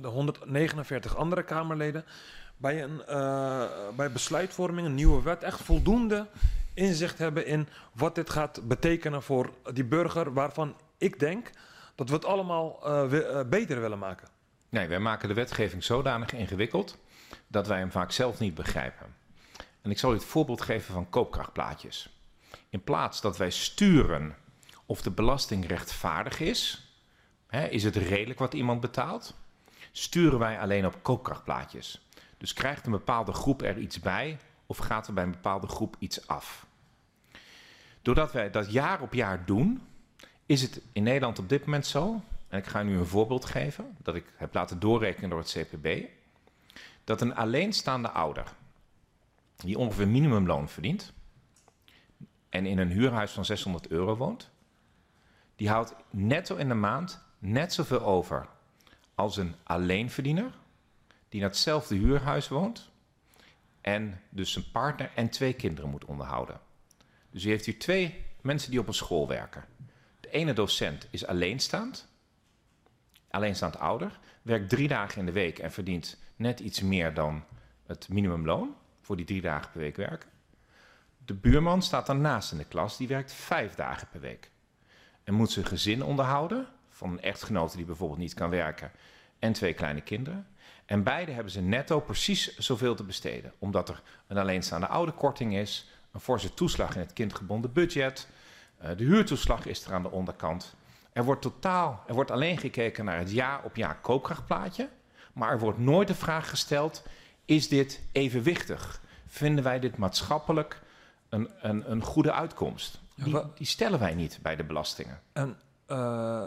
de 0.00 0.08
149 0.08 1.16
andere 1.16 1.42
Kamerleden, 1.42 2.04
bij, 2.56 2.82
een, 2.82 3.02
bij 3.96 4.12
besluitvorming, 4.12 4.86
een 4.86 4.94
nieuwe 4.94 5.22
wet, 5.22 5.42
echt 5.42 5.60
voldoende 5.60 6.26
inzicht 6.74 7.18
hebben 7.18 7.46
in 7.46 7.68
wat 7.92 8.14
dit 8.14 8.30
gaat 8.30 8.60
betekenen 8.68 9.22
voor 9.22 9.50
die 9.72 9.84
burger, 9.84 10.32
waarvan 10.32 10.74
ik 10.98 11.18
denk 11.18 11.50
dat 11.94 12.08
we 12.08 12.14
het 12.14 12.24
allemaal 12.24 12.86
eh, 12.86 13.38
eh, 13.40 13.48
beter 13.48 13.80
willen 13.80 13.98
maken. 13.98 14.28
Nee, 14.68 14.88
wij 14.88 14.98
maken 14.98 15.28
de 15.28 15.34
wetgeving 15.34 15.84
zodanig 15.84 16.32
ingewikkeld 16.32 16.98
dat 17.46 17.66
wij 17.66 17.78
hem 17.78 17.90
vaak 17.90 18.12
zelf 18.12 18.38
niet 18.38 18.54
begrijpen. 18.54 19.14
En 19.82 19.90
ik 19.90 19.98
zal 19.98 20.10
u 20.10 20.14
het 20.14 20.24
voorbeeld 20.24 20.60
geven 20.60 20.94
van 20.94 21.10
koopkrachtplaatjes. 21.10 22.18
In 22.68 22.82
plaats 22.82 23.20
dat 23.20 23.36
wij 23.36 23.50
sturen 23.50 24.36
of 24.86 25.02
de 25.02 25.10
belasting 25.10 25.66
rechtvaardig 25.66 26.40
is, 26.40 26.92
hè, 27.46 27.66
is 27.66 27.84
het 27.84 27.96
redelijk 27.96 28.38
wat 28.38 28.54
iemand 28.54 28.80
betaalt, 28.80 29.34
sturen 29.92 30.38
wij 30.38 30.60
alleen 30.60 30.86
op 30.86 31.02
koopkrachtplaatjes. 31.02 32.06
Dus 32.38 32.52
krijgt 32.52 32.86
een 32.86 32.92
bepaalde 32.92 33.32
groep 33.32 33.62
er 33.62 33.78
iets 33.78 34.00
bij 34.00 34.38
of 34.66 34.76
gaat 34.76 35.06
er 35.06 35.12
bij 35.12 35.24
een 35.24 35.30
bepaalde 35.30 35.66
groep 35.66 35.96
iets 35.98 36.26
af? 36.28 36.66
Doordat 38.02 38.32
wij 38.32 38.50
dat 38.50 38.72
jaar 38.72 39.00
op 39.00 39.14
jaar 39.14 39.46
doen, 39.46 39.82
is 40.52 40.62
het 40.62 40.80
in 40.92 41.02
Nederland 41.02 41.38
op 41.38 41.48
dit 41.48 41.64
moment 41.64 41.86
zo, 41.86 42.22
en 42.48 42.58
ik 42.58 42.66
ga 42.66 42.82
nu 42.82 42.96
een 42.98 43.06
voorbeeld 43.06 43.44
geven, 43.44 43.96
dat 44.02 44.14
ik 44.14 44.24
heb 44.36 44.54
laten 44.54 44.80
doorrekenen 44.80 45.30
door 45.30 45.38
het 45.38 45.56
CPB, 45.58 46.04
dat 47.04 47.20
een 47.20 47.34
alleenstaande 47.34 48.10
ouder, 48.10 48.52
die 49.56 49.78
ongeveer 49.78 50.08
minimumloon 50.08 50.68
verdient, 50.68 51.12
en 52.48 52.66
in 52.66 52.78
een 52.78 52.90
huurhuis 52.90 53.30
van 53.32 53.44
600 53.44 53.88
euro 53.88 54.16
woont, 54.16 54.50
die 55.56 55.68
houdt 55.68 55.94
netto 56.10 56.56
in 56.56 56.68
de 56.68 56.74
maand 56.74 57.20
net 57.38 57.72
zoveel 57.72 58.00
over 58.00 58.48
als 59.14 59.36
een 59.36 59.54
alleenverdiener, 59.62 60.52
die 61.28 61.40
in 61.40 61.46
hetzelfde 61.46 61.94
huurhuis 61.94 62.48
woont, 62.48 62.90
en 63.80 64.20
dus 64.28 64.52
zijn 64.52 64.70
partner 64.72 65.10
en 65.14 65.28
twee 65.28 65.52
kinderen 65.52 65.90
moet 65.90 66.04
onderhouden. 66.04 66.60
Dus 67.30 67.44
u 67.44 67.48
heeft 67.48 67.64
hier 67.64 67.78
twee 67.78 68.24
mensen 68.40 68.70
die 68.70 68.80
op 68.80 68.86
een 68.86 68.94
school 68.94 69.28
werken. 69.28 69.64
Ene 70.32 70.52
docent 70.52 71.06
is 71.10 71.26
alleenstaand, 71.26 72.08
alleenstaand 73.30 73.78
ouder, 73.78 74.18
werkt 74.42 74.68
drie 74.68 74.88
dagen 74.88 75.18
in 75.18 75.26
de 75.26 75.32
week 75.32 75.58
en 75.58 75.72
verdient 75.72 76.18
net 76.36 76.60
iets 76.60 76.80
meer 76.80 77.14
dan 77.14 77.44
het 77.86 78.08
minimumloon 78.08 78.76
voor 79.00 79.16
die 79.16 79.24
drie 79.24 79.40
dagen 79.40 79.70
per 79.70 79.80
week 79.80 79.96
werken. 79.96 80.28
De 81.24 81.34
buurman 81.34 81.82
staat 81.82 82.06
daarnaast 82.06 82.52
in 82.52 82.58
de 82.58 82.64
klas, 82.64 82.96
die 82.96 83.08
werkt 83.08 83.32
vijf 83.32 83.74
dagen 83.74 84.08
per 84.08 84.20
week. 84.20 84.50
En 85.24 85.34
moet 85.34 85.50
zijn 85.50 85.66
gezin 85.66 86.02
onderhouden 86.02 86.68
van 86.90 87.10
een 87.10 87.20
echtgenote 87.20 87.76
die 87.76 87.86
bijvoorbeeld 87.86 88.18
niet 88.18 88.34
kan 88.34 88.50
werken 88.50 88.90
en 89.38 89.52
twee 89.52 89.74
kleine 89.74 90.00
kinderen. 90.00 90.46
En 90.86 91.02
beide 91.02 91.32
hebben 91.32 91.52
ze 91.52 91.60
netto 91.60 92.00
precies 92.00 92.56
zoveel 92.58 92.94
te 92.94 93.04
besteden, 93.04 93.52
omdat 93.58 93.88
er 93.88 94.02
een 94.26 94.38
alleenstaande 94.38 94.86
ouderkorting 94.86 95.56
is, 95.56 95.88
een 96.12 96.20
forse 96.20 96.54
toeslag 96.54 96.94
in 96.94 97.00
het 97.00 97.12
kindgebonden 97.12 97.72
budget, 97.72 98.28
de 98.96 99.04
huurtoeslag 99.04 99.66
is 99.66 99.84
er 99.84 99.92
aan 99.92 100.02
de 100.02 100.10
onderkant. 100.10 100.74
Er 101.12 101.24
wordt 101.24 101.42
totaal, 101.42 102.02
er 102.06 102.14
wordt 102.14 102.30
alleen 102.30 102.58
gekeken 102.58 103.04
naar 103.04 103.18
het 103.18 103.30
jaar 103.30 103.64
op 103.64 103.76
jaar 103.76 104.00
koopkrachtplaatje, 104.00 104.88
maar 105.32 105.50
er 105.50 105.58
wordt 105.58 105.78
nooit 105.78 106.08
de 106.08 106.14
vraag 106.14 106.48
gesteld: 106.48 107.02
is 107.44 107.68
dit 107.68 108.02
evenwichtig? 108.12 109.00
Vinden 109.26 109.64
wij 109.64 109.78
dit 109.78 109.96
maatschappelijk 109.96 110.80
een, 111.28 111.50
een, 111.60 111.90
een 111.90 112.02
goede 112.02 112.32
uitkomst? 112.32 113.00
Die, 113.14 113.42
die 113.54 113.66
stellen 113.66 113.98
wij 113.98 114.14
niet 114.14 114.38
bij 114.42 114.56
de 114.56 114.64
belastingen. 114.64 115.20
En 115.32 115.58
eh, 115.86 116.44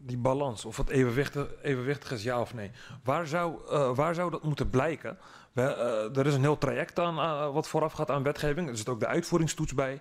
die 0.00 0.16
balans, 0.16 0.64
of 0.64 0.76
het 0.76 0.88
evenwichtig, 0.88 1.46
evenwichtig 1.62 2.10
is 2.10 2.22
ja 2.22 2.40
of 2.40 2.54
nee, 2.54 2.70
waar 3.04 3.26
zou, 3.26 3.68
eh, 3.70 3.94
waar 3.94 4.14
zou 4.14 4.30
dat 4.30 4.42
moeten 4.42 4.70
blijken? 4.70 5.18
We, 5.52 5.62
eh, 5.62 6.16
er 6.18 6.26
is 6.26 6.34
een 6.34 6.40
heel 6.40 6.58
traject 6.58 6.98
aan, 6.98 7.18
eh, 7.18 7.52
wat 7.52 7.68
vooraf 7.68 7.92
gaat 7.92 8.10
aan 8.10 8.22
wetgeving. 8.22 8.68
Er 8.68 8.76
zit 8.76 8.88
ook 8.88 9.00
de 9.00 9.06
uitvoeringstoets 9.06 9.74
bij. 9.74 10.00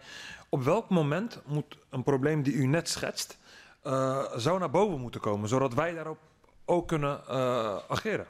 Op 0.49 0.63
welk 0.63 0.89
moment 0.89 1.41
moet 1.45 1.77
een 1.89 2.03
probleem 2.03 2.43
die 2.43 2.53
u 2.53 2.65
net 2.65 2.89
schetst, 2.89 3.37
zou 4.35 4.59
naar 4.59 4.69
boven 4.69 4.99
moeten 4.99 5.21
komen, 5.21 5.49
zodat 5.49 5.73
wij 5.73 5.93
daarop 5.93 6.17
ook 6.65 6.87
kunnen 6.87 7.27
ageren? 7.87 8.25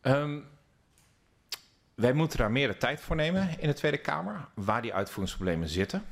Ehm, 0.00 0.38
wij 1.94 2.12
moeten 2.12 2.38
daar 2.38 2.50
meer 2.50 2.68
de 2.68 2.76
tijd 2.76 3.00
voor 3.00 3.16
nemen 3.16 3.60
in 3.60 3.68
de 3.68 3.74
Tweede 3.74 3.98
Kamer, 3.98 4.48
waar 4.54 4.82
die 4.82 4.94
uitvoeringsproblemen 4.94 5.68
zitten. 5.68 6.04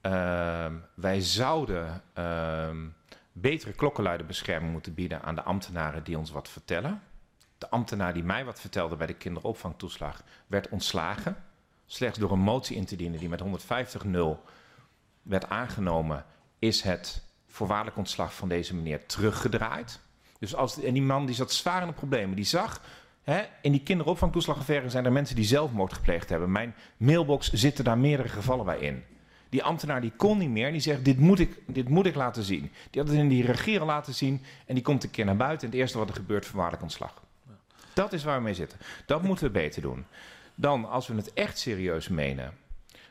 Ehm, 0.00 0.74
wij 0.94 1.20
zouden 1.20 2.02
ehm, 2.12 2.86
betere 3.32 3.72
klokkenluiderbescherming 3.72 4.72
moeten 4.72 4.94
bieden 4.94 5.22
aan 5.22 5.34
de 5.34 5.42
ambtenaren 5.42 6.04
die 6.04 6.18
ons 6.18 6.30
wat 6.30 6.48
vertellen. 6.48 7.02
De 7.58 7.70
ambtenaar 7.70 8.14
die 8.14 8.22
mij 8.22 8.44
wat 8.44 8.60
vertelde 8.60 8.96
bij 8.96 9.06
de 9.06 9.14
kinderopvangtoeslag 9.14 10.22
werd 10.46 10.68
ontslagen. 10.68 11.36
Slechts 11.86 12.18
door 12.18 12.32
een 12.32 12.38
motie 12.38 12.76
in 12.76 12.84
te 12.84 12.96
dienen 12.96 13.18
die 13.18 13.28
met 13.28 13.42
150-0 13.42 14.44
werd 15.22 15.48
aangenomen, 15.48 16.24
is 16.58 16.82
het 16.82 17.22
voorwaardelijk 17.46 17.96
ontslag 17.96 18.34
van 18.34 18.48
deze 18.48 18.74
meneer 18.74 19.06
teruggedraaid. 19.06 20.00
Dus 20.38 20.54
als, 20.54 20.82
en 20.82 20.92
die 20.92 21.02
man 21.02 21.26
die 21.26 21.34
zat 21.34 21.52
zwaar 21.52 21.80
in 21.80 21.88
de 21.88 21.94
problemen. 21.94 22.36
Die 22.36 22.44
zag, 22.44 22.80
hè, 23.22 23.42
in 23.62 23.72
die 23.72 23.82
kinderopvangtoeslagaffaire 23.82 24.90
zijn 24.90 25.04
er 25.04 25.12
mensen 25.12 25.36
die 25.36 25.44
zelfmoord 25.44 25.92
gepleegd 25.92 26.28
hebben. 26.28 26.52
Mijn 26.52 26.74
mailbox 26.96 27.52
zitten 27.52 27.84
daar 27.84 27.98
meerdere 27.98 28.28
gevallen 28.28 28.64
bij 28.64 28.78
in. 28.78 29.04
Die 29.50 29.62
ambtenaar 29.62 30.00
die 30.00 30.12
kon 30.16 30.38
niet 30.38 30.50
meer. 30.50 30.72
Die 30.72 30.80
zegt, 30.80 31.04
dit 31.04 31.18
moet 31.18 31.38
ik, 31.38 31.62
dit 31.66 31.88
moet 31.88 32.06
ik 32.06 32.14
laten 32.14 32.42
zien. 32.42 32.70
Die 32.90 33.00
had 33.00 33.10
het 33.10 33.20
in 33.20 33.28
die 33.28 33.44
regeren 33.44 33.86
laten 33.86 34.14
zien. 34.14 34.42
En 34.66 34.74
die 34.74 34.84
komt 34.84 35.04
een 35.04 35.10
keer 35.10 35.24
naar 35.24 35.36
buiten. 35.36 35.66
En 35.66 35.72
het 35.72 35.80
eerste 35.80 35.98
wat 35.98 36.08
er 36.08 36.14
gebeurt, 36.14 36.46
voorwaardelijk 36.46 36.82
ontslag. 36.82 37.22
Dat 37.94 38.12
is 38.12 38.24
waar 38.24 38.36
we 38.36 38.42
mee 38.42 38.54
zitten. 38.54 38.78
Dat 39.06 39.22
moeten 39.22 39.44
we 39.44 39.50
beter 39.50 39.82
doen. 39.82 40.04
Dan, 40.54 40.90
als 40.90 41.06
we 41.06 41.14
het 41.14 41.32
echt 41.32 41.58
serieus 41.58 42.08
menen, 42.08 42.52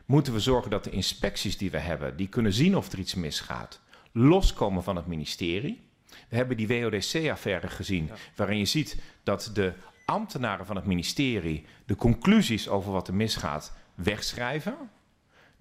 moeten 0.04 0.32
we 0.32 0.40
zorgen 0.40 0.70
dat 0.70 0.84
de 0.84 0.90
inspecties 0.90 1.58
die 1.58 1.70
we 1.70 1.78
hebben, 1.78 2.16
die 2.16 2.28
kunnen 2.28 2.52
zien 2.52 2.76
of 2.76 2.92
er 2.92 2.98
iets 2.98 3.14
misgaat, 3.14 3.80
loskomen 4.12 4.82
van 4.82 4.96
het 4.96 5.06
ministerie. 5.06 5.80
We 6.28 6.36
hebben 6.36 6.56
die 6.56 6.68
WODC-affaire 6.68 7.68
gezien, 7.68 8.10
waarin 8.36 8.58
je 8.58 8.64
ziet 8.64 8.96
dat 9.22 9.50
de 9.54 9.72
ambtenaren 10.04 10.66
van 10.66 10.76
het 10.76 10.84
ministerie 10.84 11.64
de 11.86 11.96
conclusies 11.96 12.68
over 12.68 12.92
wat 12.92 13.08
er 13.08 13.14
misgaat 13.14 13.72
wegschrijven. 13.94 14.74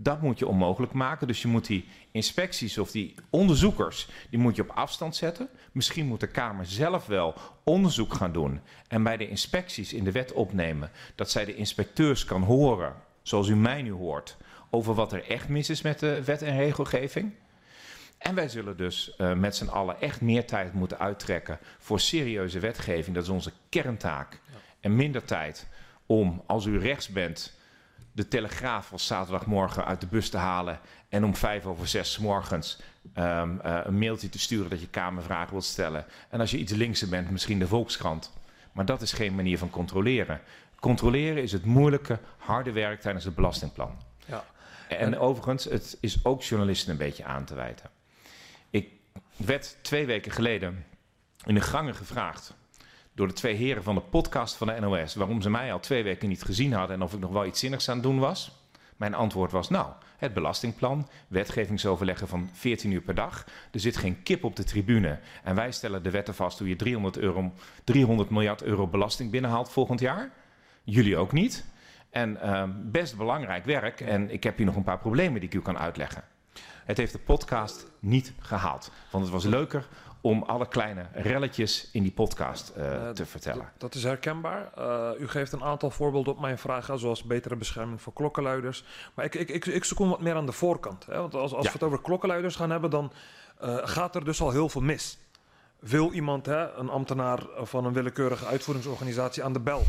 Dat 0.02 0.22
moet 0.22 0.40
je 0.40 0.48
onmogelijk 0.48 0.94
maken. 0.94 1.28
Dus 1.28 1.42
je 1.42 1.48
moet 1.48 1.68
die 1.68 1.88
inspecties 2.12 2.78
of 2.78 2.92
die 2.92 3.16
onderzoekers, 3.30 4.08
die 4.30 4.40
moet 4.40 4.56
je 4.56 4.62
op 4.62 4.70
afstand 4.70 5.16
zetten. 5.16 5.50
Misschien 5.72 6.06
moet 6.06 6.20
de 6.20 6.28
Kamer 6.28 6.66
zelf 6.66 7.06
wel 7.06 7.34
onderzoek 7.64 8.14
gaan 8.14 8.32
doen. 8.32 8.62
En 8.88 9.04
bij 9.04 9.18
de 9.18 9.30
inspecties 9.30 9.94
in 9.94 10.04
de 10.04 10.12
wet 10.12 10.34
opnemen 10.34 10.92
dat 11.16 11.32
zij 11.32 11.46
de 11.46 11.56
inspecteurs 11.56 12.26
kan 12.26 12.44
horen, 12.44 12.96
zoals 13.22 13.48
u 13.48 13.56
mij 13.56 13.82
nu 13.82 13.92
hoort, 13.92 14.38
over 14.70 14.94
wat 14.94 15.14
er 15.14 15.30
echt 15.30 15.48
mis 15.48 15.70
is 15.70 15.82
met 15.82 16.00
de 16.00 16.24
wet 16.24 16.42
en 16.42 16.58
regelgeving. 16.58 17.34
En 18.18 18.36
wij 18.36 18.50
zullen 18.50 18.78
dus 18.78 19.16
uh, 19.18 19.34
met 19.34 19.56
z'n 19.56 19.68
allen 19.68 20.02
echt 20.02 20.22
meer 20.22 20.46
tijd 20.46 20.74
moeten 20.74 21.00
uittrekken 21.00 21.60
voor 21.78 22.00
serieuze 22.00 22.60
wetgeving. 22.60 23.16
Dat 23.16 23.24
is 23.24 23.30
onze 23.30 23.52
kerntaak. 23.70 24.34
Ja. 24.34 24.58
En 24.80 24.96
minder 24.96 25.24
tijd 25.24 25.68
om, 26.06 26.44
als 26.46 26.66
u 26.66 26.80
rechts 26.80 27.10
bent, 27.10 27.58
de 28.20 28.28
Telegraaf 28.28 28.92
als 28.92 29.08
zaterdagmorgen 29.08 29.86
uit 29.86 30.02
de 30.02 30.08
bus 30.08 30.30
te 30.30 30.38
halen 30.38 30.80
en 31.10 31.24
om 31.24 31.36
vijf 31.36 31.66
over 31.66 31.88
zes 31.88 32.18
morgens 32.18 32.80
um, 33.18 33.60
uh, 33.66 33.80
een 33.84 33.98
mailtje 33.98 34.30
te 34.30 34.40
sturen 34.40 34.70
dat 34.70 34.82
je 34.82 34.88
Kamervragen 34.88 35.52
wilt 35.52 35.64
stellen. 35.64 36.06
En 36.30 36.40
als 36.40 36.52
je 36.52 36.58
iets 36.58 36.72
linkser 36.72 37.10
bent, 37.10 37.30
misschien 37.30 37.60
de 37.60 37.68
Volkskrant. 37.68 38.32
Maar 38.72 38.86
dat 38.86 39.02
is 39.02 39.14
geen 39.14 39.36
manier 39.36 39.58
van 39.58 39.70
controleren. 39.70 40.42
Controleren 40.80 41.44
is 41.44 41.52
het 41.52 41.66
moeilijke, 41.66 42.20
harde 42.38 42.72
werk 42.72 43.02
tijdens 43.02 43.26
het 43.26 43.36
belastingplan. 43.36 43.98
Ja. 44.26 44.46
En, 44.88 44.98
en 44.98 45.20
overigens, 45.20 45.64
het 45.64 45.98
is 46.00 46.26
ook 46.26 46.42
journalisten 46.42 46.92
een 46.92 46.98
beetje 46.98 47.26
aan 47.26 47.46
te 47.46 47.56
wijten. 47.56 47.90
Ik 48.70 48.90
werd 49.36 49.78
twee 49.82 50.06
weken 50.06 50.32
geleden 50.32 50.86
in 51.46 51.54
de 51.54 51.62
gangen 51.62 51.96
gevraagd 51.96 52.54
door 53.20 53.28
de 53.28 53.34
twee 53.34 53.56
heren 53.56 53.84
van 53.84 53.96
de 53.96 54.02
podcast 54.02 54.56
van 54.56 54.68
de 54.68 54.80
NOS 54.80 55.16
waarom 55.16 55.42
ze 55.42 55.50
mij 55.50 55.74
al 55.74 55.80
twee 55.80 56.04
weken 56.04 56.30
niet 56.30 56.44
gezien 56.44 56.74
hadden 56.74 56.96
en 56.96 57.02
of 57.02 57.14
ik 57.14 57.20
nog 57.20 57.32
wel 57.32 57.46
iets 57.46 57.60
zinnigs 57.60 57.90
aan 57.90 57.96
het 57.96 58.04
doen 58.04 58.20
was. 58.20 58.52
Mijn 58.98 59.14
antwoord 59.14 59.52
was 59.52 59.70
nou, 59.70 59.92
het 60.18 60.34
belastingplan, 60.34 61.10
wetgevingsoverleggen 61.28 62.28
van 62.28 62.50
14 62.54 62.92
uur 62.92 63.02
per 63.02 63.16
dag. 63.16 63.46
Er 63.72 63.80
zit 63.80 63.98
geen 63.98 64.24
kip 64.24 64.44
op 64.44 64.56
de 64.56 64.64
tribune 64.64 65.20
en 65.44 65.56
wij 65.56 65.72
stellen 65.72 66.04
de 66.04 66.10
wetten 66.10 66.36
vast 66.36 66.60
hoe 66.60 66.68
je 66.68 66.76
300, 66.76 67.18
euro, 67.18 67.54
300 67.84 68.30
miljard 68.30 68.64
euro 68.64 68.88
belasting 68.88 69.32
binnenhaalt 69.32 69.72
volgend 69.72 70.00
jaar. 70.00 70.32
Jullie 70.84 71.18
ook 71.18 71.32
niet. 71.32 71.66
En 72.10 72.38
uh, 72.44 72.64
best 72.84 73.18
belangrijk 73.18 73.66
werk 73.66 74.02
en 74.02 74.32
ik 74.32 74.44
heb 74.44 74.58
hier 74.58 74.66
nog 74.66 74.76
een 74.76 74.84
paar 74.84 75.00
problemen 75.00 75.40
die 75.40 75.50
ik 75.50 75.56
u 75.56 75.62
kan 75.62 75.78
uitleggen. 75.78 76.24
Het 76.86 76.98
heeft 76.98 77.12
de 77.12 77.20
podcast 77.20 77.88
niet 78.00 78.34
gehaald, 78.40 78.92
want 79.12 79.24
het 79.24 79.34
was 79.34 79.44
leuker 79.44 79.88
om 80.22 80.44
alle 80.44 80.68
kleine 80.68 81.06
relletjes 81.14 81.90
in 81.92 82.04
die 82.04 82.12
podcast 82.12 82.74
uh, 82.78 83.10
te 83.10 83.26
vertellen. 83.26 83.72
Dat 83.78 83.96
is 83.96 84.04
herkenbaar. 84.04 84.72
Uh, 84.78 85.10
u 85.20 85.28
geeft 85.28 85.52
een 85.52 85.64
aantal 85.64 85.90
voorbeelden 85.90 86.34
op 86.34 86.40
mijn 86.40 86.58
vragen, 86.58 87.00
zoals 87.00 87.24
betere 87.24 87.56
bescherming 87.56 88.02
voor 88.02 88.14
klokkenluiders. 88.14 88.84
Maar 89.14 89.26
ik, 89.26 89.36
ik, 89.36 89.50
ik, 89.50 89.66
ik 89.66 89.84
zoek 89.84 90.00
wat 90.00 90.22
meer 90.22 90.36
aan 90.36 90.46
de 90.46 90.52
voorkant. 90.52 91.06
Hè? 91.06 91.18
Want 91.18 91.34
als, 91.34 91.54
als 91.54 91.66
ja. 91.66 91.72
we 91.72 91.78
het 91.78 91.84
over 91.84 92.02
klokkenluiders 92.02 92.56
gaan 92.56 92.70
hebben, 92.70 92.90
dan 92.90 93.12
gaat 93.84 94.16
er 94.16 94.26
dus 94.26 94.42
al 94.42 94.52
heel 94.52 94.70
veel 94.70 94.82
mis. 94.82 95.18
Wil 95.80 96.12
iemand, 96.12 96.46
hè, 96.46 96.72
een 96.72 96.90
ambtenaar 96.90 97.40
van 97.58 97.86
een 97.86 97.94
willekeurige 97.94 98.46
uitvoeringsorganisatie, 98.46 99.44
aan 99.44 99.54
de 99.54 99.60
bel 99.60 99.84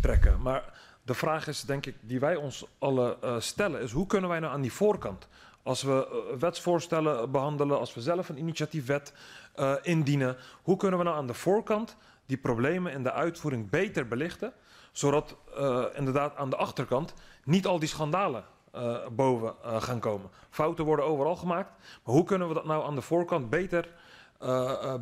trekken? 0.00 0.42
Maar 0.42 0.72
de 1.02 1.14
vraag 1.14 1.46
is, 1.46 1.62
denk 1.62 1.86
ik, 1.86 1.96
die 2.00 2.20
wij 2.20 2.36
ons 2.36 2.66
alle 2.78 3.16
stellen, 3.38 3.80
is 3.80 3.92
hoe 3.92 4.06
kunnen 4.06 4.30
wij 4.30 4.40
nou 4.40 4.52
aan 4.52 4.60
die 4.60 4.72
voorkant 4.72 5.28
als 5.64 5.82
we 5.82 6.24
wetsvoorstellen 6.38 7.30
behandelen, 7.30 7.78
als 7.78 7.94
we 7.94 8.00
zelf 8.00 8.28
een 8.28 8.38
initiatiefwet 8.38 9.12
uh, 9.56 9.74
indienen. 9.82 10.36
Hoe 10.62 10.76
kunnen 10.76 10.98
we 10.98 11.04
nou 11.04 11.16
aan 11.16 11.26
de 11.26 11.34
voorkant 11.34 11.96
die 12.26 12.36
problemen 12.36 12.92
in 12.92 13.02
de 13.02 13.12
uitvoering 13.12 13.70
beter 13.70 14.08
belichten, 14.08 14.52
zodat 14.92 15.36
uh, 15.58 15.84
inderdaad 15.94 16.36
aan 16.36 16.50
de 16.50 16.56
achterkant 16.56 17.14
niet 17.44 17.66
al 17.66 17.78
die 17.78 17.88
schandalen 17.88 18.44
uh, 18.74 18.96
boven 19.12 19.54
gaan 19.62 20.00
komen. 20.00 20.30
Fouten 20.50 20.84
worden 20.84 21.04
overal 21.04 21.36
gemaakt, 21.36 21.70
maar 22.04 22.14
hoe 22.14 22.24
kunnen 22.24 22.48
we 22.48 22.54
dat 22.54 22.64
nou 22.64 22.84
aan 22.84 22.94
de 22.94 23.00
voorkant 23.00 23.50
beter, 23.50 23.88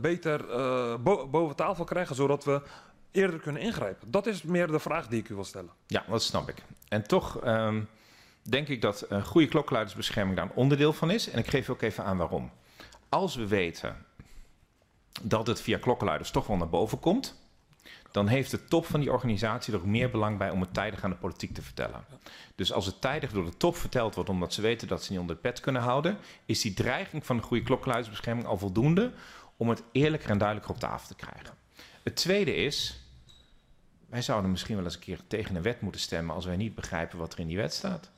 beter 0.01 0.47
bo 1.03 1.29
boven 1.29 1.57
tafel 1.57 1.85
krijgen, 1.85 2.15
zodat 2.15 2.45
we 2.45 2.63
eerder 3.11 3.41
kunnen 3.41 3.63
ingrijpen? 3.63 4.11
Dat 4.11 4.27
is 4.27 4.43
meer 4.43 4.67
de 4.67 4.79
vraag 4.79 5.09
die 5.09 5.21
ik 5.21 5.29
u 5.29 5.35
wil 5.35 5.45
stellen. 5.45 5.71
Ja, 5.87 6.05
dat 6.09 6.23
snap 6.23 6.49
ik. 6.49 6.63
En 6.89 7.07
toch 7.07 7.45
um, 7.45 7.89
denk 8.43 8.69
ik 8.69 8.81
dat 8.81 9.05
een 9.09 9.25
goede 9.25 9.49
klokkenluidersbescherming 9.49 10.37
daar 10.37 10.45
een 10.45 10.55
onderdeel 10.55 10.93
van 10.93 11.11
is. 11.11 11.31
En 11.31 11.39
ik 11.39 11.47
geef 11.47 11.71
ook 11.71 11.83
even 11.83 12.05
aan 12.05 12.17
waarom. 12.17 12.51
Als 13.09 13.35
we 13.35 13.47
weten 13.47 14.07
dat 15.23 15.47
het 15.47 15.61
via 15.61 15.79
klokkenluiders 15.79 16.31
toch 16.31 16.47
wel 16.47 16.57
naar 16.57 16.69
boven 16.69 17.01
komt, 17.01 17.41
dan 18.11 18.29
heeft 18.29 18.51
de 18.51 18.65
top 18.65 18.87
van 18.87 19.01
die 19.01 19.13
organisatie 19.13 19.75
er 19.75 19.89
meer 19.89 20.11
belang 20.11 20.39
bij 20.39 20.51
om 20.51 20.61
het 20.61 20.75
tijdig 20.75 21.05
aan 21.05 21.11
de 21.11 21.17
politiek 21.17 21.55
te 21.55 21.63
vertellen. 21.63 22.05
Dus 22.55 22.73
als 22.73 22.87
het 22.87 23.01
tijdig 23.01 23.33
door 23.33 23.45
de 23.45 23.57
top 23.57 23.77
verteld 23.77 24.15
wordt, 24.15 24.31
omdat 24.31 24.53
ze 24.53 24.61
weten 24.61 24.89
dat 24.89 25.05
ze 25.05 25.13
niet 25.13 25.21
onder 25.21 25.37
de 25.37 25.43
pet 25.43 25.61
kunnen 25.61 25.83
houden, 25.83 26.19
is 26.47 26.61
die 26.61 26.75
dreiging 26.75 27.27
van 27.27 27.37
de 27.37 27.43
goede 27.43 27.63
klokkenluidersbescherming 27.63 28.47
al 28.47 28.59
voldoende 28.59 29.13
om 29.57 29.69
het 29.69 29.83
eerlijker 29.93 30.31
en 30.31 30.39
duidelijker 30.39 30.75
op 30.75 30.81
tafel 30.81 31.09
te 31.09 31.27
krijgen. 31.27 31.55
Het 32.03 32.17
tweede 32.17 32.55
is, 32.55 33.01
wij 34.09 34.23
zouden 34.23 34.51
misschien 34.51 34.77
wel 34.77 34.85
eens 34.85 34.95
een 34.95 35.01
keer 35.01 35.21
tegen 35.27 35.57
een 35.57 35.63
wet 35.63 35.81
moeten 35.81 36.01
stemmen 36.01 36.35
als 36.35 36.45
wij 36.45 36.57
niet 36.57 36.75
begrijpen 36.75 37.19
wat 37.19 37.33
er 37.33 37.39
in 37.39 37.47
die 37.47 37.57
wet 37.57 37.75
staat. 37.75 38.11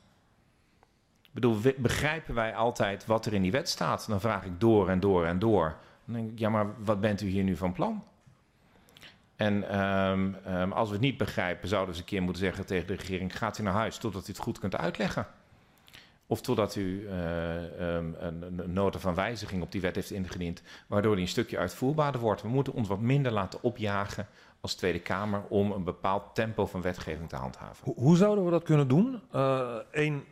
Ik 1.21 1.31
bedoel, 1.31 1.57
begrijpen 1.77 2.35
wij 2.35 2.55
altijd 2.55 3.05
wat 3.05 3.25
er 3.25 3.33
in 3.33 3.41
die 3.41 3.51
wet 3.51 3.69
staat? 3.69 4.07
Dan 4.07 4.19
vraag 4.19 4.45
ik 4.45 4.59
door 4.59 4.89
en 4.89 4.99
door 4.99 5.25
en 5.25 5.39
door. 5.39 5.77
Dan 6.05 6.15
denk 6.15 6.31
ik, 6.31 6.39
ja, 6.39 6.49
maar 6.49 6.83
wat 6.83 7.01
bent 7.01 7.21
u 7.21 7.27
hier 7.27 7.43
nu 7.43 7.55
van 7.55 7.73
plan? 7.73 8.03
En 9.35 9.79
um, 9.79 10.35
um, 10.47 10.71
als 10.71 10.87
we 10.87 10.93
het 10.93 11.03
niet 11.03 11.17
begrijpen, 11.17 11.67
zouden 11.67 11.89
eens 11.89 11.99
een 11.99 12.05
keer 12.09 12.21
moeten 12.21 12.41
zeggen 12.41 12.65
tegen 12.65 12.87
de 12.87 12.95
regering: 12.95 13.37
gaat 13.37 13.57
u 13.57 13.63
naar 13.63 13.73
huis 13.73 13.97
totdat 13.97 14.27
u 14.27 14.31
het 14.31 14.41
goed 14.41 14.59
kunt 14.59 14.75
uitleggen. 14.75 15.27
Of 16.27 16.41
totdat 16.41 16.75
u 16.75 17.01
uh, 17.01 17.95
um, 17.95 18.15
een, 18.19 18.59
een 18.59 18.73
nota 18.73 18.99
van 18.99 19.15
wijziging 19.15 19.61
op 19.61 19.71
die 19.71 19.81
wet 19.81 19.95
heeft 19.95 20.11
ingediend, 20.11 20.61
waardoor 20.87 21.13
die 21.13 21.23
een 21.23 21.29
stukje 21.29 21.57
uitvoerbaarder 21.57 22.21
wordt. 22.21 22.41
We 22.41 22.47
moeten 22.47 22.73
ons 22.73 22.87
wat 22.87 22.99
minder 22.99 23.31
laten 23.31 23.63
opjagen 23.63 24.27
als 24.61 24.75
Tweede 24.75 24.99
Kamer 24.99 25.43
om 25.49 25.71
een 25.71 25.83
bepaald 25.83 26.35
tempo 26.35 26.65
van 26.65 26.81
wetgeving 26.81 27.29
te 27.29 27.35
handhaven. 27.35 27.93
Hoe, 27.95 28.17
zouden 28.17 28.45
we 28.45 28.51
dat 28.51 28.63
kunnen 28.63 28.87
doen? 28.87 29.21
Eén 29.91 30.23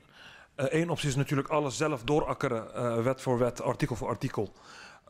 uh, 0.58 0.82
uh, 0.82 0.90
optie 0.90 1.10
is 1.10 1.16
natuurlijk 1.16 1.48
alles 1.48 1.78
zelf 1.78 2.04
doorakkeren, 2.04 3.04
wet 3.04 3.22
voor 3.22 3.38
wet, 3.38 3.62
artikel 3.62 3.96
voor 3.96 4.08
artikel. 4.08 4.54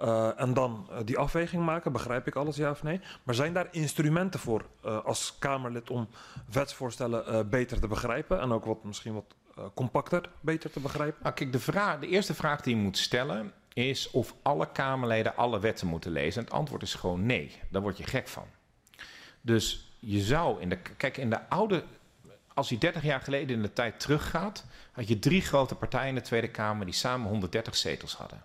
Uh, 0.02 0.40
en 0.40 0.54
dan 0.54 0.88
uh, 0.92 0.98
die 1.06 1.18
afweging 1.18 1.66
maken, 1.66 1.92
begrijp 1.92 2.28
ik 2.28 2.36
alles 2.36 2.56
ja 2.56 2.70
of 2.70 2.84
nee. 2.84 3.02
Maar 3.24 3.36
zijn 3.36 3.54
daar 3.54 3.68
instrumenten 3.72 4.40
voor 4.40 4.66
uh, 4.86 5.06
als 5.06 5.36
Kamerlid 5.40 5.90
om 5.90 6.08
wetsvoorstellen 6.52 7.50
beter 7.50 7.80
te 7.80 7.88
begrijpen 7.88 8.40
en 8.40 8.52
ook 8.52 8.66
wat, 8.66 8.84
misschien 8.84 9.14
wat 9.14 9.36
compacter 9.74 10.30
beter 10.42 10.72
te 10.72 10.80
begrijpen? 10.80 11.20
Nou, 11.24 11.36
kijk, 11.36 11.52
de, 11.52 11.60
vraag, 11.60 12.00
de 12.00 12.08
eerste 12.08 12.34
vraag 12.34 12.62
die 12.62 12.76
je 12.76 12.82
moet 12.82 12.98
stellen 12.98 13.54
is 13.74 14.12
of 14.12 14.36
alle 14.42 14.72
Kamerleden 14.72 15.36
alle 15.36 15.60
wetten 15.60 15.88
moeten 15.88 16.12
lezen. 16.12 16.40
En 16.40 16.48
het 16.48 16.54
antwoord 16.58 16.82
is 16.82 16.94
gewoon 16.94 17.26
nee. 17.26 17.60
Daar 17.70 17.82
word 17.82 17.98
je 17.98 18.04
gek 18.04 18.28
van. 18.28 18.46
Dus 19.42 19.96
je 20.00 20.20
zou 20.20 20.62
in 20.62 20.70
de. 20.70 20.78
Kijk, 20.98 21.18
in 21.18 21.30
de 21.30 21.50
oude. 21.50 21.84
Als 22.54 22.70
je 22.70 22.78
30 22.78 23.04
jaar 23.04 23.22
geleden 23.22 23.56
in 23.56 23.62
de 23.62 23.74
tijd 23.74 24.00
teruggaat, 24.00 24.66
had 24.92 25.08
je 25.08 25.20
drie 25.20 25.42
grote 25.42 25.76
partijen 25.76 26.08
in 26.08 26.16
de 26.16 26.22
Tweede 26.22 26.50
Kamer 26.50 26.86
die 26.86 26.94
samen 26.94 27.30
130 27.30 27.76
zetels 27.76 28.16
hadden. 28.16 28.44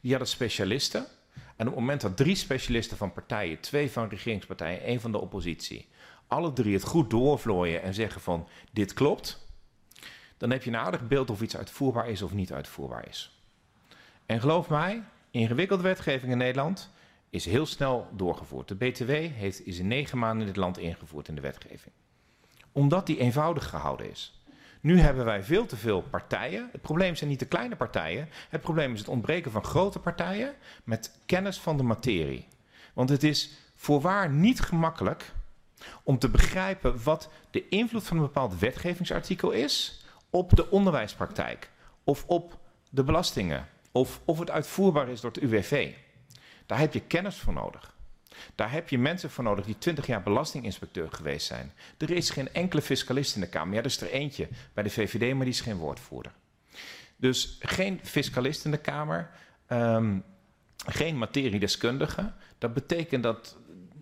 Die 0.00 0.10
hadden 0.10 0.28
specialisten. 0.28 1.06
En 1.34 1.66
op 1.66 1.72
het 1.72 1.80
moment 1.80 2.00
dat 2.00 2.16
drie 2.16 2.34
specialisten 2.34 2.96
van 2.96 3.12
partijen, 3.12 3.60
twee 3.60 3.90
van 3.90 4.08
regeringspartijen, 4.08 4.82
één 4.82 5.00
van 5.00 5.12
de 5.12 5.20
oppositie, 5.20 5.88
alle 6.26 6.52
drie 6.52 6.74
het 6.74 6.84
goed 6.84 7.10
doorvlooien 7.10 7.82
en 7.82 7.94
zeggen 7.94 8.20
van 8.20 8.48
dit 8.72 8.92
klopt, 8.92 9.48
dan 10.36 10.50
heb 10.50 10.62
je 10.62 10.70
een 10.70 10.76
aardig 10.76 11.08
beeld 11.08 11.30
of 11.30 11.42
iets 11.42 11.56
uitvoerbaar 11.56 12.08
is 12.08 12.22
of 12.22 12.32
niet 12.32 12.52
uitvoerbaar 12.52 13.08
is. 13.08 13.42
En 14.26 14.40
geloof 14.40 14.68
mij, 14.68 15.02
ingewikkelde 15.30 15.82
wetgeving 15.82 16.32
in 16.32 16.38
Nederland 16.38 16.90
is 17.30 17.44
heel 17.44 17.66
snel 17.66 18.08
doorgevoerd. 18.12 18.68
De 18.68 18.74
BTW 18.74 19.10
heeft, 19.10 19.66
is 19.66 19.78
in 19.78 19.88
negen 19.88 20.18
maanden 20.18 20.40
in 20.40 20.46
dit 20.46 20.56
land 20.56 20.78
ingevoerd 20.78 21.28
in 21.28 21.34
de 21.34 21.40
wetgeving. 21.40 21.94
Omdat 22.72 23.06
die 23.06 23.18
eenvoudig 23.18 23.68
gehouden 23.68 24.10
is. 24.10 24.39
Nu 24.80 25.00
hebben 25.00 25.24
wij 25.24 25.42
veel 25.42 25.66
te 25.66 25.76
veel 25.76 26.02
partijen. 26.02 26.68
Het 26.72 26.82
probleem 26.82 27.16
zijn 27.16 27.30
niet 27.30 27.38
de 27.38 27.46
kleine 27.46 27.76
partijen. 27.76 28.28
Het 28.48 28.60
probleem 28.60 28.92
is 28.92 28.98
het 28.98 29.08
ontbreken 29.08 29.50
van 29.50 29.64
grote 29.64 29.98
partijen 29.98 30.54
met 30.84 31.18
kennis 31.26 31.60
van 31.60 31.76
de 31.76 31.82
materie. 31.82 32.48
Want 32.92 33.08
het 33.08 33.22
is 33.22 33.50
voorwaar 33.74 34.30
niet 34.30 34.60
gemakkelijk 34.60 35.32
om 36.02 36.18
te 36.18 36.28
begrijpen 36.28 37.02
wat 37.02 37.30
de 37.50 37.68
invloed 37.68 38.06
van 38.06 38.16
een 38.16 38.22
bepaald 38.22 38.58
wetgevingsartikel 38.58 39.50
is 39.50 40.04
op 40.30 40.56
de 40.56 40.70
onderwijspraktijk 40.70 41.70
of 42.04 42.24
op 42.26 42.58
de 42.90 43.04
belastingen 43.04 43.68
of 43.92 44.20
of 44.24 44.38
het 44.38 44.50
uitvoerbaar 44.50 45.08
is 45.08 45.20
door 45.20 45.30
het 45.30 45.42
UWV. 45.42 45.92
Daar 46.66 46.78
heb 46.78 46.92
je 46.92 47.00
kennis 47.00 47.36
voor 47.36 47.52
nodig. 47.52 47.94
Daar 48.54 48.72
heb 48.72 48.88
je 48.88 48.98
mensen 48.98 49.30
voor 49.30 49.44
nodig 49.44 49.64
die 49.64 49.78
20 49.78 50.06
jaar 50.06 50.22
belastinginspecteur 50.22 51.12
geweest 51.12 51.46
zijn. 51.46 51.72
Er 51.98 52.10
is 52.10 52.30
geen 52.30 52.52
enkele 52.52 52.82
fiscalist 52.82 53.34
in 53.34 53.40
de 53.40 53.48
Kamer. 53.48 53.74
Ja, 53.74 53.80
er 53.80 53.86
is 53.86 54.00
er 54.00 54.10
eentje 54.10 54.48
bij 54.74 54.82
de 54.82 54.90
VVD, 54.90 55.34
maar 55.34 55.44
die 55.44 55.54
is 55.54 55.60
geen 55.60 55.76
woordvoerder. 55.76 56.32
Dus 57.16 57.56
geen 57.60 58.00
fiscalist 58.02 58.64
in 58.64 58.70
de 58.70 58.76
Kamer, 58.76 59.30
ehm, 59.66 60.18
geen 60.86 61.18
materiedeskundige. 61.18 62.32
Dat 62.58 62.74
betekent 62.74 63.22
dat 63.22 63.56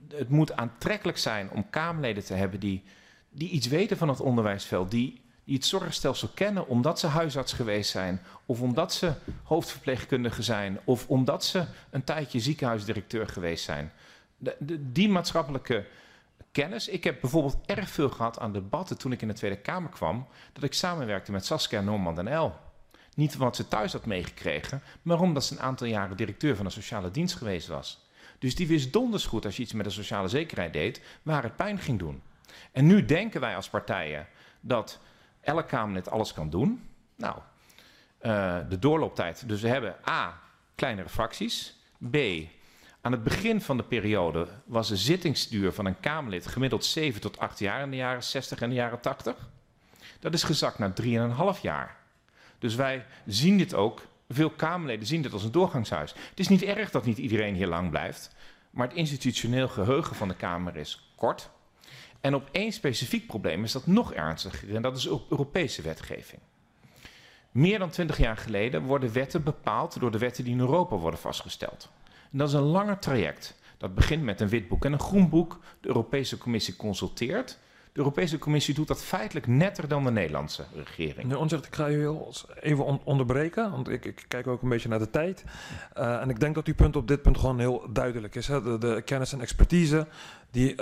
het 0.09 0.29
moet 0.29 0.53
aantrekkelijk 0.53 1.19
zijn 1.19 1.51
om 1.51 1.71
Kamerleden 1.71 2.25
te 2.25 2.35
hebben 2.35 2.61
die, 2.61 2.83
die 3.31 3.51
iets 3.51 3.67
weten 3.67 3.97
van 3.97 4.09
het 4.09 4.21
onderwijsveld, 4.21 4.91
die, 4.91 5.21
die 5.45 5.55
het 5.55 5.67
zorgstelsel 5.67 6.29
kennen 6.35 6.67
omdat 6.69 6.99
ze 6.99 7.07
huisarts 7.07 7.53
geweest 7.53 7.91
zijn, 7.91 8.21
of 8.47 8.61
omdat 8.61 8.93
ze 8.93 9.13
hoofdverpleegkundige 9.43 10.43
zijn, 10.43 10.79
of 10.85 11.09
omdat 11.09 11.45
ze 11.45 11.65
een 11.91 12.05
tijdje 12.05 12.41
ziekenhuisdirecteur 12.41 13.29
geweest 13.29 13.65
zijn. 13.65 13.93
De, 14.39 14.93
die 14.93 15.09
maatschappelijke 15.09 15.87
kennis. 16.53 16.89
Ik 16.89 17.05
heb 17.05 17.21
bijvoorbeeld 17.21 17.59
erg 17.67 17.91
veel 17.91 18.09
gehad 18.09 18.39
aan 18.39 18.53
debatten 18.53 18.99
toen 18.99 19.13
ik 19.13 19.23
in 19.23 19.29
de 19.29 19.35
Tweede 19.35 19.61
Kamer 19.61 19.91
kwam, 19.91 20.27
dat 20.53 20.63
ik 20.63 20.73
samenwerkte 20.73 21.33
met 21.33 21.47
Saskia 21.47 21.81
Norman 21.81 22.19
en 22.19 22.29
El. 22.29 22.57
Niet 23.15 23.37
wat 23.37 23.57
ze 23.57 23.69
thuis 23.69 23.93
had 23.93 24.07
meegekregen, 24.07 24.83
maar 25.03 25.21
omdat 25.21 25.45
ze 25.45 25.55
een 25.55 25.63
aantal 25.63 25.87
jaren 25.87 26.17
directeur 26.17 26.57
van 26.57 26.65
een 26.65 26.71
sociale 26.71 27.11
dienst 27.11 27.37
geweest 27.37 27.69
was. 27.69 28.07
Dus 28.39 28.55
die 28.55 28.67
wist 28.67 28.93
donders 28.93 29.27
goed 29.27 29.45
als 29.45 29.57
je 29.57 29.63
iets 29.63 29.73
met 29.73 29.85
de 29.85 29.91
sociale 29.91 30.29
zekerheid 30.29 30.73
deed, 30.73 31.03
waar 31.23 31.43
het 31.43 31.57
pijn 31.57 31.79
ging 31.79 31.99
doen. 31.99 32.23
En 32.73 32.87
nu 32.87 33.05
denken 33.05 33.41
wij 33.41 33.57
als 33.57 33.69
partijen 33.69 34.27
dat 34.61 35.01
elk 35.41 35.69
Kamerlid 35.69 36.11
alles 36.11 36.33
kan 36.33 36.51
doen. 36.51 36.89
Nou, 37.17 37.37
uh, 38.23 38.59
de 38.69 38.79
doorlooptijd. 38.79 39.49
Dus 39.49 39.61
we 39.61 39.69
hebben 39.69 39.97
A, 40.09 40.41
kleinere 40.75 41.09
fracties. 41.09 41.77
B, 42.11 42.17
aan 43.09 43.15
het 43.15 43.25
begin 43.25 43.61
van 43.61 43.77
de 43.77 43.83
periode 43.83 44.47
was 44.65 44.89
de 44.89 44.97
zittingsduur 44.97 45.73
van 45.73 45.87
een 45.87 46.01
Kamerlid 46.01 46.47
gemiddeld 46.47 46.85
7 46.85 47.21
tot 47.21 47.39
8 47.39 47.59
jaar 47.59 47.83
in 47.83 47.91
de 47.91 47.97
jaren 47.97 48.23
60 48.23 48.61
en 48.61 48.69
de 48.69 48.75
jaren 48.75 49.01
80. 49.01 49.49
Dat 50.21 50.35
is 50.35 50.43
gezakt 50.43 50.79
naar 50.79 50.93
3,5 51.57 51.61
jaar. 51.63 51.97
Dus 52.59 52.75
wij 52.75 53.07
zien 53.27 53.59
dit 53.59 53.75
ook, 53.75 54.07
veel 54.29 54.51
Kamerleden 54.51 55.07
zien 55.07 55.23
dit 55.23 55.33
als 55.33 55.45
een 55.45 55.53
doorgangshuis. 55.53 56.15
Het 56.31 56.41
is 56.41 56.49
niet 56.49 56.63
erg 56.63 56.91
dat 56.91 57.05
niet 57.05 57.19
iedereen 57.19 57.55
hier 57.55 57.67
lang 57.67 57.91
blijft, 57.91 58.35
maar 58.71 58.89
het 58.89 58.97
institutioneel 58.97 59.69
geheugen 59.69 60.17
van 60.17 60.29
de 60.29 60.37
Kamer 60.37 60.77
is 60.77 61.13
kort. 61.17 61.51
En 62.21 62.35
op 62.35 62.49
één 62.53 62.73
specifiek 62.73 63.27
probleem 63.27 63.65
is 63.65 63.73
dat 63.73 63.87
nog 63.87 64.13
ernstiger 64.13 64.75
en 64.75 64.83
dat 64.83 64.97
is 64.97 65.09
Europese 65.29 65.83
wetgeving. 65.83 66.41
Meer 67.51 67.79
dan 67.79 67.91
20 67.91 68.19
jaar 68.19 68.37
geleden 68.37 68.83
worden 68.83 69.13
wetten 69.13 69.43
bepaald 69.43 70.01
door 70.01 70.11
de 70.11 70.19
wetten 70.19 70.45
die 70.45 70.53
in 70.53 70.61
Europa 70.61 70.97
worden 70.97 71.21
vastgesteld. 71.21 71.91
Dat 72.31 72.49
is 72.49 72.55
een 72.55 72.61
langer 72.61 72.99
traject. 72.99 73.55
Dat 73.79 73.95
begint 73.95 74.23
met 74.23 74.41
een 74.41 74.49
witboek 74.49 74.85
en 74.85 74.93
een 74.93 75.01
groenboek. 75.01 75.59
De 75.81 75.89
Europese 75.89 76.39
Commissie 76.39 76.77
consulteert. 76.77 77.59
De 77.93 77.99
Europese 78.05 78.39
Commissie 78.39 78.75
doet 78.75 78.89
dat 78.89 79.03
feitelijk 79.03 79.47
netter 79.47 79.89
dan 79.89 80.05
de 80.05 80.11
Nederlandse 80.11 80.65
regering. 80.75 81.35
Onzicht, 81.35 81.67
ik 81.67 81.75
ga 81.75 81.89
u 81.89 82.09
even 82.61 83.05
onderbreken, 83.05 83.71
want 83.71 83.89
ik, 83.89 84.05
ik, 84.05 84.25
kijk 84.29 84.47
ook 84.47 84.63
een 84.63 84.69
beetje 84.69 84.89
naar 84.89 84.99
de 84.99 85.11
tijd. 85.11 85.45
Uh, 85.99 86.21
en 86.21 86.31
ik 86.31 86.41
denk 86.41 86.55
dat 86.55 86.67
uw 86.67 86.75
punt 86.75 86.97
op 86.97 87.09
dit 87.09 87.23
punt 87.23 87.39
gewoon 87.39 87.59
heel 87.59 87.87
duidelijk 87.93 88.35
is. 88.35 88.49
Hè? 88.49 88.79
De, 88.79 89.03
kennis 89.05 89.33
en 89.33 89.41
expertise 89.41 90.07
die 90.51 90.73
uh, 90.73 90.77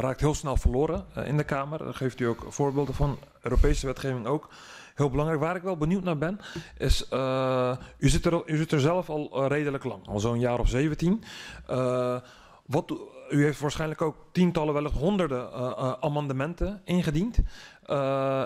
raakt 0.00 0.20
heel 0.20 0.34
snel 0.34 0.56
verloren 0.56 1.04
uh, 1.18 1.26
in 1.26 1.36
de 1.36 1.44
Kamer. 1.44 1.78
Daar 1.78 1.94
geeft 1.94 2.20
u 2.20 2.24
ook 2.24 2.46
voorbeelden 2.48 2.94
van. 2.94 3.18
Europese 3.42 3.86
wetgeving 3.86 4.26
ook 4.26 4.48
heel 4.98 5.10
belangrijk. 5.10 5.40
Waar 5.40 5.56
ik 5.56 5.62
wel 5.62 5.76
benieuwd 5.76 6.04
naar 6.04 6.18
ben, 6.18 6.40
is, 6.78 7.06
uh, 7.12 7.76
u, 7.98 8.08
zit 8.08 8.24
er, 8.24 8.42
u 8.46 8.56
zit 8.56 8.72
er 8.72 8.80
zelf 8.80 9.10
al 9.10 9.46
redelijk 9.46 9.84
lang, 9.84 10.06
al 10.06 10.20
zo'n 10.20 10.38
jaar 10.38 10.58
of 10.58 10.68
17. 10.68 11.24
Uh, 11.70 12.16
wat, 12.66 12.94
u 13.30 13.44
heeft 13.44 13.60
waarschijnlijk 13.60 14.02
ook 14.02 14.16
tientallen, 14.32 14.74
wellicht 14.74 14.94
honderden 14.94 15.52
amendementen 16.02 16.80
ingediend. 16.84 17.38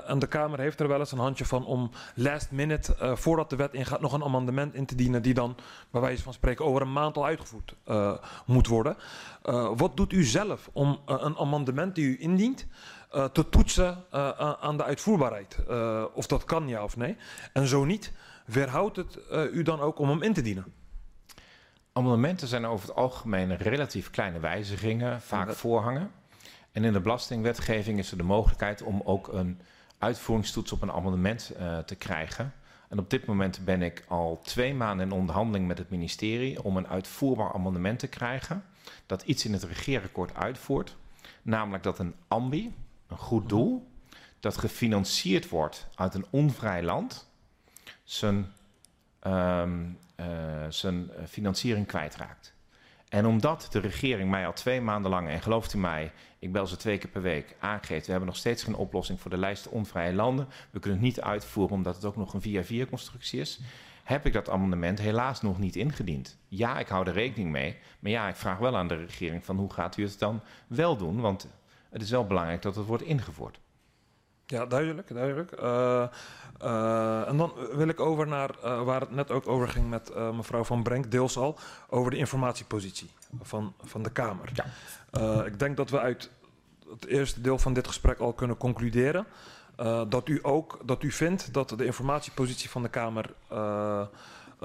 en 0.06 0.18
de 0.18 0.26
Kamer 0.28 0.58
heeft 0.58 0.80
er 0.80 0.88
wel 0.88 0.98
eens 0.98 1.12
een 1.12 1.18
handje 1.18 1.44
van 1.44 1.64
om 1.66 1.90
last 2.14 2.50
minute, 2.50 3.16
voordat 3.16 3.50
de 3.50 3.56
wet 3.56 3.74
ingaat, 3.74 4.00
nog 4.00 4.12
een 4.12 4.24
amendement 4.24 4.74
in 4.74 4.86
te 4.86 4.94
dienen. 4.94 5.22
die 5.22 5.34
dan, 5.34 5.56
bij 5.90 6.00
wijze 6.00 6.22
van 6.22 6.32
spreken, 6.32 6.64
over 6.64 6.82
een 6.82 6.92
maand 6.92 7.16
al 7.16 7.26
uitgevoerd 7.26 7.74
moet 8.46 8.66
worden. 8.66 8.96
wat 9.76 9.96
doet 9.96 10.12
u 10.12 10.24
zelf 10.24 10.70
om 10.72 11.00
een 11.06 11.36
amendement 11.36 11.94
die 11.94 12.06
u 12.06 12.16
indient 12.20 12.66
uh, 13.14 13.24
te 13.24 13.48
toetsen 13.48 14.04
uh, 14.14 14.30
aan 14.38 14.76
de 14.76 14.84
uitvoerbaarheid. 14.84 15.58
Uh, 15.68 16.04
of 16.14 16.26
dat 16.26 16.44
kan 16.44 16.68
ja 16.68 16.84
of 16.84 16.96
nee. 16.96 17.16
En 17.52 17.66
zo 17.66 17.84
niet, 17.84 18.12
weerhoudt 18.44 18.96
het 18.96 19.18
u 19.52 19.62
dan 19.62 19.80
ook 19.80 19.98
om 19.98 20.08
hem 20.08 20.22
in 20.22 20.32
te 20.32 20.42
dienen? 20.42 20.72
Amendementen 21.92 22.48
zijn 22.48 22.66
over 22.66 22.88
het 22.88 22.96
algemeen 22.96 23.56
relatief 23.56 24.10
kleine 24.10 24.40
wijzigingen, 24.40 25.20
vaak 25.20 25.52
voorhangen. 25.52 26.10
En 26.72 26.84
in 26.84 26.92
de 26.92 27.00
belastingwetgeving 27.00 27.98
is 27.98 28.10
er 28.10 28.16
de 28.16 28.22
mogelijkheid 28.22 28.82
om 28.82 29.00
ook 29.04 29.28
een 29.28 29.60
uitvoeringstoets 29.98 30.72
op 30.72 30.82
een 30.82 30.92
amendement 30.92 31.52
te 31.84 31.94
krijgen. 31.94 32.52
En 32.88 32.98
op 32.98 33.10
dit 33.10 33.26
moment 33.26 33.64
ben 33.64 33.82
ik 33.82 34.04
al 34.08 34.40
twee 34.42 34.74
maanden 34.74 35.06
in 35.06 35.12
onderhandeling 35.12 35.66
met 35.66 35.78
het 35.78 35.90
ministerie 35.90 36.62
om 36.62 36.76
een 36.76 36.88
uitvoerbaar 36.88 37.52
amendement 37.52 37.98
te 37.98 38.08
krijgen. 38.08 38.64
Dat 39.06 39.22
iets 39.22 39.44
in 39.44 39.52
het 39.52 39.62
regeerakkoord 39.62 40.34
uitvoert. 40.34 40.96
Namelijk 41.42 41.82
dat 41.82 41.98
een 41.98 42.14
ambi, 42.28 42.74
een 43.12 43.18
goed 43.18 43.48
doel, 43.48 43.90
dat 44.40 44.56
gefinancierd 44.56 45.48
wordt 45.48 45.86
uit 45.94 46.14
een 46.14 46.26
onvrij 46.30 46.82
land, 46.82 47.30
zijn, 48.04 48.52
um, 49.26 49.98
uh, 50.16 50.26
zijn 50.68 51.10
financiering 51.28 51.86
kwijtraakt. 51.86 52.54
En 53.08 53.26
omdat 53.26 53.68
de 53.70 53.78
regering 53.78 54.30
mij 54.30 54.46
al 54.46 54.52
twee 54.52 54.80
maanden 54.80 55.10
lang, 55.10 55.28
en 55.28 55.42
gelooft 55.42 55.74
u 55.74 55.78
mij, 55.78 56.12
ik 56.38 56.52
bel 56.52 56.66
ze 56.66 56.76
twee 56.76 56.98
keer 56.98 57.10
per 57.10 57.22
week, 57.22 57.56
aangeeft, 57.60 58.04
we 58.04 58.10
hebben 58.10 58.28
nog 58.28 58.38
steeds 58.38 58.62
geen 58.62 58.74
oplossing 58.74 59.20
voor 59.20 59.30
de 59.30 59.36
lijst 59.36 59.68
onvrije 59.68 60.12
landen, 60.12 60.48
we 60.70 60.78
kunnen 60.78 60.98
het 60.98 61.08
niet 61.08 61.20
uitvoeren 61.20 61.76
omdat 61.76 61.94
het 61.94 62.04
ook 62.04 62.16
nog 62.16 62.34
een 62.34 62.40
via-via 62.40 62.86
constructie 62.86 63.40
is, 63.40 63.60
heb 64.04 64.26
ik 64.26 64.32
dat 64.32 64.48
amendement 64.48 64.98
helaas 64.98 65.42
nog 65.42 65.58
niet 65.58 65.76
ingediend. 65.76 66.38
Ja, 66.48 66.78
ik 66.78 66.88
hou 66.88 67.06
er 67.06 67.12
rekening 67.12 67.50
mee, 67.50 67.76
maar 67.98 68.10
ja, 68.10 68.28
ik 68.28 68.36
vraag 68.36 68.58
wel 68.58 68.76
aan 68.76 68.88
de 68.88 68.96
regering 68.96 69.44
van 69.44 69.56
hoe 69.56 69.72
gaat 69.72 69.96
u 69.96 70.02
het 70.02 70.18
dan 70.18 70.40
wel 70.66 70.96
doen, 70.96 71.20
want 71.20 71.48
het 71.92 72.02
is 72.02 72.10
wel 72.10 72.26
belangrijk 72.26 72.62
dat 72.62 72.76
het 72.76 72.86
wordt 72.86 73.02
ingevoerd. 73.02 73.60
Ja, 74.46 74.66
duidelijk, 74.66 75.14
duidelijk. 75.14 75.60
Uh, 75.60 76.04
uh, 76.62 77.28
en 77.28 77.36
dan 77.36 77.52
wil 77.72 77.88
ik 77.88 78.00
over 78.00 78.26
naar 78.26 78.50
uh, 78.64 78.82
waar 78.82 79.00
het 79.00 79.10
net 79.10 79.30
ook 79.30 79.48
over 79.48 79.68
ging 79.68 79.88
met 79.88 80.14
mevrouw 80.14 80.64
Van 80.64 80.82
Brenk, 80.82 81.10
deels 81.10 81.36
al, 81.36 81.58
over 81.88 82.10
de 82.10 82.16
informatiepositie 82.16 83.10
van, 83.42 83.74
van 83.82 84.02
de 84.02 84.10
Kamer. 84.10 84.50
Ja. 84.52 85.44
ik 85.44 85.58
denk 85.58 85.76
dat 85.76 85.90
we 85.90 86.00
uit 86.00 86.30
het 86.90 87.06
eerste 87.06 87.40
deel 87.40 87.58
van 87.58 87.72
dit 87.72 87.86
gesprek 87.86 88.18
al 88.18 88.32
kunnen 88.32 88.56
concluderen 88.56 89.26
dat 90.08 90.28
u 90.28 90.38
ook 90.42 90.78
dat 90.84 91.02
u 91.02 91.10
vindt 91.10 91.54
dat 91.54 91.68
de 91.68 91.84
informatiepositie 91.84 92.70
van 92.70 92.82
de 92.82 92.88
Kamer 92.88 93.34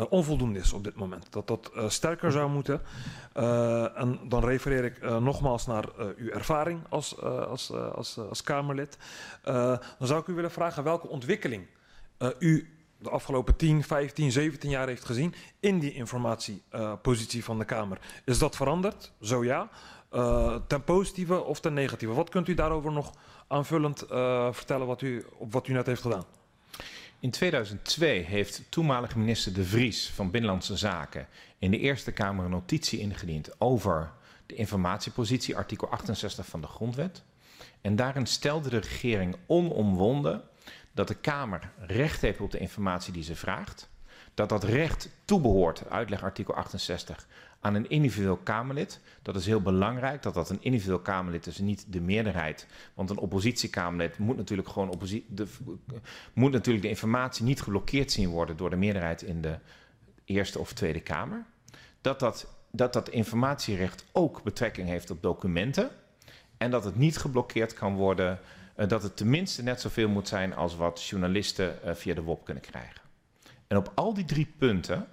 onvoldoende 0.10 0.60
is 0.60 0.74
op 0.74 0.84
dit 0.84 0.96
moment. 0.96 1.28
Dat 1.30 1.48
dat 1.48 1.72
uh, 1.76 1.90
sterker 1.90 2.32
zou 2.32 2.50
moeten. 2.50 2.82
Uh, 3.36 4.00
en 4.00 4.20
dan 4.30 4.44
refereer 4.44 4.84
ik 4.84 5.02
nogmaals 5.20 5.66
naar 5.66 5.86
uw 6.18 6.30
ervaring 6.30 6.82
als, 6.90 7.22
als, 7.22 7.72
als, 7.72 8.18
als 8.18 8.44
Kamerlid. 8.44 8.98
dan 9.44 9.80
zou 10.00 10.22
ik 10.22 10.28
u 10.28 10.34
willen 10.34 10.52
vragen 10.52 10.84
welke 10.84 11.08
ontwikkeling 11.08 11.66
u 12.40 12.70
de 13.00 13.10
afgelopen 13.10 13.56
10, 13.56 13.84
15, 13.84 14.32
17 14.32 14.70
jaar 14.70 14.88
heeft 14.88 15.06
gezien 15.06 15.34
in 15.60 15.80
die 15.80 15.94
informatiepositie 15.94 17.44
van 17.44 17.58
de 17.58 17.66
Kamer. 17.66 18.00
Is 18.26 18.40
dat 18.40 18.56
veranderd? 18.56 19.12
Zo 19.22 19.44
ja. 19.44 19.70
ten 20.68 20.84
positieve 20.84 21.44
of 21.44 21.60
ten 21.60 21.74
negatieve? 21.74 22.14
Wat 22.14 22.30
kunt 22.30 22.48
u 22.48 22.54
daarover 22.54 22.92
nog 22.92 23.12
aanvullend 23.48 24.06
vertellen 24.52 24.88
wat 24.88 25.02
u, 25.02 25.26
op 25.38 25.54
wat 25.54 25.68
u 25.68 25.74
net 25.74 25.86
heeft 25.86 26.02
gedaan? 26.02 26.26
In 27.20 27.32
2002 27.32 28.20
heeft 28.20 28.62
toenmalige 28.70 29.20
minister 29.20 29.54
De 29.54 29.64
Vries 29.64 30.10
van 30.10 30.32
Binnenlandse 30.32 30.78
Zaken 30.78 31.28
in 31.58 31.72
de 31.72 31.78
Eerste 31.78 32.12
Kamer 32.12 32.46
een 32.46 32.52
notitie 32.52 33.00
ingediend 33.00 33.62
over 33.62 34.12
de 34.46 34.56
informatiepositie, 34.56 35.56
artikel 35.56 35.90
68 35.90 36.46
van 36.46 36.62
de 36.62 36.68
Grondwet. 36.68 37.24
En 37.82 37.96
daarin 37.96 38.26
stelde 38.26 38.70
de 38.70 38.78
regering 38.78 39.36
onomwonden 39.46 40.44
dat 40.92 41.08
de 41.08 41.16
Kamer 41.16 41.72
recht 41.78 42.22
heeft 42.22 42.40
op 42.40 42.52
de 42.52 42.58
informatie 42.58 43.14
die 43.14 43.24
ze 43.24 43.36
vraagt. 43.36 43.90
Dat 44.34 44.50
dat 44.50 44.64
recht 44.64 45.10
toebehoort, 45.26 45.90
uitleg 45.90 46.24
artikel 46.24 46.56
68, 46.56 47.28
aan 47.68 47.76
een 47.76 47.90
individueel 47.90 48.38
Kamerlid. 48.38 49.00
Dat 49.22 49.36
is 49.36 49.46
heel 49.46 49.62
belangrijk, 49.62 50.24
dat 50.24 50.34
dat 50.34 50.50
een 50.50 50.62
individueel 50.62 51.00
Kamerlid 51.00 51.48
is 51.48 51.58
niet 51.58 51.86
de 51.88 52.02
meerderheid. 52.02 52.68
Want 52.94 53.10
een 53.10 53.18
oppositiekamerlid 53.18 54.18
moet 54.18 54.38
natuurlijk 54.38 54.70
gewoon 54.70 54.90
opposi 54.90 55.26
de, 55.30 55.48
moet 56.34 56.52
natuurlijk 56.52 56.84
de 56.84 56.90
informatie 56.90 57.46
niet 57.46 57.62
geblokkeerd 57.62 58.12
zien 58.12 58.30
worden 58.30 58.58
door 58.58 58.70
de 58.70 58.76
meerderheid 58.76 59.22
in 59.22 59.42
de 59.42 59.58
Eerste 60.26 60.60
of 60.60 60.74
Tweede 60.74 61.00
Kamer. 61.00 61.46
Dat 62.02 62.20
dat 62.20 62.48
dat 62.72 62.94
dat 62.94 63.10
informatierecht 63.10 64.06
ook 64.12 64.44
betrekking 64.44 64.88
heeft 64.88 65.12
op 65.12 65.22
documenten. 65.22 65.90
En 66.58 66.72
dat 66.72 66.84
het 66.84 66.96
niet 66.96 67.18
geblokkeerd 67.18 67.74
kan 67.74 67.96
worden. 67.96 68.40
eh, 68.76 68.88
dat 68.88 69.04
het 69.04 69.18
tenminste 69.18 69.64
net 69.64 69.82
zoveel 69.82 70.10
moet 70.10 70.28
zijn 70.28 70.56
als 70.56 70.76
wat 70.76 71.04
journalisten 71.04 71.84
eh, 71.84 71.94
via 71.96 72.14
de 72.14 72.22
WOP 72.22 72.46
kunnen 72.46 72.64
krijgen. 72.64 73.02
En 73.68 73.78
op 73.78 73.92
al 73.96 74.14
die 74.14 74.26
drie 74.26 74.54
punten 74.58 75.08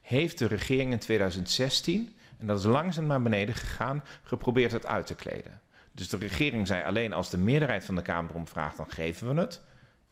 heeft 0.00 0.38
de 0.38 0.46
regering 0.46 0.92
in 0.92 0.98
2016, 0.98 2.14
en 2.38 2.46
dat 2.46 2.58
is 2.58 2.64
langzaam 2.64 3.06
naar 3.06 3.22
beneden 3.22 3.54
gegaan, 3.54 4.04
geprobeerd 4.22 4.72
het 4.72 4.86
uit 4.86 5.06
te 5.06 5.14
kleden. 5.14 5.60
Dus 5.92 6.08
de 6.08 6.16
regering 6.16 6.66
zei 6.66 6.84
alleen 6.84 7.12
als 7.12 7.30
de 7.30 7.38
meerderheid 7.38 7.84
van 7.84 7.94
de 7.94 8.02
Kamer 8.02 8.30
erom 8.30 8.48
vraagt, 8.48 8.76
dan 8.76 8.90
geven 8.90 9.34
we 9.34 9.40
het. 9.40 9.62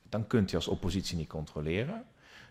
Dan 0.08 0.26
kunt 0.26 0.52
u 0.52 0.56
als 0.56 0.68
oppositie 0.68 1.16
niet 1.16 1.28
controleren. 1.28 2.04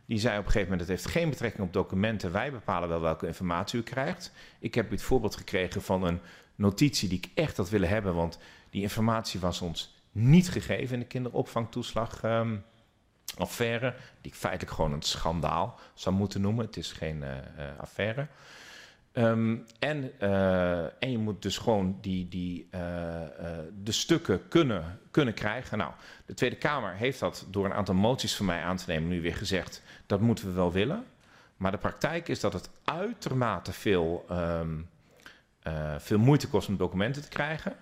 Die 0.05 0.19
zei 0.19 0.37
op 0.37 0.45
een 0.45 0.51
gegeven 0.51 0.71
moment, 0.71 0.89
het 0.89 0.99
heeft 0.99 1.15
geen 1.15 1.29
betrekking 1.29 1.67
op 1.67 1.73
documenten. 1.73 2.31
Wij 2.31 2.51
bepalen 2.51 2.89
wel 2.89 3.01
welke 3.01 3.27
informatie 3.27 3.79
u 3.79 3.83
krijgt. 3.83 4.31
Ik 4.59 4.75
heb 4.75 4.89
het 4.89 5.01
voorbeeld 5.01 5.35
gekregen 5.35 5.81
van 5.81 6.03
een 6.03 6.19
notitie 6.55 7.09
die 7.09 7.17
ik 7.17 7.31
echt 7.33 7.57
had 7.57 7.69
willen 7.69 7.89
hebben. 7.89 8.15
Want 8.15 8.39
die 8.69 8.81
informatie 8.81 9.39
was 9.39 9.61
ons 9.61 9.95
niet 10.11 10.49
gegeven 10.49 10.93
in 10.93 10.99
de 10.99 11.05
kinderopvangtoeslag 11.05 12.23
ehm, 12.23 12.55
affaire. 13.37 13.93
Die 14.21 14.31
ik 14.31 14.37
feitelijk 14.37 14.75
gewoon 14.75 14.93
een 14.93 15.01
schandaal 15.01 15.79
zou 15.93 16.15
moeten 16.15 16.41
noemen. 16.41 16.65
Het 16.65 16.77
is 16.77 16.91
geen 16.91 17.23
eh, 17.23 17.37
eh, 17.37 17.79
affaire. 17.79 18.27
Ehm, 19.11 19.55
en, 19.79 20.19
eh, 20.19 20.83
en 20.83 21.11
je 21.11 21.17
moet 21.17 21.41
dus 21.41 21.57
gewoon 21.57 21.97
die, 22.01 22.27
die, 22.27 22.67
de 23.83 23.91
stukken 23.91 24.47
kunnen, 24.47 24.99
kunnen 25.11 25.33
krijgen. 25.33 25.77
Nou, 25.77 25.91
de 26.25 26.33
Tweede 26.33 26.55
Kamer 26.55 26.93
heeft 26.93 27.19
dat 27.19 27.45
door 27.49 27.65
een 27.65 27.73
aantal 27.73 27.95
moties 27.95 28.35
van 28.35 28.45
mij 28.45 28.61
aan 28.61 28.77
te 28.77 28.83
nemen 28.87 29.09
nu 29.09 29.21
weer 29.21 29.35
gezegd. 29.35 29.81
Dat 30.05 30.21
moeten 30.21 30.45
we 30.45 30.51
wel 30.51 30.71
willen. 30.71 31.05
Maar 31.57 31.71
de 31.71 31.77
praktijk 31.77 32.27
is 32.27 32.39
dat 32.39 32.53
het 32.53 32.69
uitermate 32.83 33.73
veel, 33.73 34.25
ehm, 34.29 34.81
eh, 35.59 35.95
veel 35.99 36.19
moeite 36.19 36.49
kost 36.49 36.67
om 36.67 36.77
documenten 36.77 37.21
te 37.21 37.29
krijgen. 37.29 37.75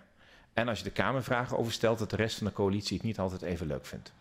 En 0.53 0.67
als 0.67 0.77
je 0.77 0.83
de 0.83 0.91
Kamer 0.91 1.23
vragen 1.23 1.57
over 1.57 1.71
stelt, 1.71 1.99
dat 1.99 2.09
de 2.09 2.15
rest 2.15 2.37
van 2.37 2.47
de 2.47 2.53
coalitie 2.53 2.97
het 2.97 3.05
niet 3.05 3.19
altijd 3.19 3.41
even 3.41 3.67
leuk 3.67 3.85
vindt. 3.85 4.13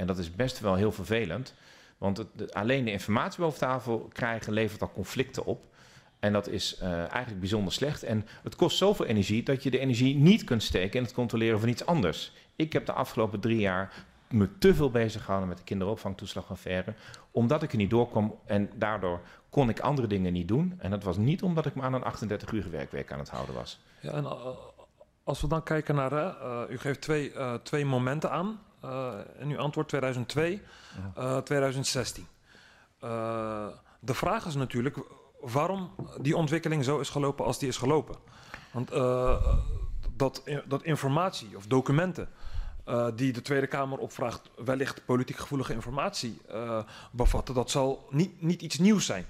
En 0.00 0.06
dat 0.06 0.18
is 0.18 0.34
best 0.34 0.60
wel 0.60 0.74
heel 0.74 0.92
vervelend. 0.92 1.54
Want 1.98 2.16
het, 2.16 2.54
alleen 2.54 2.84
de 2.84 2.90
informatie 2.90 3.40
boven 3.40 3.58
tafel 3.58 4.08
krijgen 4.12 4.52
levert 4.52 4.82
al 4.82 4.92
conflicten 4.92 5.44
op. 5.44 5.64
En 6.18 6.32
dat 6.32 6.48
is 6.48 6.76
eh, 6.76 6.98
eigenlijk 6.98 7.40
bijzonder 7.40 7.72
slecht. 7.72 8.02
En 8.02 8.26
het 8.42 8.56
kost 8.56 8.76
zoveel 8.76 9.06
energie 9.06 9.42
dat 9.42 9.62
je 9.62 9.70
de 9.70 9.78
energie 9.78 10.16
niet 10.16 10.44
kunt 10.44 10.62
steken 10.62 10.98
in 10.98 11.04
het 11.04 11.12
controleren 11.12 11.60
van 11.60 11.68
iets 11.68 11.86
anders. 11.86 12.32
Ik 12.56 12.72
heb 12.72 12.86
de 12.86 12.92
afgelopen 12.92 13.40
drie 13.40 13.58
jaar 13.58 14.04
me 14.28 14.58
te 14.58 14.74
veel 14.74 14.90
bezig 14.90 15.20
gehouden 15.20 15.48
met 15.48 15.58
de 15.58 15.64
kinderopvangtoeslagaffaire. 15.64 16.94
Omdat 17.30 17.62
ik 17.62 17.70
er 17.72 17.78
niet 17.78 17.90
doorkwam 17.90 18.34
en 18.46 18.70
daardoor 18.74 19.20
kon 19.48 19.68
ik 19.68 19.80
andere 19.80 20.06
dingen 20.06 20.32
niet 20.32 20.48
doen. 20.48 20.74
En 20.78 20.90
dat 20.90 21.02
was 21.02 21.16
niet 21.16 21.42
omdat 21.42 21.66
ik 21.66 21.74
me 21.74 21.82
aan 21.82 21.94
een 21.94 22.04
38 22.04 22.52
uur 22.52 22.70
werkweek 22.70 23.12
aan 23.12 23.18
het 23.18 23.30
houden 23.30 23.54
was. 23.54 23.80
Ja, 24.00 24.12
en 24.12 24.24
eh, 24.24 24.46
als 25.24 25.40
we 25.40 25.48
dan 25.48 25.62
kijken 25.62 25.94
naar, 25.94 26.12
eh, 26.12 26.62
u 26.70 26.78
geeft 26.78 27.00
twee, 27.00 27.32
twee 27.62 27.84
momenten 27.84 28.30
aan 28.30 28.60
eh, 28.80 29.12
in 29.38 29.50
uw 29.50 29.58
antwoord 29.58 29.88
2002, 29.88 30.62
eh, 31.14 31.36
2016. 31.38 32.26
Eh, 33.00 33.66
de 34.00 34.14
vraag 34.14 34.46
is 34.46 34.54
natuurlijk 34.54 34.98
waarom 35.40 35.90
die 36.20 36.36
ontwikkeling 36.36 36.84
zo 36.84 36.98
is 36.98 37.08
gelopen 37.08 37.44
als 37.44 37.58
die 37.58 37.68
is 37.68 37.76
gelopen. 37.76 38.16
Want 38.72 38.90
eh, 38.90 39.46
dat, 40.16 40.42
dat 40.66 40.82
informatie 40.82 41.56
of 41.56 41.66
documenten 41.66 42.28
eh, 42.84 43.06
die 43.14 43.32
de 43.32 43.42
Tweede 43.42 43.66
Kamer 43.66 43.98
opvraagt, 43.98 44.50
wellicht 44.64 45.04
politiek 45.04 45.36
gevoelige 45.36 45.72
informatie 45.72 46.40
eh, 46.48 46.78
bevatten, 47.10 47.54
dat 47.54 47.70
zal 47.70 48.06
niet, 48.10 48.42
niet 48.42 48.62
iets 48.62 48.78
nieuws 48.78 49.06
zijn. 49.06 49.26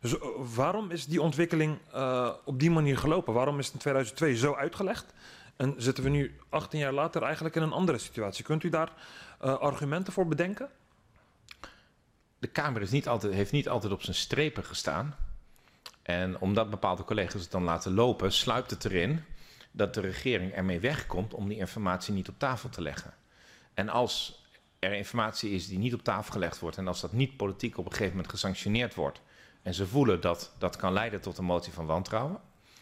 Dus 0.00 0.18
eh, 0.18 0.26
waarom 0.54 0.90
is 0.90 1.06
die 1.06 1.22
ontwikkeling 1.22 1.78
eh, 1.92 2.30
op 2.44 2.60
die 2.60 2.70
manier 2.70 2.98
gelopen? 2.98 3.34
Waarom 3.34 3.58
is 3.58 3.64
het 3.64 3.74
in 3.74 3.80
2002 3.80 4.36
zo 4.36 4.54
uitgelegd? 4.54 5.14
En 5.56 5.74
zitten 5.76 6.04
we 6.04 6.10
nu 6.10 6.38
18 6.48 6.78
jaar 6.78 6.92
later 6.92 7.22
eigenlijk 7.22 7.56
in 7.56 7.62
een 7.62 7.72
andere 7.72 7.98
situatie? 7.98 8.44
Kunt 8.44 8.62
u 8.62 8.68
daar 8.68 8.92
eh, 9.40 9.58
argumenten 9.58 10.12
voor 10.12 10.26
bedenken? 10.26 10.68
De 12.38 12.48
Kamer 12.48 12.82
is 12.82 12.90
niet 12.90 13.08
altijd, 13.08 13.32
heeft 13.32 13.52
niet 13.52 13.68
altijd 13.68 13.92
op 13.92 14.02
zijn 14.02 14.16
strepen 14.16 14.64
gestaan. 14.64 15.16
En 16.02 16.38
omdat 16.40 16.70
bepaalde 16.70 17.04
collega's 17.04 17.42
het 17.42 17.50
dan 17.50 17.62
laten 17.62 17.94
lopen, 17.94 18.32
sluipt 18.32 18.70
het 18.70 18.84
erin 18.84 19.24
dat 19.70 19.94
de 19.94 20.00
regering 20.00 20.52
ermee 20.52 20.80
wegkomt 20.80 21.34
om 21.34 21.48
die 21.48 21.58
informatie 21.58 22.14
niet 22.14 22.28
op 22.28 22.38
tafel 22.38 22.68
te 22.68 22.82
leggen. 22.82 23.14
En 23.74 23.88
als 23.88 24.44
er 24.78 24.92
informatie 24.92 25.50
is 25.50 25.66
die 25.66 25.78
niet 25.78 25.94
op 25.94 26.02
tafel 26.02 26.32
gelegd 26.32 26.58
wordt 26.58 26.76
en 26.76 26.88
als 26.88 27.00
dat 27.00 27.12
niet 27.12 27.36
politiek 27.36 27.78
op 27.78 27.84
een 27.84 27.90
gegeven 27.90 28.14
moment 28.14 28.30
gesanctioneerd 28.30 28.94
wordt 28.94 29.20
en 29.62 29.74
ze 29.74 29.86
voelen 29.86 30.20
dat 30.20 30.54
dat 30.58 30.76
kan 30.76 30.92
leiden 30.92 31.20
tot 31.20 31.38
een 31.38 31.44
motie 31.44 31.72
van 31.72 31.86
wantrouwen, 31.86 32.40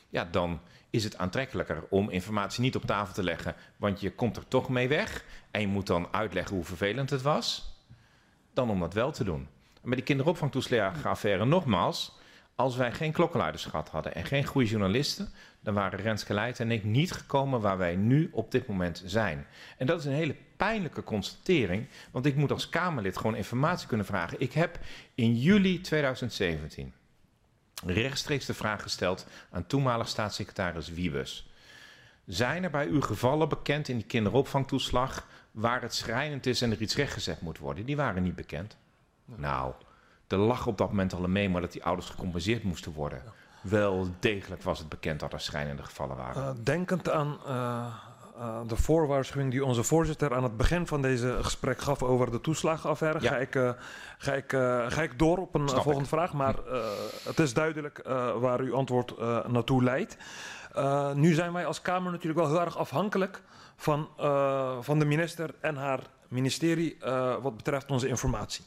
ja, 0.09 0.25
dan 0.25 0.61
is 0.91 1.05
het 1.05 1.19
aantrekkelijker 1.19 1.85
om 1.89 2.11
informatie 2.11 2.63
niet 2.63 2.77
op 2.77 2.85
tafel 2.85 3.15
te 3.15 3.23
leggen, 3.23 3.55
want 3.77 4.01
je 4.01 4.13
komt 4.13 4.37
er 4.37 4.49
toch 4.49 4.69
mee 4.69 4.89
weg 4.89 5.25
en 5.51 5.61
je 5.61 5.67
moet 5.67 5.87
dan 5.87 6.09
uitleggen 6.11 6.57
hoe 6.57 6.65
vervelend 6.65 7.11
het 7.11 7.23
was, 7.23 7.77
dan 8.53 8.71
om 8.71 8.81
dat 8.81 8.95
wel 8.95 9.13
te 9.13 9.25
doen. 9.25 9.49
En 9.83 9.89
met 9.89 9.97
die 9.99 10.07
kinderopvangtoeslagenaffaire 10.07 11.45
nogmaals, 11.45 12.19
als 12.55 12.77
wij 12.77 12.93
geen 12.93 13.13
klokkenluiders 13.13 13.65
gehad 13.65 13.89
hadden 13.89 14.15
en 14.15 14.25
geen 14.25 14.45
goede 14.45 14.69
journalisten, 14.69 15.29
dan 15.61 15.75
waren 15.75 15.99
Renske 15.99 16.35
Leijten 16.35 16.65
en 16.65 16.73
ik 16.73 16.85
niet 16.85 17.13
gekomen 17.13 17.61
waar 17.61 17.79
wij 17.79 17.97
nu 17.97 18.29
op 18.33 18.51
dit 18.51 18.67
moment 18.67 19.03
zijn. 19.07 19.47
En 19.79 19.87
dat 19.87 19.99
is 19.99 20.05
een 20.05 20.13
hele 20.13 20.37
pijnlijke 20.57 21.05
constatering, 21.05 21.87
want 22.11 22.27
ik 22.27 22.37
moet 22.37 22.53
als 22.53 22.69
Kamerlid 22.69 23.17
gewoon 23.17 23.37
informatie 23.37 23.89
kunnen 23.89 24.07
vragen. 24.07 24.41
Ik 24.41 24.53
heb 24.53 24.79
in 25.15 25.37
juli 25.37 25.81
2017 25.81 26.93
rechtstreeks 27.87 28.47
de 28.47 28.55
vraag 28.55 28.83
gesteld 28.83 29.27
aan 29.51 29.67
toenmalig 29.67 30.09
staatssecretaris 30.09 30.89
Wiebes. 30.89 31.51
Zijn 32.27 32.65
er 32.65 32.71
bij 32.71 32.87
u 32.87 33.03
gevallen 33.03 33.49
bekend 33.49 33.89
in 33.89 33.97
die 33.97 34.07
kinderopvangtoeslag 34.07 35.27
waar 35.51 35.83
het 35.83 35.95
schrijnend 35.95 36.47
is 36.47 36.63
en 36.63 36.71
er 36.71 36.81
iets 36.81 36.97
rechtgezet 36.97 37.41
moet 37.41 37.59
worden? 37.59 37.85
Die 37.85 37.97
waren 37.97 38.23
niet 38.23 38.37
bekend. 38.37 38.77
Nou, 39.25 39.73
er 40.27 40.39
lag 40.39 40.67
op 40.67 40.79
dat 40.79 40.89
moment 40.89 41.13
al 41.13 41.25
een 41.25 41.33
memo 41.33 41.61
dat 41.61 41.73
die 41.73 41.85
ouders 41.85 42.09
gecompenseerd 42.09 42.63
moesten 42.63 42.93
worden. 42.93 43.23
Wel 43.61 44.09
degelijk 44.21 44.63
was 44.63 44.79
het 44.79 44.89
bekend 44.89 45.21
dat 45.21 45.33
er 45.33 45.41
schrijnende 45.41 45.83
gevallen 45.83 46.17
waren. 46.17 46.43
Eh, 46.43 46.65
denkend 46.65 47.11
aan 47.11 47.39
eh, 47.47 47.95
eh, 48.41 48.61
de 48.67 48.77
voorwaarschuwing 48.77 49.51
die 49.51 49.65
onze 49.65 49.83
voorzitter 49.83 50.35
aan 50.35 50.43
het 50.43 50.57
begin 50.57 50.87
van 50.87 51.03
deze 51.03 51.39
gesprek 51.43 51.81
gaf 51.81 52.03
over 52.03 52.31
de 52.31 52.41
toeslagenaffaire, 52.41 53.21
Ja. 53.23 53.29
ga, 53.29 53.37
ik, 53.37 53.55
eh, 53.55 53.71
ga, 54.19 54.33
ik, 54.33 54.53
eh, 54.53 54.85
ga 54.89 55.03
ik 55.03 55.19
door 55.19 55.39
op 55.39 55.55
een 55.55 55.69
Snap 55.69 55.83
volgende 55.83 56.09
vraag. 56.09 56.33
Maar 56.33 56.55
eh, 56.67 56.85
het 57.25 57.39
is 57.39 57.55
duidelijk 57.55 58.01
waar 58.41 58.61
uw 58.61 58.75
antwoord 58.75 59.19
naartoe 59.49 59.83
leidt. 59.83 60.17
Nu 61.15 61.35
zijn 61.35 61.53
wij 61.53 61.67
als 61.67 61.83
Kamer 61.83 62.13
natuurlijk 62.13 62.41
wel 62.41 62.49
heel 62.49 62.61
erg 62.61 62.79
afhankelijk 62.79 63.43
van, 63.77 64.09
van 64.81 64.99
de 64.99 65.05
minister 65.05 65.55
en 65.61 65.77
haar 65.77 66.01
ministerie 66.29 66.97
wat 67.43 67.57
betreft 67.57 67.91
onze 67.91 68.09
informatie. 68.09 68.65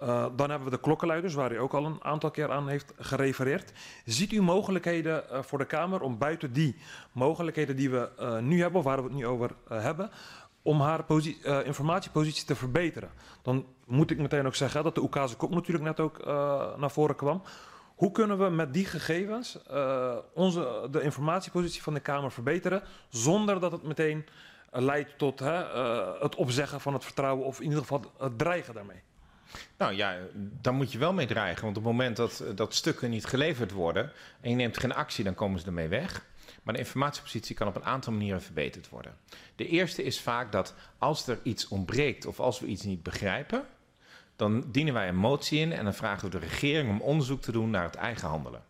Eh, 0.00 0.26
dan 0.36 0.50
hebben 0.50 0.68
we 0.68 0.76
de 0.76 0.82
klokkenluiders, 0.82 1.34
waar 1.34 1.52
u 1.52 1.58
ook 1.58 1.74
al 1.74 1.84
een 1.84 2.04
aantal 2.04 2.30
keer 2.30 2.50
aan 2.50 2.68
heeft 2.68 2.92
gerefereerd. 2.98 3.72
Ziet 4.04 4.32
u 4.32 4.42
mogelijkheden 4.42 5.30
eh, 5.30 5.42
voor 5.42 5.58
de 5.58 5.64
Kamer 5.64 6.00
om 6.00 6.18
buiten 6.18 6.52
die 6.52 6.76
mogelijkheden 7.12 7.76
die 7.76 7.90
we 7.90 8.10
eh, 8.18 8.38
nu 8.38 8.60
hebben, 8.60 8.78
of 8.78 8.84
waar 8.84 8.96
we 8.96 9.02
het 9.02 9.12
nu 9.12 9.26
over 9.26 9.50
hebben, 9.68 10.10
om 10.62 10.80
haar 10.80 11.04
posi- 11.04 11.38
informatiepositie 11.64 12.46
te 12.46 12.54
verbeteren? 12.54 13.10
Dan 13.42 13.66
moet 13.86 14.10
ik 14.10 14.18
meteen 14.18 14.46
ook 14.46 14.54
zeggen 14.54 14.84
dat 14.84 14.94
de 14.94 15.02
Oekase 15.02 15.36
Kop 15.36 15.50
natuurlijk 15.50 15.84
net 15.84 16.00
ook 16.00 16.26
naar 16.76 16.90
voren 16.90 17.16
kwam. 17.16 17.42
Hoe 17.94 18.10
kunnen 18.12 18.38
we 18.38 18.48
met 18.48 18.72
die 18.72 18.84
gegevens 18.84 19.58
onze, 20.34 20.88
de 20.90 21.02
informatiepositie 21.02 21.82
van 21.82 21.94
de 21.94 22.00
Kamer 22.00 22.32
verbeteren, 22.32 22.82
zonder 23.08 23.60
dat 23.60 23.72
het 23.72 23.82
meteen 23.82 24.26
leidt 24.70 25.18
tot 25.18 25.38
hè, 25.38 25.64
het 26.20 26.34
opzeggen 26.34 26.80
van 26.80 26.92
het 26.92 27.04
vertrouwen, 27.04 27.46
of 27.46 27.58
in 27.58 27.64
ieder 27.64 27.80
geval 27.80 28.04
het 28.18 28.38
dreigen 28.38 28.74
daarmee? 28.74 29.02
Nou 29.76 29.94
ja, 29.94 30.16
daar 30.34 30.74
moet 30.74 30.92
je 30.92 30.98
wel 30.98 31.12
mee 31.12 31.26
dreigen. 31.26 31.64
Want 31.64 31.76
op 31.76 31.84
het 31.84 31.92
moment 31.92 32.16
dat, 32.16 32.44
dat 32.54 32.74
stukken 32.74 33.10
niet 33.10 33.24
geleverd 33.24 33.70
worden 33.70 34.12
en 34.40 34.50
je 34.50 34.56
neemt 34.56 34.78
geen 34.78 34.94
actie, 34.94 35.24
dan 35.24 35.34
komen 35.34 35.60
ze 35.60 35.66
ermee 35.66 35.88
weg. 35.88 36.24
Maar 36.62 36.74
de 36.74 36.80
informatiepositie 36.80 37.54
kan 37.54 37.68
op 37.68 37.76
een 37.76 37.84
aantal 37.84 38.12
manieren 38.12 38.42
verbeterd 38.42 38.88
worden. 38.88 39.16
De 39.56 39.66
eerste 39.66 40.02
is 40.02 40.20
vaak 40.20 40.52
dat 40.52 40.74
als 40.98 41.26
er 41.26 41.38
iets 41.42 41.68
ontbreekt 41.68 42.26
of 42.26 42.40
als 42.40 42.60
we 42.60 42.66
iets 42.66 42.82
niet 42.82 43.02
begrijpen, 43.02 43.64
dan 44.36 44.64
dienen 44.70 44.94
wij 44.94 45.08
een 45.08 45.16
motie 45.16 45.60
in 45.60 45.72
en 45.72 45.84
dan 45.84 45.94
vragen 45.94 46.24
we 46.24 46.38
de 46.38 46.46
regering 46.46 46.90
om 46.90 47.00
onderzoek 47.00 47.42
te 47.42 47.52
doen 47.52 47.70
naar 47.70 47.84
het 47.84 47.94
eigen 47.94 48.28
handelen. 48.28 48.62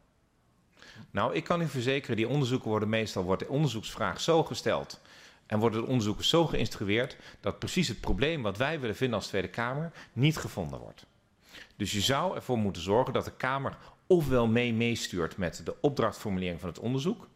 Nou, 1.11 1.35
ik 1.35 1.45
kan 1.45 1.61
u 1.61 1.69
verzekeren, 1.69 2.17
die 2.17 2.29
onderzoeken 2.29 2.69
worden 2.69 2.89
meestal, 2.89 3.23
wordt 3.23 3.43
de 3.43 3.49
onderzoeksvraag 3.49 4.21
zo 4.21 4.45
gesteld 4.45 5.01
en 5.51 5.59
worden 5.59 5.81
de 5.81 5.87
onderzoekers 5.87 6.29
zo 6.29 6.47
geïnstrueerd 6.47 7.17
dat 7.41 7.59
precies 7.59 7.89
het 7.89 8.01
probleem 8.01 8.43
wat 8.43 8.57
wij 8.57 8.81
willen 8.81 8.97
vinden 8.97 9.19
als 9.19 9.27
Tweede 9.27 9.49
Kamer 9.49 9.93
niet 10.13 10.37
gevonden 10.37 10.79
wordt. 10.79 11.07
Dus 11.77 11.93
je 11.93 12.01
zou 12.01 12.35
ervoor 12.35 12.59
moeten 12.59 12.83
zorgen 12.83 13.13
dat 13.13 13.25
de 13.25 13.33
Kamer 13.33 13.77
ofwel 14.07 14.47
mee 14.47 14.73
meestuurt 14.75 15.37
met 15.37 15.61
de 15.65 15.75
opdrachtformulering 15.81 16.61
van 16.61 16.69
het 16.69 16.79
onderzoek, 16.79 17.29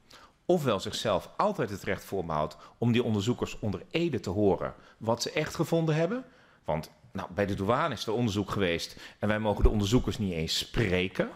ofwel 0.47 0.81
zichzelf 0.81 1.31
altijd 1.37 1.71
het 1.71 1.83
recht 1.83 2.05
voorbehoudt 2.05 2.57
om 2.79 2.93
die 2.93 3.03
onderzoekers 3.03 3.59
onder 3.59 3.83
ede 3.91 4.21
te 4.21 4.31
horen 4.31 4.75
wat 4.99 5.23
ze 5.23 5.33
echt 5.33 5.55
gevonden 5.55 5.95
hebben. 5.95 6.25
Want 6.65 6.91
nou, 7.13 7.29
bij 7.35 7.47
de 7.47 7.55
douane 7.55 7.95
is 7.95 8.07
er 8.07 8.13
onderzoek 8.13 8.51
geweest 8.51 8.97
en 9.19 9.29
wij 9.29 9.39
mogen 9.39 9.63
de 9.63 9.69
onderzoekers 9.69 10.19
niet 10.19 10.33
eens 10.33 10.59
spreken. 10.59 11.31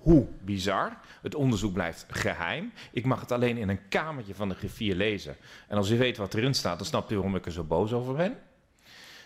Hoe 0.00 0.26
bizar. 0.40 0.98
Het 1.22 1.34
onderzoek 1.34 1.72
blijft 1.72 2.06
geheim. 2.08 2.72
Ik 2.92 3.04
mag 3.04 3.20
het 3.20 3.32
alleen 3.32 3.56
in 3.56 3.68
een 3.68 3.88
kamertje 3.88 4.34
van 4.34 4.48
de 4.48 4.54
griffier 4.54 4.94
lezen. 4.94 5.36
En 5.68 5.76
als 5.76 5.90
u 5.90 5.98
weet 5.98 6.16
wat 6.16 6.34
erin 6.34 6.54
staat, 6.54 6.78
dan 6.78 6.86
snapt 6.86 7.10
u 7.10 7.14
waarom 7.14 7.36
ik 7.36 7.46
er 7.46 7.52
zo 7.52 7.64
boos 7.64 7.92
over 7.92 8.14
ben. 8.14 8.38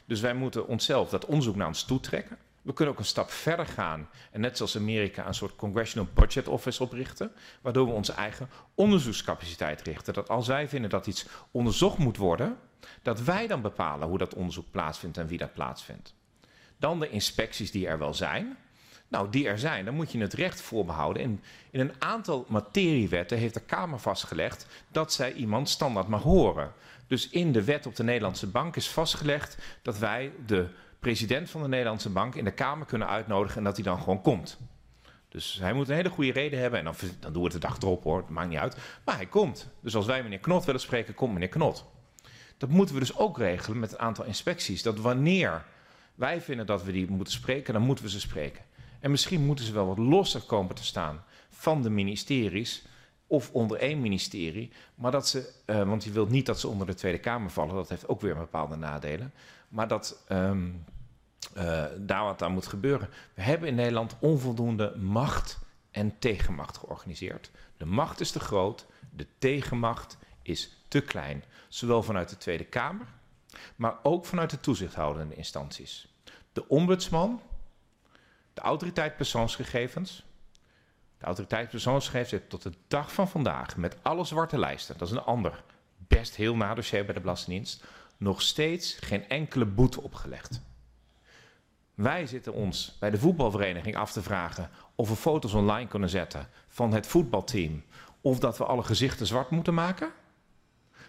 Dus 0.05 0.21
wij 0.21 0.35
moeten 0.35 0.67
onszelf 0.67 1.09
dat 1.09 1.27
onderzoek 1.27 1.57
naar 1.57 1.67
ons 1.67 1.85
toetrekken. 1.85 2.39
We 2.63 2.73
kunnen 2.73 2.95
ook 2.95 3.01
een 3.01 3.07
stap 3.07 3.31
verder 3.31 3.67
gaan 3.67 4.09
en 4.31 4.41
net 4.41 4.57
zoals 4.57 4.77
Amerika 4.77 5.27
een 5.27 5.35
soort 5.35 5.57
Congressional 5.57 6.09
Budget 6.15 6.49
Office 6.49 6.83
oprichten, 6.83 7.33
waardoor 7.61 7.87
we 7.87 7.93
onze 7.93 8.13
eigen 8.13 8.49
onderzoekscapaciteit 8.75 9.83
richten. 9.83 10.15
Dat 10.15 10.29
als 10.29 10.47
wij 10.47 10.69
vinden 10.69 10.91
dat 10.91 11.07
iets 11.07 11.27
onderzocht 11.51 11.99
moet 11.99 12.17
worden, 12.17 12.59
dat 13.03 13.21
wij 13.21 13.47
dan 13.47 13.63
bepalen 13.63 14.09
hoe 14.09 14.19
dat 14.19 14.35
onderzoek 14.35 14.71
plaatsvindt 14.71 15.19
en 15.19 15.27
wie 15.27 15.39
dat 15.39 15.53
plaatsvindt. 15.53 16.15
Dan 16.79 17.01
de 17.01 17.09
inspecties 17.09 17.71
die 17.71 17.87
er 17.87 17.99
wel 17.99 18.15
zijn. 18.15 18.57
Nou, 19.15 19.31
die 19.31 19.49
er 19.49 19.59
zijn, 19.59 19.85
dan 19.85 19.95
moet 19.95 20.13
je 20.13 20.19
het 20.19 20.33
recht 20.33 20.61
voorbehouden. 20.61 21.23
In, 21.23 21.43
in 21.71 21.81
een 21.81 21.93
aantal 21.99 22.45
materiewetten 22.49 23.39
heeft 23.39 23.55
de 23.55 23.61
Kamer 23.61 23.99
vastgelegd 23.99 24.67
dat 24.89 25.13
zij 25.13 25.33
iemand 25.33 25.69
standaard 25.69 26.09
mag 26.09 26.23
horen. 26.23 26.73
Dus 27.07 27.29
in 27.29 27.53
de 27.53 27.65
wet 27.65 27.87
op 27.87 27.97
de 27.97 28.03
Nederlandse 28.03 28.47
Bank 28.47 28.77
is 28.77 28.89
vastgelegd 28.89 29.59
dat 29.83 29.99
wij 29.99 30.33
de 30.47 30.67
president 30.99 31.51
van 31.51 31.63
de 31.63 31.69
Nederlandse 31.69 32.11
Bank 32.11 32.35
in 32.35 32.45
de 32.45 32.51
Kamer 32.51 32.87
kunnen 32.87 33.09
uitnodigen 33.09 33.57
en 33.57 33.65
dat 33.65 33.75
hij 33.75 33.85
dan 33.85 33.99
gewoon 33.99 34.23
komt. 34.23 34.59
Dus 35.29 35.59
hij 35.61 35.73
moet 35.73 35.89
een 35.89 35.95
hele 35.95 36.09
goede 36.09 36.33
reden 36.33 36.59
hebben. 36.59 36.79
En 36.79 36.85
dan, 36.85 36.95
dan 37.21 37.33
doen 37.33 37.43
we 37.43 37.49
het 37.53 37.61
de 37.63 37.69
dag 37.69 37.79
erop 37.81 38.03
hoor, 38.03 38.17
het 38.17 38.29
maakt 38.29 38.49
niet 38.49 38.59
uit. 38.59 38.77
Maar 39.05 39.17
hij 39.17 39.27
komt. 39.27 39.71
Dus 39.81 39.97
als 39.97 40.07
wij 40.07 40.23
meneer 40.23 40.39
Knot 40.39 40.65
willen 40.65 40.81
spreken, 40.81 41.15
komt 41.15 41.33
meneer 41.33 41.49
Knot. 41.49 41.85
Dat 42.59 42.69
moeten 42.69 42.95
we 42.95 43.01
dus 43.01 43.17
ook 43.17 43.39
regelen 43.39 43.79
met 43.79 43.93
een 43.93 43.99
aantal 43.99 44.25
inspecties. 44.25 44.83
Dat 44.83 44.99
wanneer 44.99 45.65
wij 46.15 46.41
vinden 46.41 46.67
dat 46.67 46.85
we 46.85 46.93
die 46.93 47.11
moeten 47.11 47.33
spreken, 47.33 47.73
dan 47.73 47.83
moeten 47.83 48.05
we 48.05 48.11
ze 48.11 48.21
spreken. 48.21 48.63
En 49.05 49.11
misschien 49.11 49.45
moeten 49.45 49.65
ze 49.65 49.73
wel 49.73 49.87
wat 49.87 49.99
losser 49.99 50.41
komen 50.41 50.75
te 50.75 50.85
staan 50.85 51.25
van 51.49 51.83
de 51.83 51.91
ministeries 51.91 52.85
of 53.27 53.51
onder 53.51 53.79
één 53.79 54.01
ministerie. 54.01 54.73
Maar 54.95 55.11
dat 55.11 55.29
ze, 55.29 55.53
uh, 55.67 55.83
want 55.83 56.05
je 56.05 56.11
wilt 56.11 56.31
niet 56.31 56.47
dat 56.47 56.61
ze 56.61 56.69
onder 56.69 56.87
de 56.87 56.95
Tweede 56.95 57.19
Kamer 57.19 57.51
vallen, 57.51 57.75
dat 57.75 57.89
heeft 57.89 58.09
ook 58.09 58.21
weer 58.21 58.37
bepaalde 58.37 58.77
nadelen. 58.77 59.33
Maar 59.69 59.89
dat 59.89 60.25
um, 60.29 60.85
uh, 61.57 61.85
daar 61.99 62.25
wat 62.25 62.43
aan 62.43 62.53
moet 62.53 62.67
gebeuren. 62.67 63.09
We 63.35 63.43
hebben 63.43 63.69
in 63.69 63.75
Nederland 63.75 64.17
onvoldoende 64.19 64.97
macht 64.97 65.59
en 65.91 66.19
tegenmacht 66.19 66.77
georganiseerd. 66.77 67.51
De 67.77 67.87
macht 67.87 68.21
is 68.21 68.31
te 68.31 68.41
groot, 68.41 68.87
de 69.11 69.27
tegenmacht 69.39 70.19
is 70.43 70.85
te 70.89 71.01
klein. 71.01 71.45
Zowel 71.69 72.03
vanuit 72.03 72.29
de 72.29 72.37
Tweede 72.37 72.65
Kamer, 72.65 73.07
maar 73.77 73.97
ook 74.03 74.27
vanuit 74.27 74.51
de 74.51 74.61
toezichthoudende 74.61 75.35
instanties. 75.35 76.15
De 76.53 76.69
ombudsman, 76.69 77.41
de 78.55 78.61
autoriteit 78.61 79.17
persoonsgegevens. 79.17 80.25
De 81.19 81.25
autoriteit 81.25 81.71
persoonsgegevens 81.71 82.31
heeft 82.31 82.49
tot 82.49 82.63
de 82.63 82.73
dag 82.89 83.13
van 83.13 83.29
vandaag 83.29 83.77
met 83.77 83.97
alle 84.03 84.25
zwarte 84.25 84.59
lijsten, 84.59 84.99
dat 84.99 85.09
is 85.09 85.15
een 85.15 85.23
ander, 85.23 85.63
best 85.97 86.37
heel 86.37 86.57
na 86.57 86.75
bij 86.75 87.05
de 87.05 87.21
Belastingdienst, 87.21 87.85
nog 88.17 88.43
steeds 88.43 88.97
geen 89.01 89.29
enkele 89.29 89.65
boete 89.65 90.03
opgelegd. 90.03 90.61
Wij 91.95 92.27
zitten 92.27 92.53
ons 92.53 92.97
bij 93.01 93.11
de 93.11 93.19
voetbalvereniging 93.19 93.97
af 93.97 94.13
te 94.13 94.23
vragen 94.23 94.71
of 94.95 95.09
we 95.09 95.17
foto's 95.17 95.53
online 95.53 95.89
kunnen 95.89 96.09
zetten 96.09 96.49
van 96.69 96.93
het 96.93 97.07
voetbalteam. 97.07 97.85
Of 98.21 98.39
dat 98.39 98.59
we 98.59 98.65
alle 98.65 98.83
gezichten 98.83 99.27
zwart 99.27 99.51
moeten 99.51 99.75
maken. 99.75 100.13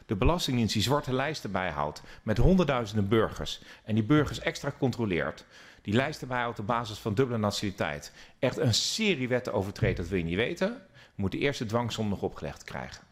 De 0.06 0.16
Belastingdienst 0.16 0.74
die 0.74 0.82
zwarte 0.84 1.14
lijsten 1.14 1.52
bijhoudt 1.52 2.02
met 2.24 2.38
honderdduizenden 2.38 3.08
burgers. 3.08 3.62
En 3.84 3.96
die 3.96 4.04
burgers 4.04 4.40
extra 4.40 4.74
controleert. 4.80 5.46
Die 5.86 5.94
lijsten 5.94 6.28
bijhoudt 6.28 6.60
op 6.60 6.68
basis 6.68 6.98
van 6.98 7.14
dubbele 7.14 7.38
nationaliteit. 7.38 8.14
Echt 8.40 8.58
een 8.58 8.74
serie 8.74 9.28
wetten 9.28 9.54
overtreedt, 9.54 9.98
dat 9.98 10.08
wil 10.08 10.18
je 10.18 10.24
niet 10.24 10.36
weten. 10.36 10.82
Moet 11.16 11.32
de 11.32 11.38
eerste 11.38 11.66
dwangsom 11.66 12.10
nog 12.10 12.22
opgelegd 12.22 12.64
krijgen. 12.64 13.04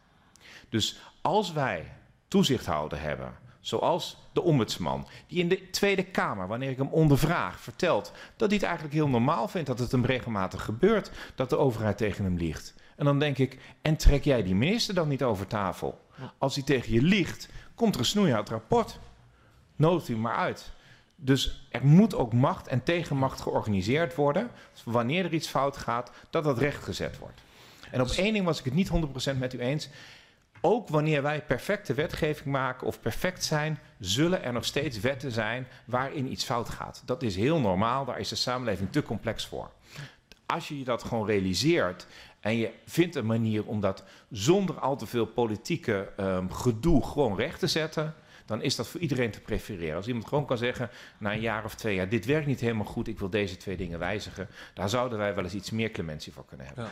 Dus 0.69 0.99
als 1.21 1.53
wij 1.53 1.91
toezicht 2.27 2.65
houden 2.65 3.01
hebben 3.01 3.33
Zoals 3.63 4.17
de 4.33 4.41
ombudsman, 4.41 5.07
die 5.27 5.39
in 5.39 5.49
de 5.49 5.69
Tweede 5.69 6.03
Kamer, 6.03 6.47
wanneer 6.47 6.69
ik 6.69 6.77
hem 6.77 6.87
ondervraag, 6.87 7.59
vertelt 7.59 8.11
dat 8.35 8.47
hij 8.47 8.57
het 8.57 8.65
eigenlijk 8.65 8.95
heel 8.95 9.07
normaal 9.07 9.47
vindt 9.47 9.67
dat 9.67 9.79
het 9.79 9.91
hem 9.91 10.05
regelmatig 10.05 10.63
gebeurt 10.63 11.11
dat 11.35 11.49
de 11.49 11.57
overheid 11.57 11.97
tegen 11.97 12.23
hem 12.23 12.37
liegt. 12.37 12.73
En 12.95 13.05
dan 13.05 13.19
denk 13.19 13.37
ik, 13.37 13.57
en 13.81 13.97
trek 13.97 14.23
jij 14.23 14.43
die 14.43 14.55
minister 14.55 14.93
dan 14.93 15.07
niet 15.07 15.23
over 15.23 15.47
tafel? 15.47 16.01
Als 16.37 16.55
hij 16.55 16.63
tegen 16.63 16.93
je 16.93 17.01
liegt, 17.01 17.49
komt 17.75 17.93
er 17.93 17.99
een 17.99 18.05
snoeihard 18.05 18.49
rapport. 18.49 18.99
Nodig 19.75 20.07
u 20.07 20.17
maar 20.17 20.35
uit. 20.35 20.71
Dus 21.15 21.67
er 21.69 21.85
moet 21.85 22.15
ook 22.15 22.33
macht 22.33 22.67
en 22.67 22.83
tegenmacht 22.83 23.41
georganiseerd 23.41 24.15
worden, 24.15 24.49
wanneer 24.83 25.25
er 25.25 25.33
iets 25.33 25.47
fout 25.47 25.77
gaat, 25.77 26.11
dat 26.29 26.43
dat 26.43 26.57
rechtgezet 26.57 27.17
wordt. 27.17 27.41
En 27.91 28.01
op 28.01 28.07
één 28.07 28.33
ding 28.33 28.45
was 28.45 28.59
ik 28.59 28.65
het 28.65 28.73
niet 28.73 28.91
100% 29.35 29.37
met 29.37 29.53
u 29.53 29.59
eens 29.59 29.89
ook 30.65 30.89
wanneer 30.89 31.21
wij 31.21 31.41
perfecte 31.41 31.93
wetgeving 31.93 32.45
maken 32.45 32.87
of 32.87 32.99
perfect 32.99 33.43
zijn, 33.43 33.79
zullen 33.99 34.43
er 34.43 34.53
nog 34.53 34.65
steeds 34.65 34.99
wetten 34.99 35.31
zijn 35.31 35.67
waarin 35.85 36.31
iets 36.31 36.43
fout 36.43 36.69
gaat. 36.69 37.03
Dat 37.05 37.23
is 37.23 37.35
heel 37.35 37.59
normaal, 37.59 38.05
daar 38.05 38.19
is 38.19 38.29
de 38.29 38.35
samenleving 38.35 38.91
te 38.91 39.03
complex 39.03 39.45
voor. 39.45 39.71
Als 40.45 40.67
je 40.67 40.77
je 40.77 40.83
dat 40.83 41.03
gewoon 41.03 41.25
realiseert 41.25 42.07
en 42.39 42.57
je 42.57 42.71
vindt 42.85 43.15
een 43.15 43.25
manier 43.25 43.65
om 43.65 43.81
dat 43.81 44.03
zonder 44.29 44.79
al 44.79 44.95
te 44.95 45.05
veel 45.05 45.25
politieke 45.25 46.09
um, 46.19 46.51
gedoe 46.51 47.05
gewoon 47.05 47.35
recht 47.35 47.59
te 47.59 47.67
zetten, 47.67 48.15
dan 48.45 48.61
is 48.61 48.75
dat 48.75 48.87
voor 48.87 48.99
iedereen 48.99 49.31
te 49.31 49.41
prefereren. 49.41 49.95
Als 49.95 50.07
iemand 50.07 50.27
gewoon 50.27 50.45
kan 50.45 50.57
zeggen, 50.57 50.89
na 51.17 51.33
een 51.33 51.41
jaar 51.41 51.63
of 51.63 51.75
twee 51.75 52.07
dit 52.07 52.25
werkt 52.25 52.47
niet 52.47 52.59
helemaal 52.59 52.85
goed, 52.85 53.07
ik 53.07 53.19
wil 53.19 53.29
deze 53.29 53.57
twee 53.57 53.77
dingen 53.77 53.99
wijzigen, 53.99 54.47
daar 54.73 54.89
zouden 54.89 55.17
wij 55.17 55.35
wel 55.35 55.43
eens 55.43 55.53
iets 55.53 55.71
meer 55.71 55.91
clementie 55.91 56.33
voor 56.33 56.45
kunnen 56.45 56.65
hebben. 56.65 56.83
Ja. 56.83 56.91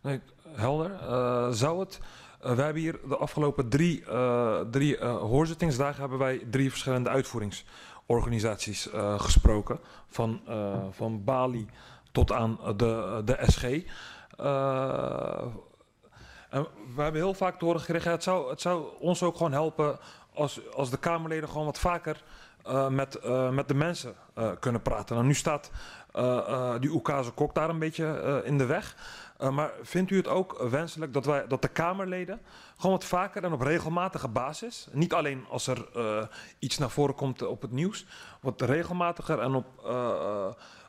Nee, 0.00 0.20
helder. 0.54 0.90
Uh, 0.90 1.50
zou 1.50 1.80
het 1.80 2.00
uh, 2.44 2.52
we 2.54 2.62
hebben 2.62 2.82
hier 2.82 2.98
de 3.08 3.16
afgelopen 3.16 3.68
drie, 3.68 4.04
uh, 4.08 4.60
drie 4.70 5.04
hoorzittingsdagen 5.04 6.00
hebben 6.00 6.18
wij 6.18 6.42
drie 6.50 6.70
verschillende 6.70 7.08
uitvoeringsorganisaties 7.08 8.88
gesproken. 9.16 9.80
Van, 10.08 10.40
van 10.90 11.24
Bali 11.24 11.68
tot 12.12 12.32
aan 12.32 12.58
de, 12.76 13.22
de 13.24 13.38
SG. 13.46 13.62
we 16.94 17.02
hebben 17.02 17.20
heel 17.20 17.34
vaak 17.34 17.58
te 17.58 17.64
horen 17.64 17.80
gekregen, 17.80 18.10
het 18.10 18.22
zou, 18.22 18.50
het 18.50 18.60
zou 18.60 18.84
ons 18.98 19.22
ook 19.22 19.36
gewoon 19.36 19.52
helpen 19.52 19.98
als, 20.36 20.72
als 20.72 20.90
de 20.90 20.98
Kamerleden 20.98 21.48
gewoon 21.48 21.64
wat 21.64 21.78
vaker 21.78 22.22
met, 22.90 23.20
met 23.50 23.68
de 23.68 23.74
mensen 23.74 24.14
kunnen 24.60 24.82
praten. 24.82 25.14
Nou, 25.14 25.26
nu 25.26 25.34
staat 25.34 25.70
die 26.80 26.90
Oekase 26.90 27.30
Kok 27.30 27.54
daar 27.54 27.68
een 27.68 27.78
beetje 27.78 28.42
in 28.44 28.58
de 28.58 28.66
weg. 28.66 28.96
Maar 29.50 29.70
vindt 29.82 30.10
u 30.10 30.16
het 30.16 30.28
ook 30.28 30.62
wenselijk 30.70 31.12
dat, 31.12 31.24
wij, 31.24 31.46
dat 31.46 31.62
de 31.62 31.68
Kamerleden 31.68 32.40
gewoon 32.76 32.96
wat 32.96 33.04
vaker 33.04 33.44
en 33.44 33.52
op 33.52 33.60
regelmatige 33.60 34.28
basis, 34.28 34.88
niet 34.92 35.12
alleen 35.12 35.44
als 35.48 35.66
er 35.66 35.88
iets 36.58 36.78
naar 36.78 36.90
voren 36.90 37.14
komt 37.14 37.42
op 37.42 37.62
het 37.62 37.70
nieuws, 37.70 38.06
wat 38.40 38.60
regelmatiger 38.60 39.38
en 39.38 39.54
op, 39.54 39.66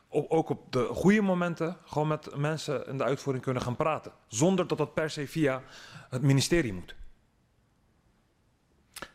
op, 0.08 0.30
ook 0.30 0.48
op 0.48 0.72
de 0.72 0.84
goede 0.84 1.22
momenten 1.22 1.76
gewoon 1.84 2.08
met 2.08 2.36
mensen 2.36 2.86
in 2.86 2.98
de 2.98 3.04
uitvoering 3.04 3.44
kunnen 3.44 3.62
gaan 3.62 3.76
praten. 3.76 4.12
Zonder 4.28 4.66
dat 4.66 4.78
dat 4.78 4.94
per 4.94 5.10
se 5.10 5.28
via 5.28 5.62
het 6.08 6.22
ministerie 6.22 6.72
moet. 6.72 6.94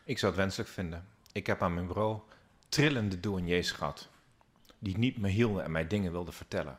Ik 0.06 0.18
zou 0.18 0.32
het 0.32 0.40
wenselijk 0.40 0.70
vinden. 0.70 1.06
Ik 1.32 1.46
heb 1.46 1.62
aan 1.62 1.74
mijn 1.74 1.86
bureau 1.86 2.20
trillende 2.68 3.20
douaniers 3.20 3.70
gehad. 3.70 4.08
Die 4.78 4.98
niet 4.98 5.18
me 5.18 5.28
hielden 5.28 5.64
en 5.64 5.70
mij 5.70 5.86
dingen 5.86 6.12
wilden 6.12 6.34
vertellen. 6.34 6.78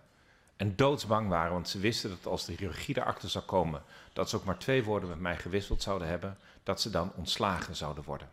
En 0.56 0.76
doodsbang 0.76 1.30
waren, 1.30 1.52
want 1.52 1.70
ze 1.70 1.80
wisten 1.80 2.10
dat 2.10 2.26
als 2.26 2.46
de 2.46 2.56
regie 2.56 2.98
erachter 2.98 3.30
zou 3.30 3.46
komen, 3.46 3.84
dat 4.14 4.30
ze 4.30 4.36
ook 4.36 4.44
maar 4.44 4.58
twee 4.58 4.84
woorden 4.84 5.10
met 5.10 5.20
mij 5.20 5.38
gewisseld 5.38 5.82
zouden 5.82 6.08
hebben, 6.08 6.38
dat 6.64 6.82
ze 6.82 6.90
dan 6.90 7.12
ontslagen 7.16 7.76
zouden 7.76 8.04
worden. 8.04 8.30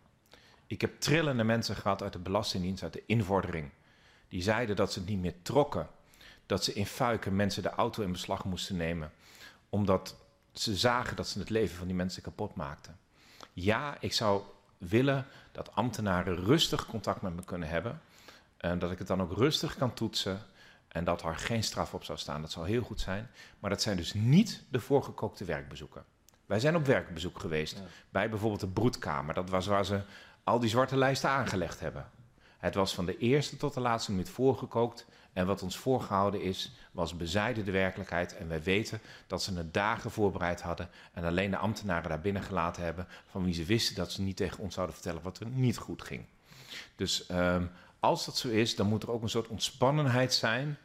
Ik 0.66 0.80
heb 0.80 1.00
trillende 1.00 1.44
mensen 1.44 1.76
gehad 1.76 2.02
uit 2.02 2.12
de 2.12 2.18
Belastingdienst, 2.18 2.82
uit 2.82 2.92
de 2.92 3.02
invordering. 3.06 3.70
Die 4.28 4.42
zeiden 4.42 4.76
dat 4.76 4.92
ze 4.92 4.98
het 4.98 5.08
niet 5.08 5.20
meer 5.20 5.42
trokken. 5.42 5.88
Dat 6.46 6.64
ze 6.64 6.72
in 6.72 6.86
fuiken 6.86 7.36
mensen 7.36 7.62
de 7.62 7.70
auto 7.70 8.02
in 8.02 8.12
beslag 8.12 8.44
moesten 8.44 8.76
nemen. 8.76 9.12
Omdat 9.68 10.16
ze 10.52 10.76
zagen 10.76 11.16
dat 11.16 11.28
ze 11.28 11.38
het 11.38 11.50
leven 11.50 11.76
van 11.76 11.86
die 11.86 11.96
mensen 11.96 12.22
kapot 12.22 12.54
maakten. 12.54 12.98
Ja, 13.52 13.96
ik 14.00 14.12
zou 14.12 14.42
willen 14.88 15.26
dat 15.52 15.74
ambtenaren 15.74 16.44
rustig 16.44 16.86
contact 16.86 17.22
met 17.22 17.34
me 17.34 17.44
kunnen 17.44 17.68
hebben. 17.68 18.00
En 18.56 18.78
dat 18.78 18.90
ik 18.90 18.98
het 18.98 19.06
dan 19.06 19.22
ook 19.22 19.32
rustig 19.32 19.76
kan 19.76 19.94
toetsen. 19.94 20.40
En 20.88 21.04
dat 21.04 21.22
er 21.22 21.36
geen 21.36 21.62
straf 21.62 21.94
op 21.94 22.04
zou 22.04 22.18
staan, 22.18 22.40
dat 22.40 22.50
zou 22.50 22.66
heel 22.66 22.82
goed 22.82 23.00
zijn. 23.00 23.30
Maar 23.58 23.70
dat 23.70 23.82
zijn 23.82 23.96
dus 23.96 24.14
niet 24.14 24.62
de 24.68 24.80
voorgekookte 24.80 25.44
werkbezoeken. 25.44 26.04
Wij 26.46 26.60
zijn 26.60 26.76
op 26.76 26.86
werkbezoek 26.86 27.38
geweest 27.38 27.82
bij 28.10 28.28
bijvoorbeeld 28.28 28.60
de 28.60 28.66
broedkamer. 28.66 29.34
Dat 29.34 29.50
was 29.50 29.66
waar 29.66 29.84
ze 29.84 30.00
al 30.44 30.60
die 30.60 30.70
zwarte 30.70 30.96
lijsten 30.96 31.30
aangelegd 31.30 31.80
hebben. 31.80 32.10
Het 32.58 32.74
was 32.74 32.94
van 32.94 33.06
de 33.06 33.18
eerste 33.18 33.56
tot 33.56 33.74
de 33.74 33.80
laatste 33.80 34.10
minuut 34.10 34.28
voorgekookt. 34.28 35.06
En 35.32 35.46
wat 35.46 35.62
ons 35.62 35.76
voorgehouden 35.76 36.42
is, 36.42 36.72
was 36.90 37.16
bezijden 37.16 37.64
de 37.64 37.70
werkelijkheid. 37.70 38.36
En 38.36 38.48
wij 38.48 38.62
weten 38.62 39.00
dat 39.26 39.42
ze 39.42 39.54
het 39.54 39.74
dagen 39.74 40.10
voorbereid 40.10 40.60
hadden. 40.60 40.88
En 41.12 41.24
alleen 41.24 41.50
de 41.50 41.56
ambtenaren 41.56 42.08
daar 42.08 42.20
binnen 42.20 42.42
gelaten 42.42 42.82
hebben. 42.82 43.06
van 43.30 43.44
wie 43.44 43.54
ze 43.54 43.64
wisten 43.64 43.94
dat 43.94 44.12
ze 44.12 44.22
niet 44.22 44.36
tegen 44.36 44.58
ons 44.58 44.74
zouden 44.74 44.94
vertellen 44.94 45.22
wat 45.22 45.38
er 45.38 45.46
niet 45.46 45.78
goed 45.78 46.02
ging. 46.02 46.24
Dus 46.96 47.28
um, 47.30 47.70
als 48.00 48.24
dat 48.24 48.36
zo 48.36 48.48
is, 48.48 48.76
dan 48.76 48.86
moet 48.86 49.02
er 49.02 49.10
ook 49.10 49.22
een 49.22 49.28
soort 49.28 49.48
ontspannenheid 49.48 50.34
zijn 50.34 50.78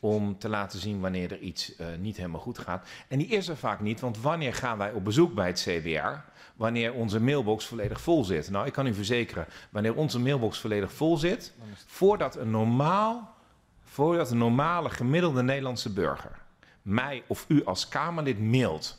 om 0.00 0.38
te 0.38 0.48
laten 0.48 0.78
zien 0.78 1.00
wanneer 1.00 1.32
er 1.32 1.38
iets 1.38 1.78
uh, 1.78 1.86
niet 1.98 2.16
helemaal 2.16 2.40
goed 2.40 2.58
gaat. 2.58 2.88
En 3.08 3.18
die 3.18 3.26
is 3.26 3.48
er 3.48 3.56
vaak 3.56 3.80
niet, 3.80 4.00
want 4.00 4.18
wanneer 4.18 4.54
gaan 4.54 4.78
wij 4.78 4.92
op 4.92 5.04
bezoek 5.04 5.34
bij 5.34 5.46
het 5.46 5.60
CBR? 5.60 6.30
Wanneer 6.56 6.92
onze 6.92 7.20
mailbox 7.20 7.64
volledig 7.64 8.00
vol 8.00 8.24
zit. 8.24 8.50
Nou, 8.50 8.66
ik 8.66 8.72
kan 8.72 8.86
u 8.86 8.94
verzekeren, 8.94 9.46
wanneer 9.70 9.94
onze 9.94 10.18
mailbox 10.18 10.58
volledig 10.58 10.92
vol 10.92 11.16
zit, 11.16 11.52
voordat 11.86 12.36
een 12.36 12.50
normaal, 12.50 13.34
voordat 13.92 14.30
een 14.30 14.38
normale 14.38 14.90
gemiddelde 14.90 15.42
Nederlandse 15.42 15.92
burger 15.92 16.40
mij 16.82 17.22
of 17.26 17.44
u 17.48 17.64
als 17.64 17.88
Kamerlid 17.88 18.40
mailt 18.40 18.98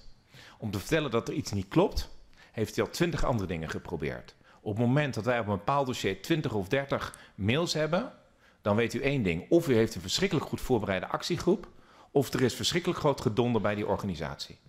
om 0.58 0.72
te 0.72 0.80
vertellen 0.80 1.12
dat 1.12 1.28
er 1.28 1.34
iets 1.34 1.52
niet 1.52 1.68
klopt, 1.68 2.10
heeft 2.52 2.76
hij 2.76 2.86
al 2.86 2.92
twintig 2.92 3.24
andere 3.24 3.48
dingen 3.48 3.70
geprobeerd. 3.70 4.36
Op 4.62 4.78
het 4.78 4.86
moment 4.86 5.14
dat 5.14 5.26
wij 5.26 5.40
op 5.40 5.48
een 5.48 5.56
bepaald 5.56 5.88
dossier 5.88 6.22
20 6.22 6.54
of 6.54 6.68
30 6.68 7.18
mails 7.36 7.74
hebben, 7.74 8.12
dan 8.62 8.76
weet 8.76 8.94
u 8.94 9.02
één 9.02 9.24
ding. 9.24 9.50
Of 9.50 9.68
u 9.68 9.76
heeft 9.76 9.96
een 9.96 10.02
verschrikkelijk 10.02 10.48
goed 10.48 10.62
voorbereide 10.62 11.08
actiegroep, 11.08 11.68
of 12.12 12.34
er 12.34 12.42
is 12.42 12.56
verschrikkelijk 12.56 13.00
groot 13.00 13.22
gedonder 13.22 13.62
bij 13.62 13.76
die 13.76 13.88
organisatie. 13.88 14.60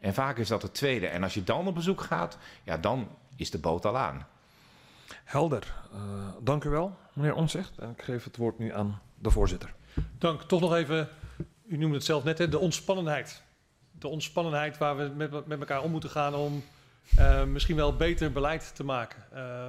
En 0.00 0.14
vaak 0.14 0.38
is 0.38 0.48
dat 0.48 0.62
het 0.62 0.74
tweede. 0.74 1.06
En 1.06 1.22
als 1.22 1.34
je 1.34 1.44
dan 1.44 1.66
op 1.66 1.74
bezoek 1.74 2.00
gaat, 2.00 2.38
ja, 2.62 2.76
dan 2.76 3.08
is 3.36 3.50
de 3.50 3.58
boot 3.58 3.86
al 3.86 3.96
aan. 3.96 4.26
Helder. 5.24 5.74
Uh, 5.94 6.00
dank 6.40 6.64
u 6.64 6.68
wel, 6.68 6.96
meneer 7.12 7.34
Onzicht. 7.34 7.78
En 7.78 7.90
ik 7.90 8.02
geef 8.02 8.24
het 8.24 8.36
woord 8.36 8.58
nu 8.58 8.74
aan 8.74 9.00
de 9.20 9.30
voorzitter. 9.30 9.74
Dank. 10.18 10.42
Toch 10.42 10.60
nog 10.60 10.74
even, 10.74 11.08
u 11.66 11.76
noemde 11.76 11.94
het 11.94 12.04
zelf 12.04 12.24
net, 12.24 12.38
hè, 12.38 12.48
de 12.48 12.58
ontspannenheid. 12.58 13.42
De 13.90 14.08
ontspannenheid 14.08 14.78
waar 14.78 14.96
we 14.96 15.12
met, 15.16 15.46
met 15.46 15.60
elkaar 15.60 15.82
om 15.82 15.90
moeten 15.90 16.10
gaan 16.10 16.34
om 16.34 16.64
uh, 17.18 17.44
misschien 17.44 17.76
wel 17.76 17.96
beter 17.96 18.32
beleid 18.32 18.74
te 18.74 18.84
maken. 18.84 19.24
Uh, 19.32 19.68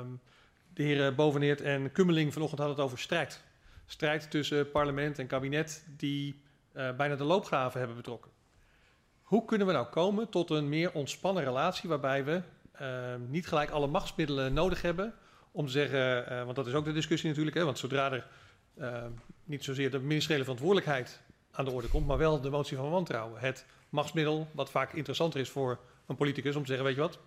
de 0.74 0.84
heren 0.84 1.16
Boveneert 1.16 1.62
en 1.62 1.92
Kummeling 1.92 2.34
vanochtend 2.34 2.60
hadden 2.60 2.78
het 2.78 2.86
over 2.86 3.00
strijd 3.00 3.44
strijd 3.86 4.32
tussen 4.32 4.72
parlement 4.72 5.20
en 5.20 5.28
kabinet 5.28 5.86
die 5.98 6.42
uh, 6.74 6.96
bijna 6.96 7.16
de 7.16 7.24
loopgraven 7.24 7.80
hebben 7.80 7.98
betrokken. 7.98 8.32
Hoe 9.22 9.46
kunnen 9.46 9.68
we 9.68 9.74
nou 9.74 9.86
komen 9.86 10.30
tot 10.30 10.50
een 10.50 10.70
meer 10.70 10.92
ontspannen 10.92 11.44
relatie 11.44 11.90
waarbij 11.90 12.24
we 12.24 12.42
uh, 12.82 12.88
niet 13.28 13.48
gelijk 13.48 13.70
alle 13.70 13.88
machtsmiddelen 13.88 14.54
nodig 14.54 14.82
hebben 14.82 15.14
om 15.52 15.66
te 15.66 15.72
zeggen, 15.72 16.26
want 16.46 16.56
dat 16.56 16.68
is 16.68 16.74
ook 16.74 16.86
de 16.86 16.94
discussie 16.94 17.30
natuurlijk, 17.30 17.56
hè, 17.56 17.64
want 17.64 17.80
zodra 17.80 18.12
er 18.12 18.28
niet 19.44 19.64
zozeer 19.64 19.92
de 19.92 20.00
ministeriële 20.00 20.44
verantwoordelijkheid 20.44 21.22
aan 21.52 21.66
de 21.66 21.72
orde 21.72 21.88
komt, 21.88 22.08
maar 22.08 22.18
wel 22.18 22.42
de 22.42 22.50
motie 22.50 22.78
van 22.78 22.90
wantrouwen. 22.90 23.40
Het 23.40 23.66
machtsmiddel, 23.90 24.48
wat 24.52 24.70
vaak 24.70 24.94
interessanter 24.94 25.40
is 25.40 25.50
voor 25.50 25.80
een 26.06 26.16
politicus 26.16 26.56
om 26.56 26.62
te 26.62 26.68
zeggen, 26.68 26.86
weet 26.86 26.96
je 26.96 27.02
wat, 27.02 27.20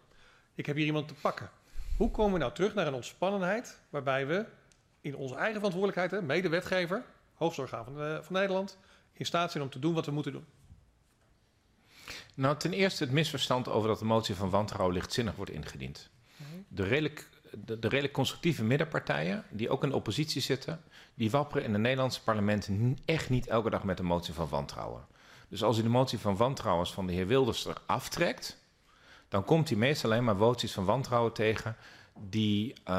ik 0.54 0.66
heb 0.66 0.76
hier 0.76 0.86
iemand 0.86 1.08
te 1.08 1.14
pakken. 1.14 1.50
Hoe 1.96 2.10
komen 2.10 2.32
we 2.32 2.38
nou 2.38 2.52
terug 2.52 2.74
naar 2.74 2.86
een 2.86 2.94
ontspannenheid 2.94 3.80
waarbij 3.90 4.26
we 4.26 4.46
in 5.00 5.16
onze 5.16 5.34
eigen 5.34 5.54
verantwoordelijkheid, 5.54 6.26
mede-wetgever, 6.26 7.04
hoofdzorgaan 7.34 7.84
van, 7.84 8.02
uh, 8.02 8.18
van 8.22 8.32
Nederland, 8.32 8.78
in 9.12 9.26
staat 9.26 9.50
zijn 9.50 9.64
om 9.64 9.70
te 9.70 9.78
doen 9.78 9.94
wat 9.94 10.06
we 10.06 10.12
moeten 10.12 10.32
doen? 10.32 10.44
Nou, 12.34 12.56
ten 12.56 12.72
eerste 12.72 13.04
het 13.04 13.12
misverstand 13.12 13.68
over 13.68 13.88
dat 13.88 13.98
de 13.98 14.04
motie 14.04 14.34
van 14.34 14.50
wantrouwen 14.50 14.94
lichtzinnig 14.94 15.34
wordt 15.34 15.50
ingediend. 15.50 16.10
De 16.68 16.82
redelijk, 16.82 17.28
de, 17.64 17.78
de 17.78 17.88
redelijk 17.88 18.14
constructieve 18.14 18.64
middenpartijen, 18.64 19.44
die 19.50 19.68
ook 19.68 19.82
in 19.82 19.88
de 19.88 19.94
oppositie 19.94 20.40
zitten, 20.40 20.82
die 21.14 21.30
wapperen 21.30 21.64
in 21.64 21.72
het 21.72 21.82
Nederlandse 21.82 22.22
parlement 22.22 22.68
echt 23.04 23.30
niet 23.30 23.46
elke 23.46 23.70
dag 23.70 23.84
met 23.84 23.96
de 23.96 24.02
motie 24.02 24.34
van 24.34 24.48
wantrouwen. 24.48 25.06
Dus 25.48 25.62
als 25.62 25.78
u 25.78 25.82
de 25.82 25.88
motie 25.88 26.18
van 26.18 26.36
wantrouwen 26.36 26.86
van 26.86 27.06
de 27.06 27.12
heer 27.12 27.26
Wilders 27.26 27.66
er 27.66 27.76
aftrekt, 27.86 28.58
dan 29.28 29.44
komt 29.44 29.68
hij 29.68 29.78
meestal 29.78 30.10
alleen 30.10 30.24
maar 30.24 30.36
moties 30.36 30.72
van 30.72 30.84
wantrouwen 30.84 31.32
tegen 31.32 31.76
die, 32.20 32.72
uh, 32.72 32.94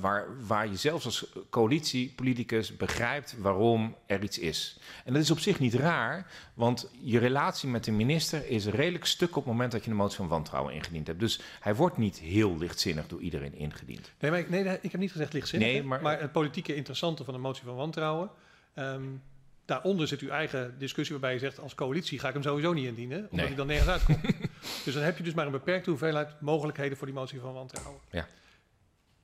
waar, 0.00 0.46
waar 0.46 0.68
je 0.68 0.76
zelfs 0.76 1.04
als 1.04 1.26
coalitiepoliticus 1.50 2.76
begrijpt 2.76 3.34
waarom 3.38 3.96
er 4.06 4.22
iets 4.22 4.38
is. 4.38 4.78
En 5.04 5.12
dat 5.12 5.22
is 5.22 5.30
op 5.30 5.38
zich 5.38 5.58
niet 5.58 5.74
raar, 5.74 6.26
want 6.54 6.90
je 7.00 7.18
relatie 7.18 7.68
met 7.68 7.84
de 7.84 7.92
minister 7.92 8.48
is 8.48 8.66
redelijk 8.66 9.04
stuk 9.04 9.28
op 9.28 9.34
het 9.34 9.52
moment 9.52 9.72
dat 9.72 9.84
je 9.84 9.90
een 9.90 9.96
motie 9.96 10.16
van 10.16 10.28
wantrouwen 10.28 10.74
ingediend 10.74 11.06
hebt. 11.06 11.20
Dus 11.20 11.40
hij 11.60 11.74
wordt 11.74 11.96
niet 11.96 12.18
heel 12.18 12.58
lichtzinnig 12.58 13.06
door 13.06 13.20
iedereen 13.20 13.54
ingediend. 13.54 14.10
Nee, 14.18 14.30
maar 14.30 14.40
ik, 14.40 14.50
nee, 14.50 14.78
ik 14.80 14.90
heb 14.90 15.00
niet 15.00 15.12
gezegd 15.12 15.32
lichtzinnig, 15.32 15.68
nee, 15.68 15.82
maar, 15.82 16.02
maar, 16.02 16.20
het 16.20 16.32
politieke 16.32 16.74
interessante 16.74 17.24
van 17.24 17.34
een 17.34 17.40
motie 17.40 17.64
van 17.64 17.74
wantrouwen. 17.74 18.30
Um, 18.74 19.22
daaronder 19.64 20.08
zit 20.08 20.20
uw 20.20 20.28
eigen 20.28 20.74
discussie 20.78 21.18
waarbij 21.18 21.32
je 21.32 21.38
zegt 21.38 21.60
als 21.60 21.74
coalitie 21.74 22.18
ga 22.18 22.28
ik 22.28 22.34
hem 22.34 22.42
sowieso 22.42 22.72
niet 22.72 22.86
indienen, 22.86 23.18
omdat 23.18 23.32
nee. 23.32 23.46
hij 23.46 23.54
dan 23.54 23.66
nergens 23.66 23.88
uitkomt. 23.88 24.22
dus 24.84 24.94
dan 24.94 25.02
heb 25.02 25.16
je 25.16 25.22
dus 25.22 25.34
maar 25.34 25.46
een 25.46 25.52
beperkte 25.52 25.90
hoeveelheid 25.90 26.40
mogelijkheden 26.40 26.96
voor 26.96 27.06
die 27.06 27.16
motie 27.16 27.40
van 27.40 27.52
wantrouwen. 27.52 28.00
Ja. 28.10 28.26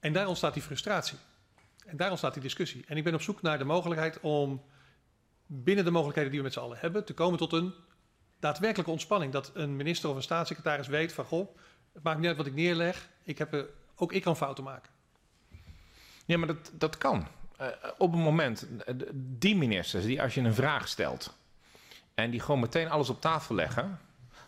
En 0.00 0.12
daar 0.12 0.26
ontstaat 0.26 0.54
die 0.54 0.62
frustratie. 0.62 1.18
En 1.86 1.96
daar 1.96 2.10
ontstaat 2.10 2.32
die 2.32 2.42
discussie. 2.42 2.84
En 2.86 2.96
ik 2.96 3.04
ben 3.04 3.14
op 3.14 3.22
zoek 3.22 3.42
naar 3.42 3.58
de 3.58 3.64
mogelijkheid 3.64 4.20
om 4.20 4.62
binnen 5.46 5.84
de 5.84 5.90
mogelijkheden 5.90 6.30
die 6.30 6.40
we 6.40 6.46
met 6.46 6.54
z'n 6.54 6.60
allen 6.60 6.78
hebben, 6.80 7.04
te 7.04 7.14
komen 7.14 7.38
tot 7.38 7.52
een 7.52 7.74
daadwerkelijke 8.40 8.90
ontspanning. 8.90 9.32
Dat 9.32 9.50
een 9.54 9.76
minister 9.76 10.10
of 10.10 10.16
een 10.16 10.22
staatssecretaris 10.22 10.86
weet 10.86 11.12
van 11.12 11.24
goh, 11.24 11.56
het 11.92 12.02
maakt 12.02 12.18
niet 12.18 12.28
uit 12.28 12.36
wat 12.36 12.46
ik 12.46 12.54
neerleg, 12.54 13.08
ik 13.22 13.38
heb, 13.38 13.68
ook 13.96 14.12
ik 14.12 14.22
kan 14.22 14.36
fouten 14.36 14.64
maken. 14.64 14.90
Ja, 16.26 16.38
maar 16.38 16.46
dat, 16.46 16.70
dat 16.72 16.98
kan. 16.98 17.26
Uh, 17.60 17.66
op 17.98 18.12
een 18.12 18.20
moment, 18.20 18.66
die 19.14 19.56
ministers, 19.56 20.04
die 20.04 20.22
als 20.22 20.34
je 20.34 20.40
een 20.40 20.54
vraag 20.54 20.88
stelt 20.88 21.36
en 22.14 22.30
die 22.30 22.40
gewoon 22.40 22.60
meteen 22.60 22.90
alles 22.90 23.08
op 23.08 23.20
tafel 23.20 23.54
leggen, 23.54 24.00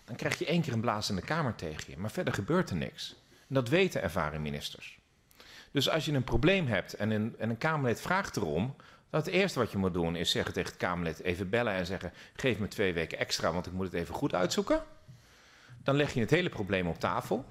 dan 0.04 0.16
krijg 0.16 0.38
je 0.38 0.46
één 0.46 0.62
keer 0.62 0.72
een 0.72 0.80
blaas 0.80 1.10
in 1.10 1.16
de 1.16 1.22
kamer 1.22 1.54
tegen 1.54 1.92
je. 1.92 1.98
Maar 1.98 2.10
verder 2.10 2.34
gebeurt 2.34 2.70
er 2.70 2.76
niks. 2.76 3.16
En 3.48 3.54
dat 3.54 3.68
weten 3.68 4.02
ervaren 4.02 4.42
ministers. 4.42 4.99
Dus 5.70 5.88
als 5.88 6.04
je 6.04 6.12
een 6.12 6.24
probleem 6.24 6.66
hebt 6.66 6.94
en 6.94 7.10
een, 7.10 7.34
en 7.38 7.50
een 7.50 7.58
Kamerlid 7.58 8.00
vraagt 8.00 8.36
erom, 8.36 8.76
dan 9.10 9.20
het 9.20 9.28
eerste 9.28 9.58
wat 9.58 9.72
je 9.72 9.78
moet 9.78 9.94
doen 9.94 10.16
is 10.16 10.30
zeggen 10.30 10.52
tegen 10.52 10.70
het 10.70 10.80
Kamerlid 10.80 11.20
even 11.20 11.50
bellen 11.50 11.72
en 11.72 11.86
zeggen: 11.86 12.12
geef 12.34 12.58
me 12.58 12.68
twee 12.68 12.92
weken 12.92 13.18
extra, 13.18 13.52
want 13.52 13.66
ik 13.66 13.72
moet 13.72 13.84
het 13.84 13.94
even 13.94 14.14
goed 14.14 14.34
uitzoeken. 14.34 14.82
Dan 15.82 15.96
leg 15.96 16.14
je 16.14 16.20
het 16.20 16.30
hele 16.30 16.48
probleem 16.48 16.86
op 16.86 16.98
tafel. 16.98 17.44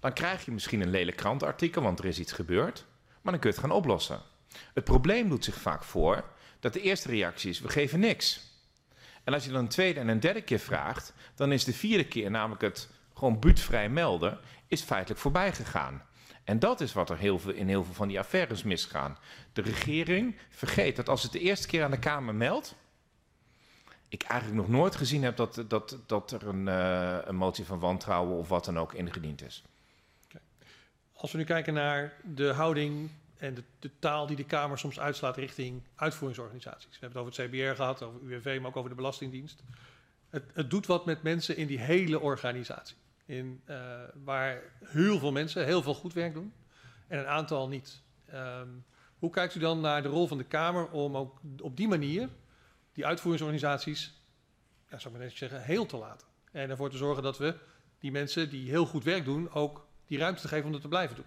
Dan 0.00 0.12
krijg 0.12 0.44
je 0.44 0.50
misschien 0.50 0.80
een 0.80 0.90
lelijk 0.90 1.16
krantenartikel, 1.16 1.82
want 1.82 1.98
er 1.98 2.04
is 2.04 2.18
iets 2.18 2.32
gebeurd. 2.32 2.84
Maar 3.22 3.32
dan 3.32 3.40
kun 3.40 3.50
je 3.50 3.56
het 3.56 3.64
gaan 3.64 3.76
oplossen. 3.76 4.20
Het 4.74 4.84
probleem 4.84 5.28
doet 5.28 5.44
zich 5.44 5.60
vaak 5.60 5.84
voor 5.84 6.24
dat 6.60 6.72
de 6.72 6.80
eerste 6.80 7.08
reactie 7.08 7.50
is: 7.50 7.60
we 7.60 7.68
geven 7.68 8.00
niks. 8.00 8.52
En 9.24 9.32
als 9.32 9.44
je 9.44 9.50
dan 9.50 9.60
een 9.60 9.68
tweede 9.68 10.00
en 10.00 10.08
een 10.08 10.20
derde 10.20 10.42
keer 10.42 10.58
vraagt, 10.58 11.12
dan 11.34 11.52
is 11.52 11.64
de 11.64 11.72
vierde 11.72 12.06
keer, 12.06 12.30
namelijk 12.30 12.62
het 12.62 12.88
gewoon 13.14 13.38
buutvrij 13.38 13.88
melden, 13.88 14.38
is 14.66 14.82
feitelijk 14.82 15.20
voorbij 15.20 15.52
gegaan. 15.52 16.02
En 16.44 16.58
dat 16.58 16.80
is 16.80 16.92
wat 16.92 17.10
er 17.10 17.18
heel 17.18 17.38
veel, 17.38 17.52
in 17.52 17.68
heel 17.68 17.84
veel 17.84 17.94
van 17.94 18.08
die 18.08 18.18
affaires 18.18 18.62
misgaan. 18.62 19.18
De 19.52 19.62
regering 19.62 20.36
vergeet 20.48 20.96
dat 20.96 21.08
als 21.08 21.22
het 21.22 21.32
de 21.32 21.40
eerste 21.40 21.66
keer 21.66 21.84
aan 21.84 21.90
de 21.90 21.98
Kamer 21.98 22.34
meldt. 22.34 22.74
Ik 24.08 24.22
eigenlijk 24.22 24.60
nog 24.60 24.78
nooit 24.78 24.96
gezien 24.96 25.22
heb 25.22 25.36
dat, 25.36 25.64
dat, 25.68 25.98
dat 26.06 26.30
er 26.30 26.48
een, 26.48 26.66
uh, 26.66 27.18
een 27.24 27.36
motie 27.36 27.64
van 27.64 27.78
wantrouwen 27.78 28.38
of 28.38 28.48
wat 28.48 28.64
dan 28.64 28.78
ook 28.78 28.92
ingediend 28.92 29.42
is. 29.42 29.62
Als 31.12 31.32
we 31.32 31.38
nu 31.38 31.44
kijken 31.44 31.74
naar 31.74 32.12
de 32.22 32.52
houding 32.52 33.10
en 33.36 33.54
de, 33.54 33.62
de, 33.78 33.90
taal 33.98 34.26
die 34.26 34.36
de 34.36 34.44
Kamer 34.44 34.78
soms 34.78 35.00
uitslaat 35.00 35.36
richting 35.36 35.82
uitvoeringsorganisaties. 35.94 36.84
We 36.90 36.96
hebben 37.00 37.22
het 37.22 37.28
over 37.28 37.42
het 37.42 37.50
CBR 37.50 37.76
gehad, 37.76 38.02
over 38.02 38.20
UWV, 38.20 38.58
maar 38.60 38.68
ook 38.68 38.76
over 38.76 38.90
de 38.90 38.96
Belastingdienst. 38.96 39.62
Het, 40.30 40.44
het 40.52 40.70
doet 40.70 40.86
wat 40.86 41.04
met 41.06 41.22
mensen 41.22 41.56
in 41.56 41.66
die 41.66 41.78
hele 41.78 42.20
organisatie. 42.20 42.96
In, 43.26 43.62
uh, 43.66 43.76
waar 44.24 44.62
heel 44.84 45.18
veel 45.18 45.32
mensen 45.32 45.64
heel 45.64 45.82
veel 45.82 45.94
goed 45.94 46.12
werk 46.12 46.34
doen 46.34 46.52
en 47.06 47.18
een 47.18 47.26
aantal 47.26 47.68
niet. 47.68 48.02
Um, 48.34 48.84
hoe 49.18 49.30
kijkt 49.30 49.54
u 49.54 49.60
dan 49.60 49.80
naar 49.80 50.02
de 50.02 50.08
rol 50.08 50.26
van 50.26 50.38
de 50.38 50.44
Kamer 50.44 50.90
om 50.90 51.16
ook 51.16 51.40
op 51.60 51.76
die 51.76 51.88
manier 51.88 52.28
die 52.92 53.06
uitvoeringsorganisaties, 53.06 54.12
ja, 54.90 54.98
zou 54.98 55.22
ik 55.22 55.36
zeggen, 55.36 55.62
heel 55.62 55.86
te 55.86 55.96
laten? 55.96 56.26
En 56.52 56.70
ervoor 56.70 56.90
te 56.90 56.96
zorgen 56.96 57.22
dat 57.22 57.38
we 57.38 57.54
die 57.98 58.12
mensen 58.12 58.50
die 58.50 58.70
heel 58.70 58.86
goed 58.86 59.04
werk 59.04 59.24
doen 59.24 59.52
ook 59.52 59.86
die 60.06 60.18
ruimte 60.18 60.40
te 60.40 60.48
geven 60.48 60.66
om 60.66 60.72
dat 60.72 60.80
te 60.80 60.88
blijven 60.88 61.16
doen. 61.16 61.24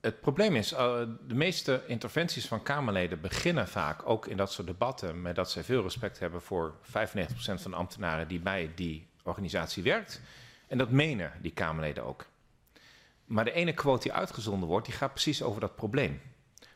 Het 0.00 0.20
probleem 0.20 0.56
is, 0.56 0.72
uh, 0.72 0.78
de 1.26 1.34
meeste 1.34 1.82
interventies 1.86 2.46
van 2.46 2.62
Kamerleden 2.62 3.20
beginnen 3.20 3.68
vaak 3.68 4.08
ook 4.08 4.26
in 4.26 4.36
dat 4.36 4.52
soort 4.52 4.66
debatten 4.66 5.22
met 5.22 5.34
dat 5.34 5.50
zij 5.50 5.64
veel 5.64 5.82
respect 5.82 6.18
hebben 6.18 6.42
voor 6.42 6.74
95% 6.82 7.62
van 7.62 7.70
de 7.70 7.76
ambtenaren 7.76 8.28
die 8.28 8.40
bij 8.40 8.72
die 8.74 9.06
organisatie 9.22 9.82
werkt. 9.82 10.20
En 10.66 10.78
dat 10.78 10.90
menen 10.90 11.32
die 11.40 11.52
Kamerleden 11.52 12.04
ook. 12.04 12.26
Maar 13.24 13.44
de 13.44 13.52
ene 13.52 13.72
quote 13.72 14.02
die 14.02 14.12
uitgezonden 14.12 14.68
wordt, 14.68 14.86
die 14.86 14.94
gaat 14.94 15.12
precies 15.12 15.42
over 15.42 15.60
dat 15.60 15.76
probleem. 15.76 16.20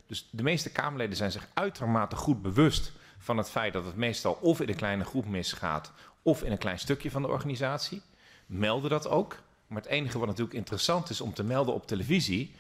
Dus 0.06 0.28
de 0.30 0.42
meeste 0.42 0.70
Kamerleden 0.70 1.16
zijn 1.16 1.32
zich 1.32 1.48
uitermate 1.54 2.16
goed 2.16 2.42
bewust 2.42 2.92
van 3.18 3.36
het 3.36 3.50
feit 3.50 3.72
dat 3.72 3.84
het 3.84 3.96
meestal 3.96 4.32
of 4.32 4.60
in 4.60 4.68
een 4.68 4.76
kleine 4.76 5.04
groep 5.04 5.26
misgaat 5.26 5.92
of 6.22 6.42
in 6.42 6.52
een 6.52 6.58
klein 6.58 6.78
stukje 6.78 7.10
van 7.10 7.22
de 7.22 7.28
organisatie. 7.28 8.02
Melden 8.46 8.90
dat 8.90 9.08
ook. 9.08 9.42
Maar 9.66 9.82
het 9.82 9.90
enige 9.90 10.18
wat 10.18 10.28
natuurlijk 10.28 10.56
interessant 10.56 11.10
is 11.10 11.20
om 11.20 11.34
te 11.34 11.44
melden 11.44 11.74
op 11.74 11.86
televisie, 11.86 12.54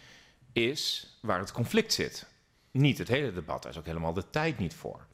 is 0.52 1.14
waar 1.20 1.38
het 1.38 1.52
conflict 1.52 1.92
zit. 1.92 2.26
Niet 2.70 2.98
het 2.98 3.08
hele 3.08 3.32
debat, 3.32 3.62
daar 3.62 3.72
is 3.72 3.78
ook 3.78 3.86
helemaal 3.86 4.12
de 4.12 4.30
tijd 4.30 4.58
niet 4.58 4.74
voor. 4.74 5.06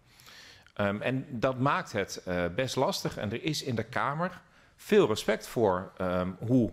Um, 0.76 1.02
en 1.02 1.26
dat 1.30 1.58
maakt 1.58 1.92
het 1.92 2.22
uh, 2.28 2.44
best 2.54 2.76
lastig. 2.76 3.16
En 3.16 3.32
er 3.32 3.42
is 3.42 3.62
in 3.62 3.74
de 3.74 3.84
Kamer 3.84 4.40
veel 4.84 5.06
respect 5.06 5.46
voor 5.46 5.92
um, 6.00 6.36
hoe 6.46 6.72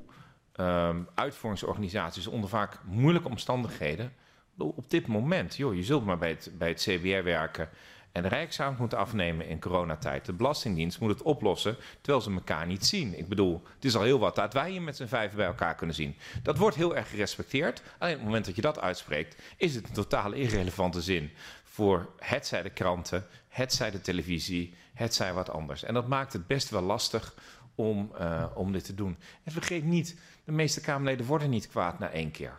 um, 0.56 1.08
uitvoeringsorganisaties 1.16 2.28
onder 2.28 2.50
vaak 2.50 2.80
moeilijke 2.86 3.30
omstandigheden 3.30 4.14
op 4.58 4.90
dit 4.90 5.08
moment, 5.08 5.56
joh, 5.56 5.76
je 5.76 5.84
zult 5.84 6.06
maar 6.06 6.18
bij 6.18 6.30
het, 6.30 6.52
bij 6.58 6.68
het 6.68 6.82
CBR 6.82 7.24
werken 7.24 7.70
En 8.12 8.22
de 8.22 8.28
Rijksavond 8.28 8.80
moet 8.80 8.94
afnemen 8.94 9.48
in 9.48 9.60
coronatijd. 9.60 10.26
De 10.26 10.34
Belastingdienst 10.34 11.00
moet 11.00 11.10
het 11.10 11.22
oplossen 11.22 11.76
terwijl 12.02 12.24
ze 12.24 12.32
elkaar 12.32 12.66
niet 12.66 12.86
zien. 12.86 13.18
Ik 13.18 13.28
bedoel, 13.28 13.62
het 13.76 13.86
is 13.86 13.96
al 13.96 14.04
heel 14.04 14.20
wat 14.20 14.36
dat 14.36 14.54
wij 14.54 14.70
hier 14.72 14.82
met 14.82 14.96
z'n 14.96 15.06
vijf 15.06 15.34
bij 15.34 15.46
elkaar 15.46 15.76
kunnen 15.76 15.96
zien. 15.96 16.16
Dat 16.44 16.58
wordt 16.58 16.76
heel 16.76 16.96
erg 16.96 17.10
gerespecteerd. 17.10 17.82
Alleen 17.98 18.14
op 18.14 18.20
het 18.20 18.28
moment 18.28 18.46
dat 18.46 18.56
je 18.56 18.62
dat 18.62 18.80
uitspreekt, 18.80 19.42
is 19.58 19.76
het 19.76 19.88
een 19.88 19.94
totale 19.94 20.36
irrelevante 20.36 21.02
zin 21.02 21.32
voor 21.64 22.10
hetzij 22.18 22.62
de 22.62 22.70
kranten, 22.70 23.26
hetzij 23.48 23.92
de 23.92 24.02
televisie, 24.02 24.74
hetzij 24.94 25.34
wat 25.34 25.50
anders. 25.50 25.84
En 25.84 25.94
dat 25.94 26.08
maakt 26.08 26.34
het 26.34 26.48
best 26.48 26.70
wel 26.70 26.82
lastig 26.82 27.34
om, 27.80 28.12
uh, 28.20 28.46
om 28.54 28.72
dit 28.72 28.86
te 28.86 28.94
doen. 28.94 29.18
En 29.44 29.52
vergeet 29.52 29.84
niet, 29.84 30.20
de 30.44 30.52
meeste 30.52 30.82
Kamerleden 30.82 31.26
worden 31.26 31.50
niet 31.50 31.68
kwaad 31.68 32.00
na 32.00 32.10
één 32.10 32.32
keer. 32.32 32.54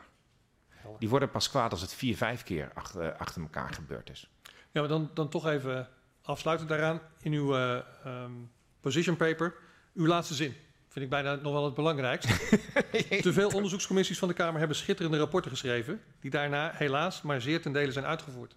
Die 0.99 1.09
worden 1.09 1.31
pas 1.31 1.51
kwaad 1.51 1.71
als 1.71 1.81
het 1.81 1.95
vier, 1.95 2.17
vijf 2.17 2.43
keer 2.43 2.71
achter, 2.75 3.13
achter 3.17 3.43
elkaar 3.43 3.73
gebeurd 3.73 4.11
is. 4.11 4.31
Ja, 4.43 4.81
maar 4.81 4.89
dan, 4.89 5.11
dan 5.15 5.29
toch 5.29 5.47
even 5.47 5.89
afsluiten 6.23 6.67
daaraan. 6.67 7.01
In 7.23 7.33
uw 7.33 7.57
uh, 7.57 7.79
um, 8.07 8.51
position 8.81 9.17
paper, 9.17 9.55
uw 9.95 10.07
laatste 10.07 10.35
zin. 10.35 10.55
Vind 10.89 11.05
ik 11.05 11.11
bijna 11.11 11.35
nog 11.35 11.53
wel 11.53 11.65
het 11.65 11.75
belangrijkste. 11.75 12.59
Te 13.21 13.33
veel 13.33 13.49
onderzoekscommissies 13.49 14.19
van 14.19 14.29
de 14.29 14.35
Kamer 14.35 14.59
hebben 14.59 14.77
schitterende 14.77 15.19
rapporten 15.19 15.51
geschreven, 15.51 16.01
die 16.21 16.31
daarna 16.31 16.73
helaas 16.75 17.23
maar 17.23 17.41
zeer 17.41 17.63
ten 17.63 17.73
dele 17.73 17.93
zijn 17.93 18.05
uitgevoerd. 18.05 18.57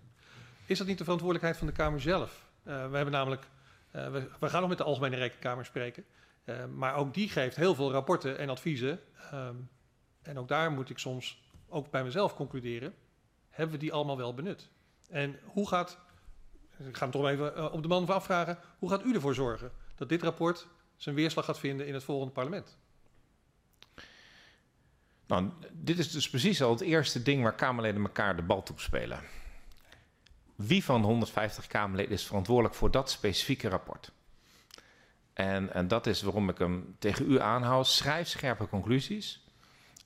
Is 0.66 0.78
dat 0.78 0.88
niet 0.88 0.98
de 0.98 1.04
verantwoordelijkheid 1.04 1.58
van 1.58 1.68
de 1.68 1.74
Kamer 1.74 2.02
zelf? 2.02 2.46
Uh, 2.68 2.90
we 2.90 2.96
hebben 2.96 3.12
namelijk, 3.12 3.48
uh, 3.96 4.12
we, 4.12 4.30
we, 4.40 4.50
gaan 4.50 4.60
nog 4.60 4.70
met 4.70 4.78
de 4.78 4.84
Algemene 4.84 5.16
Rekenkamer 5.16 5.66
spreken, 5.66 6.06
uh, 6.46 6.66
maar 6.66 6.96
ook 6.96 7.14
die 7.14 7.30
geeft 7.30 7.56
heel 7.56 7.76
veel 7.76 7.92
rapporten 7.92 8.38
en 8.38 8.50
adviezen. 8.50 9.00
Um, 9.34 9.70
en 10.22 10.40
ook 10.40 10.48
daar 10.48 10.72
moet 10.72 10.90
ik 10.90 10.98
soms 10.98 11.44
ook 11.68 11.90
bij 11.90 12.04
mezelf 12.04 12.36
concluderen, 12.36 12.94
hebben 13.50 13.74
we 13.76 13.82
die 13.82 13.94
allemaal 13.94 14.18
wel 14.18 14.34
benut? 14.34 14.70
En 15.10 15.40
hoe 15.44 15.68
gaat, 15.68 16.00
ik 16.78 16.98
ga 16.98 17.04
hem 17.04 17.12
toch 17.12 17.28
even 17.28 17.72
op 17.72 17.82
de 17.82 17.88
man 17.88 18.08
afvragen, 18.08 18.58
hoe 18.80 18.90
gaat 18.90 19.06
u 19.06 19.14
ervoor 19.14 19.36
zorgen 19.36 19.72
dat 19.96 20.10
dit 20.10 20.24
rapport 20.24 20.68
zijn 20.96 21.16
weerslag 21.16 21.46
gaat 21.46 21.60
vinden 21.60 21.88
in 21.88 21.94
het 21.94 22.04
volgende 22.04 22.34
parlement? 22.34 22.78
Nou, 25.28 25.50
dit 25.72 26.00
is 26.00 26.12
dus 26.12 26.30
precies 26.30 26.62
al 26.62 26.72
het 26.72 26.82
eerste 26.82 27.22
ding 27.22 27.44
waar 27.44 27.56
Kamerleden 27.56 28.02
elkaar 28.02 28.36
de 28.36 28.42
bal 28.42 28.64
toe 28.64 28.80
spelen. 28.80 29.20
Wie 30.56 30.84
van 30.84 31.02
de 31.02 31.08
150 31.08 31.68
Kamerleden 31.68 32.12
is 32.12 32.26
verantwoordelijk 32.26 32.76
voor 32.76 32.92
dat 32.92 33.12
specifieke 33.12 33.70
rapport? 33.70 34.12
En, 35.34 35.74
en 35.74 35.88
dat 35.88 36.08
is 36.08 36.22
waarom 36.22 36.50
ik 36.50 36.58
hem 36.58 36.96
tegen 37.00 37.32
u 37.32 37.42
aanhoud. 37.42 37.88
Schrijf 37.88 38.28
scherpe 38.28 38.68
conclusies. 38.68 39.44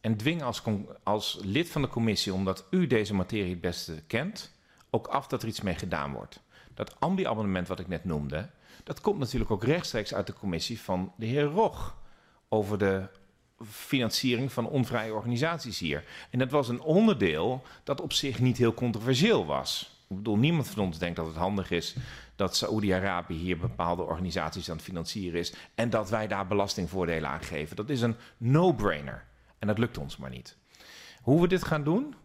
En 0.02 0.18
dwing 0.18 0.44
als, 0.44 0.64
als 1.04 1.40
lid 1.42 1.70
van 1.70 1.82
de 1.82 1.88
commissie, 1.88 2.34
omdat 2.34 2.66
u 2.70 2.88
deze 2.88 3.14
materie 3.14 3.50
het 3.50 3.62
beste 3.62 4.04
kent, 4.08 4.56
ook 4.90 5.08
af 5.08 5.28
dat 5.28 5.42
er 5.42 5.48
iets 5.48 5.62
mee 5.62 5.76
gedaan 5.76 6.14
wordt. 6.14 6.40
Dat 6.74 7.00
ambi-abonnement 7.00 7.68
wat 7.68 7.80
ik 7.80 7.88
net 7.88 8.06
noemde, 8.06 8.50
dat 8.84 9.02
komt 9.02 9.20
natuurlijk 9.20 9.52
ook 9.52 9.64
rechtstreeks 9.64 10.14
uit 10.14 10.28
de 10.28 10.34
commissie 10.34 10.82
van 10.82 11.14
de 11.16 11.26
heer 11.26 11.44
Rog 11.44 11.98
over 12.50 12.78
de 12.78 13.08
financiering 13.66 14.52
van 14.52 14.70
onvrije 14.70 15.14
organisaties 15.14 15.80
hier. 15.80 16.04
En 16.30 16.40
dat 16.40 16.52
was 16.52 16.70
een 16.70 16.82
onderdeel 16.82 17.64
dat 17.84 18.02
op 18.02 18.14
zich 18.14 18.40
niet 18.40 18.58
heel 18.58 18.74
controversieel 18.74 19.46
was. 19.46 19.96
Ik 20.10 20.16
bedoel, 20.16 20.38
niemand 20.38 20.68
van 20.68 20.84
ons 20.84 20.98
denkt 20.98 21.16
dat 21.16 21.26
het 21.26 21.36
handig 21.36 21.72
is 21.72 21.96
dat 22.38 22.56
Saoedi-Arabië 22.56 23.36
hier 23.36 23.58
bepaalde 23.58 24.02
organisaties 24.02 24.70
aan 24.70 24.76
het 24.76 24.86
financieren 24.86 25.40
is 25.40 25.54
en 25.76 25.90
dat 25.90 26.10
wij 26.10 26.28
daar 26.28 26.48
belastingvoordelen 26.48 27.30
aan 27.30 27.44
geven. 27.44 27.76
Dat 27.76 27.90
is 27.90 28.02
een 28.02 28.16
no-brainer. 28.38 29.26
En 29.60 29.68
dat 29.68 29.78
lukt 29.78 29.98
ons 29.98 30.18
maar 30.18 30.30
niet. 30.30 30.58
Hoe 31.22 31.42
we 31.42 31.48
dit 31.48 31.64
gaan 31.64 31.84
doen? 31.84 32.16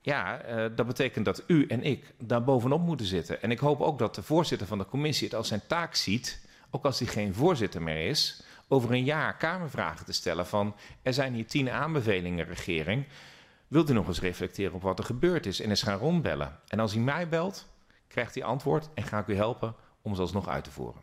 Ja, 0.00 0.48
uh, 0.48 0.76
dat 0.76 0.86
betekent 0.86 1.24
dat 1.24 1.44
u 1.46 1.66
en 1.66 1.82
ik 1.82 2.14
daar 2.18 2.44
bovenop 2.44 2.80
moeten 2.80 3.06
zitten. 3.06 3.42
En 3.42 3.50
ik 3.50 3.58
hoop 3.58 3.80
ook 3.80 3.98
dat 3.98 4.14
de 4.14 4.22
voorzitter 4.22 4.66
van 4.66 4.78
de 4.78 4.86
commissie 4.86 5.26
het 5.26 5.36
als 5.36 5.48
zijn 5.48 5.66
taak 5.66 5.94
ziet, 5.94 6.46
ook 6.70 6.84
als 6.84 6.98
hij 6.98 7.08
geen 7.08 7.34
voorzitter 7.34 7.82
meer 7.82 8.08
is, 8.08 8.42
over 8.68 8.90
een 8.90 9.04
jaar 9.04 9.36
Kamervragen 9.36 10.06
te 10.06 10.12
stellen 10.12 10.46
van 10.46 10.74
er 11.02 11.12
zijn 11.12 11.34
hier 11.34 11.46
tien 11.46 11.70
aanbevelingen, 11.70 12.46
regering. 12.46 13.06
Wilt 13.68 13.90
u 13.90 13.92
nog 13.92 14.06
eens 14.06 14.20
reflecteren 14.20 14.74
op 14.74 14.82
wat 14.82 14.98
er 14.98 15.04
gebeurd 15.04 15.46
is 15.46 15.60
en 15.60 15.68
eens 15.68 15.82
gaan 15.82 15.98
rondbellen? 15.98 16.58
En 16.68 16.80
als 16.80 16.92
hij 16.92 17.02
mij 17.02 17.28
belt, 17.28 17.71
krijgt 18.12 18.34
hij 18.34 18.44
antwoord 18.44 18.88
en 18.94 19.02
ga 19.02 19.18
ik 19.18 19.26
u 19.26 19.34
helpen 19.34 19.74
om 20.02 20.14
ze 20.14 20.20
alsnog 20.20 20.48
uit 20.48 20.64
te 20.64 20.70
voeren. 20.70 21.02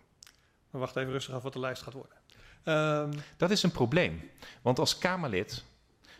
Maar 0.70 0.82
wacht 0.82 0.96
even 0.96 1.12
rustig 1.12 1.34
af 1.34 1.44
wat 1.44 1.54
de 1.54 1.60
lijst 1.60 1.82
gaat 1.82 1.94
worden. 1.94 2.18
Um... 2.64 3.12
Dat 3.38 3.52
is 3.52 3.64
een 3.64 3.72
probleem. 3.72 4.30
Want 4.62 4.80
als 4.80 4.98
Kamerlid 4.98 5.64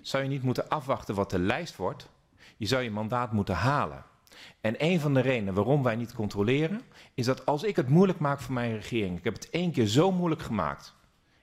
zou 0.02 0.24
je 0.24 0.30
niet 0.30 0.44
moeten 0.44 0.70
afwachten 0.70 1.16
wat 1.16 1.30
de 1.30 1.40
lijst 1.40 1.76
wordt. 1.76 2.08
Je 2.58 2.66
zou 2.66 2.84
je 2.84 2.92
mandaat 2.92 3.32
moeten 3.32 3.56
halen. 3.56 4.04
En 4.62 4.76
een 4.78 5.00
van 5.00 5.14
de 5.14 5.20
redenen 5.20 5.54
waarom 5.54 5.84
wij 5.84 5.96
niet 5.96 6.14
controleren, 6.14 6.82
is 7.14 7.26
dat 7.26 7.46
als 7.46 7.64
ik 7.64 7.76
het 7.76 7.88
moeilijk 7.88 8.20
maak 8.20 8.40
voor 8.40 8.54
mijn 8.54 8.76
regering, 8.76 9.18
ik 9.18 9.24
heb 9.24 9.34
het 9.34 9.50
één 9.50 9.72
keer 9.72 9.88
zo 9.88 10.12
moeilijk 10.12 10.42
gemaakt 10.42 10.94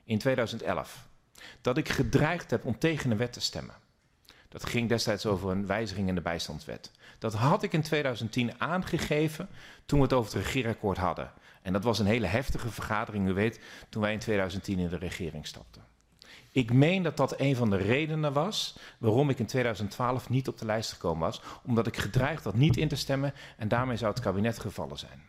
in 0.04 0.18
2011, 0.18 1.08
dat 1.60 1.76
ik 1.76 1.88
gedreigd 1.88 2.50
heb 2.50 2.64
om 2.64 2.78
tegen 2.78 3.10
een 3.10 3.16
wet 3.16 3.32
te 3.32 3.40
stemmen. 3.40 3.74
Dat 4.48 4.66
ging 4.66 4.88
destijds 4.88 5.26
over 5.26 5.50
een 5.50 5.66
wijziging 5.66 6.08
in 6.08 6.14
de 6.14 6.20
bijstandswet. 6.20 6.90
Dat 7.18 7.34
had 7.34 7.62
ik 7.62 7.72
in 7.72 7.82
2010 7.82 8.60
aangegeven 8.60 9.48
toen 9.86 9.98
we 9.98 10.04
het 10.04 10.14
over 10.14 10.32
het 10.32 10.42
regeerakkoord 10.42 10.98
hadden. 10.98 11.32
En 11.62 11.72
dat 11.72 11.84
was 11.84 11.98
een 11.98 12.06
hele 12.06 12.26
heftige 12.26 12.70
vergadering, 12.70 13.28
u 13.28 13.32
weet, 13.32 13.60
toen 13.88 14.02
wij 14.02 14.12
in 14.12 14.18
2010 14.18 14.78
in 14.78 14.88
de 14.88 14.96
regering 14.96 15.46
stapten. 15.46 15.84
Ik 16.52 16.72
meen 16.72 17.02
dat 17.02 17.16
dat 17.16 17.40
een 17.40 17.56
van 17.56 17.70
de 17.70 17.76
redenen 17.76 18.32
was 18.32 18.78
waarom 18.98 19.30
ik 19.30 19.38
in 19.38 19.46
2012 19.46 20.28
niet 20.28 20.48
op 20.48 20.58
de 20.58 20.64
lijst 20.64 20.92
gekomen 20.92 21.20
was. 21.20 21.42
Omdat 21.64 21.86
ik 21.86 21.96
gedreigd 21.96 22.44
had 22.44 22.54
niet 22.54 22.76
in 22.76 22.88
te 22.88 22.96
stemmen 22.96 23.34
en 23.56 23.68
daarmee 23.68 23.96
zou 23.96 24.12
het 24.12 24.22
kabinet 24.22 24.58
gevallen 24.58 24.98
zijn. 24.98 25.22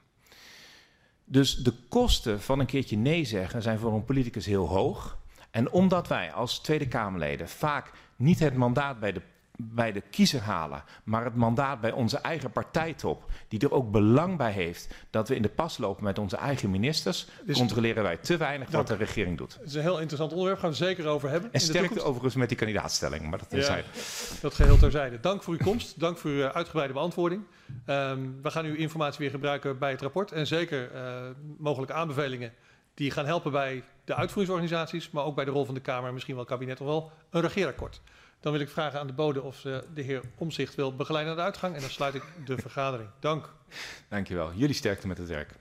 Dus 1.26 1.55
de 1.55 1.74
kosten 1.89 2.41
van 2.41 2.59
een 2.59 2.65
keertje 2.65 2.97
nee 2.97 3.26
zeggen 3.26 3.61
zijn 3.61 3.80
voor 3.80 3.93
een 3.93 4.05
politicus 4.05 4.45
heel 4.45 4.68
hoog. 4.68 5.18
En 5.52 5.72
omdat 5.72 6.08
wij 6.08 6.32
als 6.32 6.60
Tweede 6.60 6.88
Kamerleden 6.88 7.50
vaak 7.50 7.91
niet 8.16 8.39
het 8.39 8.56
mandaat 8.56 9.00
bij 9.00 9.12
de, 9.12 9.22
bij 9.58 9.91
de 9.91 10.02
kiezer 10.02 10.41
halen, 10.41 10.84
maar 11.04 11.24
het 11.24 11.36
mandaat 11.36 11.82
bij 11.82 11.91
onze 11.91 12.18
eigen 12.18 12.52
partijtop, 12.52 13.32
die 13.48 13.60
er 13.60 13.72
ook 13.72 13.91
belang 13.91 14.38
bij 14.38 14.52
heeft 14.52 14.88
dat 15.10 15.28
we 15.28 15.36
in 15.36 15.41
de 15.41 15.50
pas 15.50 15.78
lopen 15.78 16.04
met 16.04 16.20
onze 16.20 16.38
eigen 16.38 16.70
ministers, 16.70 17.28
dus 17.45 17.58
controleren 17.58 18.04
wij 18.04 18.18
te 18.18 18.38
weinig 18.38 18.70
dank. 18.70 18.88
wat 18.88 18.98
de 18.98 19.06
regering 19.06 19.38
doet. 19.38 19.54
Het 19.54 19.68
is 19.68 19.74
een 19.74 19.82
heel 19.82 20.00
interessant 20.00 20.32
onderwerp, 20.32 20.60
gaan 20.60 20.70
we 20.70 20.76
zeker 20.76 21.08
over 21.08 21.30
hebben. 21.30 21.54
En 21.54 21.60
sterkte 21.60 22.02
overigens 22.02 22.36
met 22.36 22.48
die 22.48 22.58
kandidaatstelling, 22.58 23.30
maar 23.30 23.39
dat. 23.39 23.66
Ja, 23.66 23.82
dat 24.41 24.54
geheel 24.54 24.78
terzijde. 24.78 25.20
Dank 25.20 25.43
voor 25.43 25.54
uw 25.54 25.66
komst, 25.66 26.00
dank 26.00 26.18
voor 26.18 26.32
uw 26.32 26.43
uitgebreide 26.43 26.93
beantwoording. 26.93 27.43
Um, 27.86 28.41
we 28.41 28.52
gaan 28.52 28.66
uw 28.66 28.76
informatie 28.76 29.20
weer 29.20 29.30
gebruiken 29.30 29.78
bij 29.78 29.91
het 29.91 30.02
rapport 30.02 30.32
en 30.32 30.48
zeker 30.48 30.91
uh, 30.93 31.22
mogelijke 31.58 31.93
aanbevelingen 31.93 32.54
die 32.93 33.12
gaan 33.12 33.26
helpen 33.26 33.52
bij 33.52 33.84
de 34.08 34.16
uitvoeringsorganisaties, 34.16 35.10
maar 35.12 35.24
ook 35.24 35.36
bij 35.36 35.45
de 35.45 35.51
rol 35.51 35.66
van 35.66 35.74
de 35.74 35.80
Kamer, 35.80 36.14
misschien 36.14 36.36
wel 36.36 36.45
kabinet 36.45 36.82
of 36.82 36.88
wel 36.88 37.12
een 37.30 37.41
regeerakkoord. 37.41 38.01
Dan 38.39 38.51
wil 38.51 38.62
ik 38.62 38.70
vragen 38.70 38.99
aan 38.99 39.08
de 39.08 39.14
bode 39.14 39.41
of 39.41 39.62
de 39.62 40.01
heer 40.01 40.22
Omzicht 40.38 40.76
wil 40.76 40.95
begeleiden 40.95 41.36
naar 41.36 41.43
de 41.43 41.51
uitgang 41.51 41.76
en 41.76 41.82
dan 41.82 41.89
sluit 41.89 42.14
ik 42.14 42.24
de 42.45 42.58
vergadering. 42.58 43.10
Dank. 43.20 43.53
Dankjewel. 44.10 44.51
Jullie 44.53 44.76
sterkte 44.76 45.08
met 45.08 45.18
het 45.18 45.28
werk. 45.28 45.55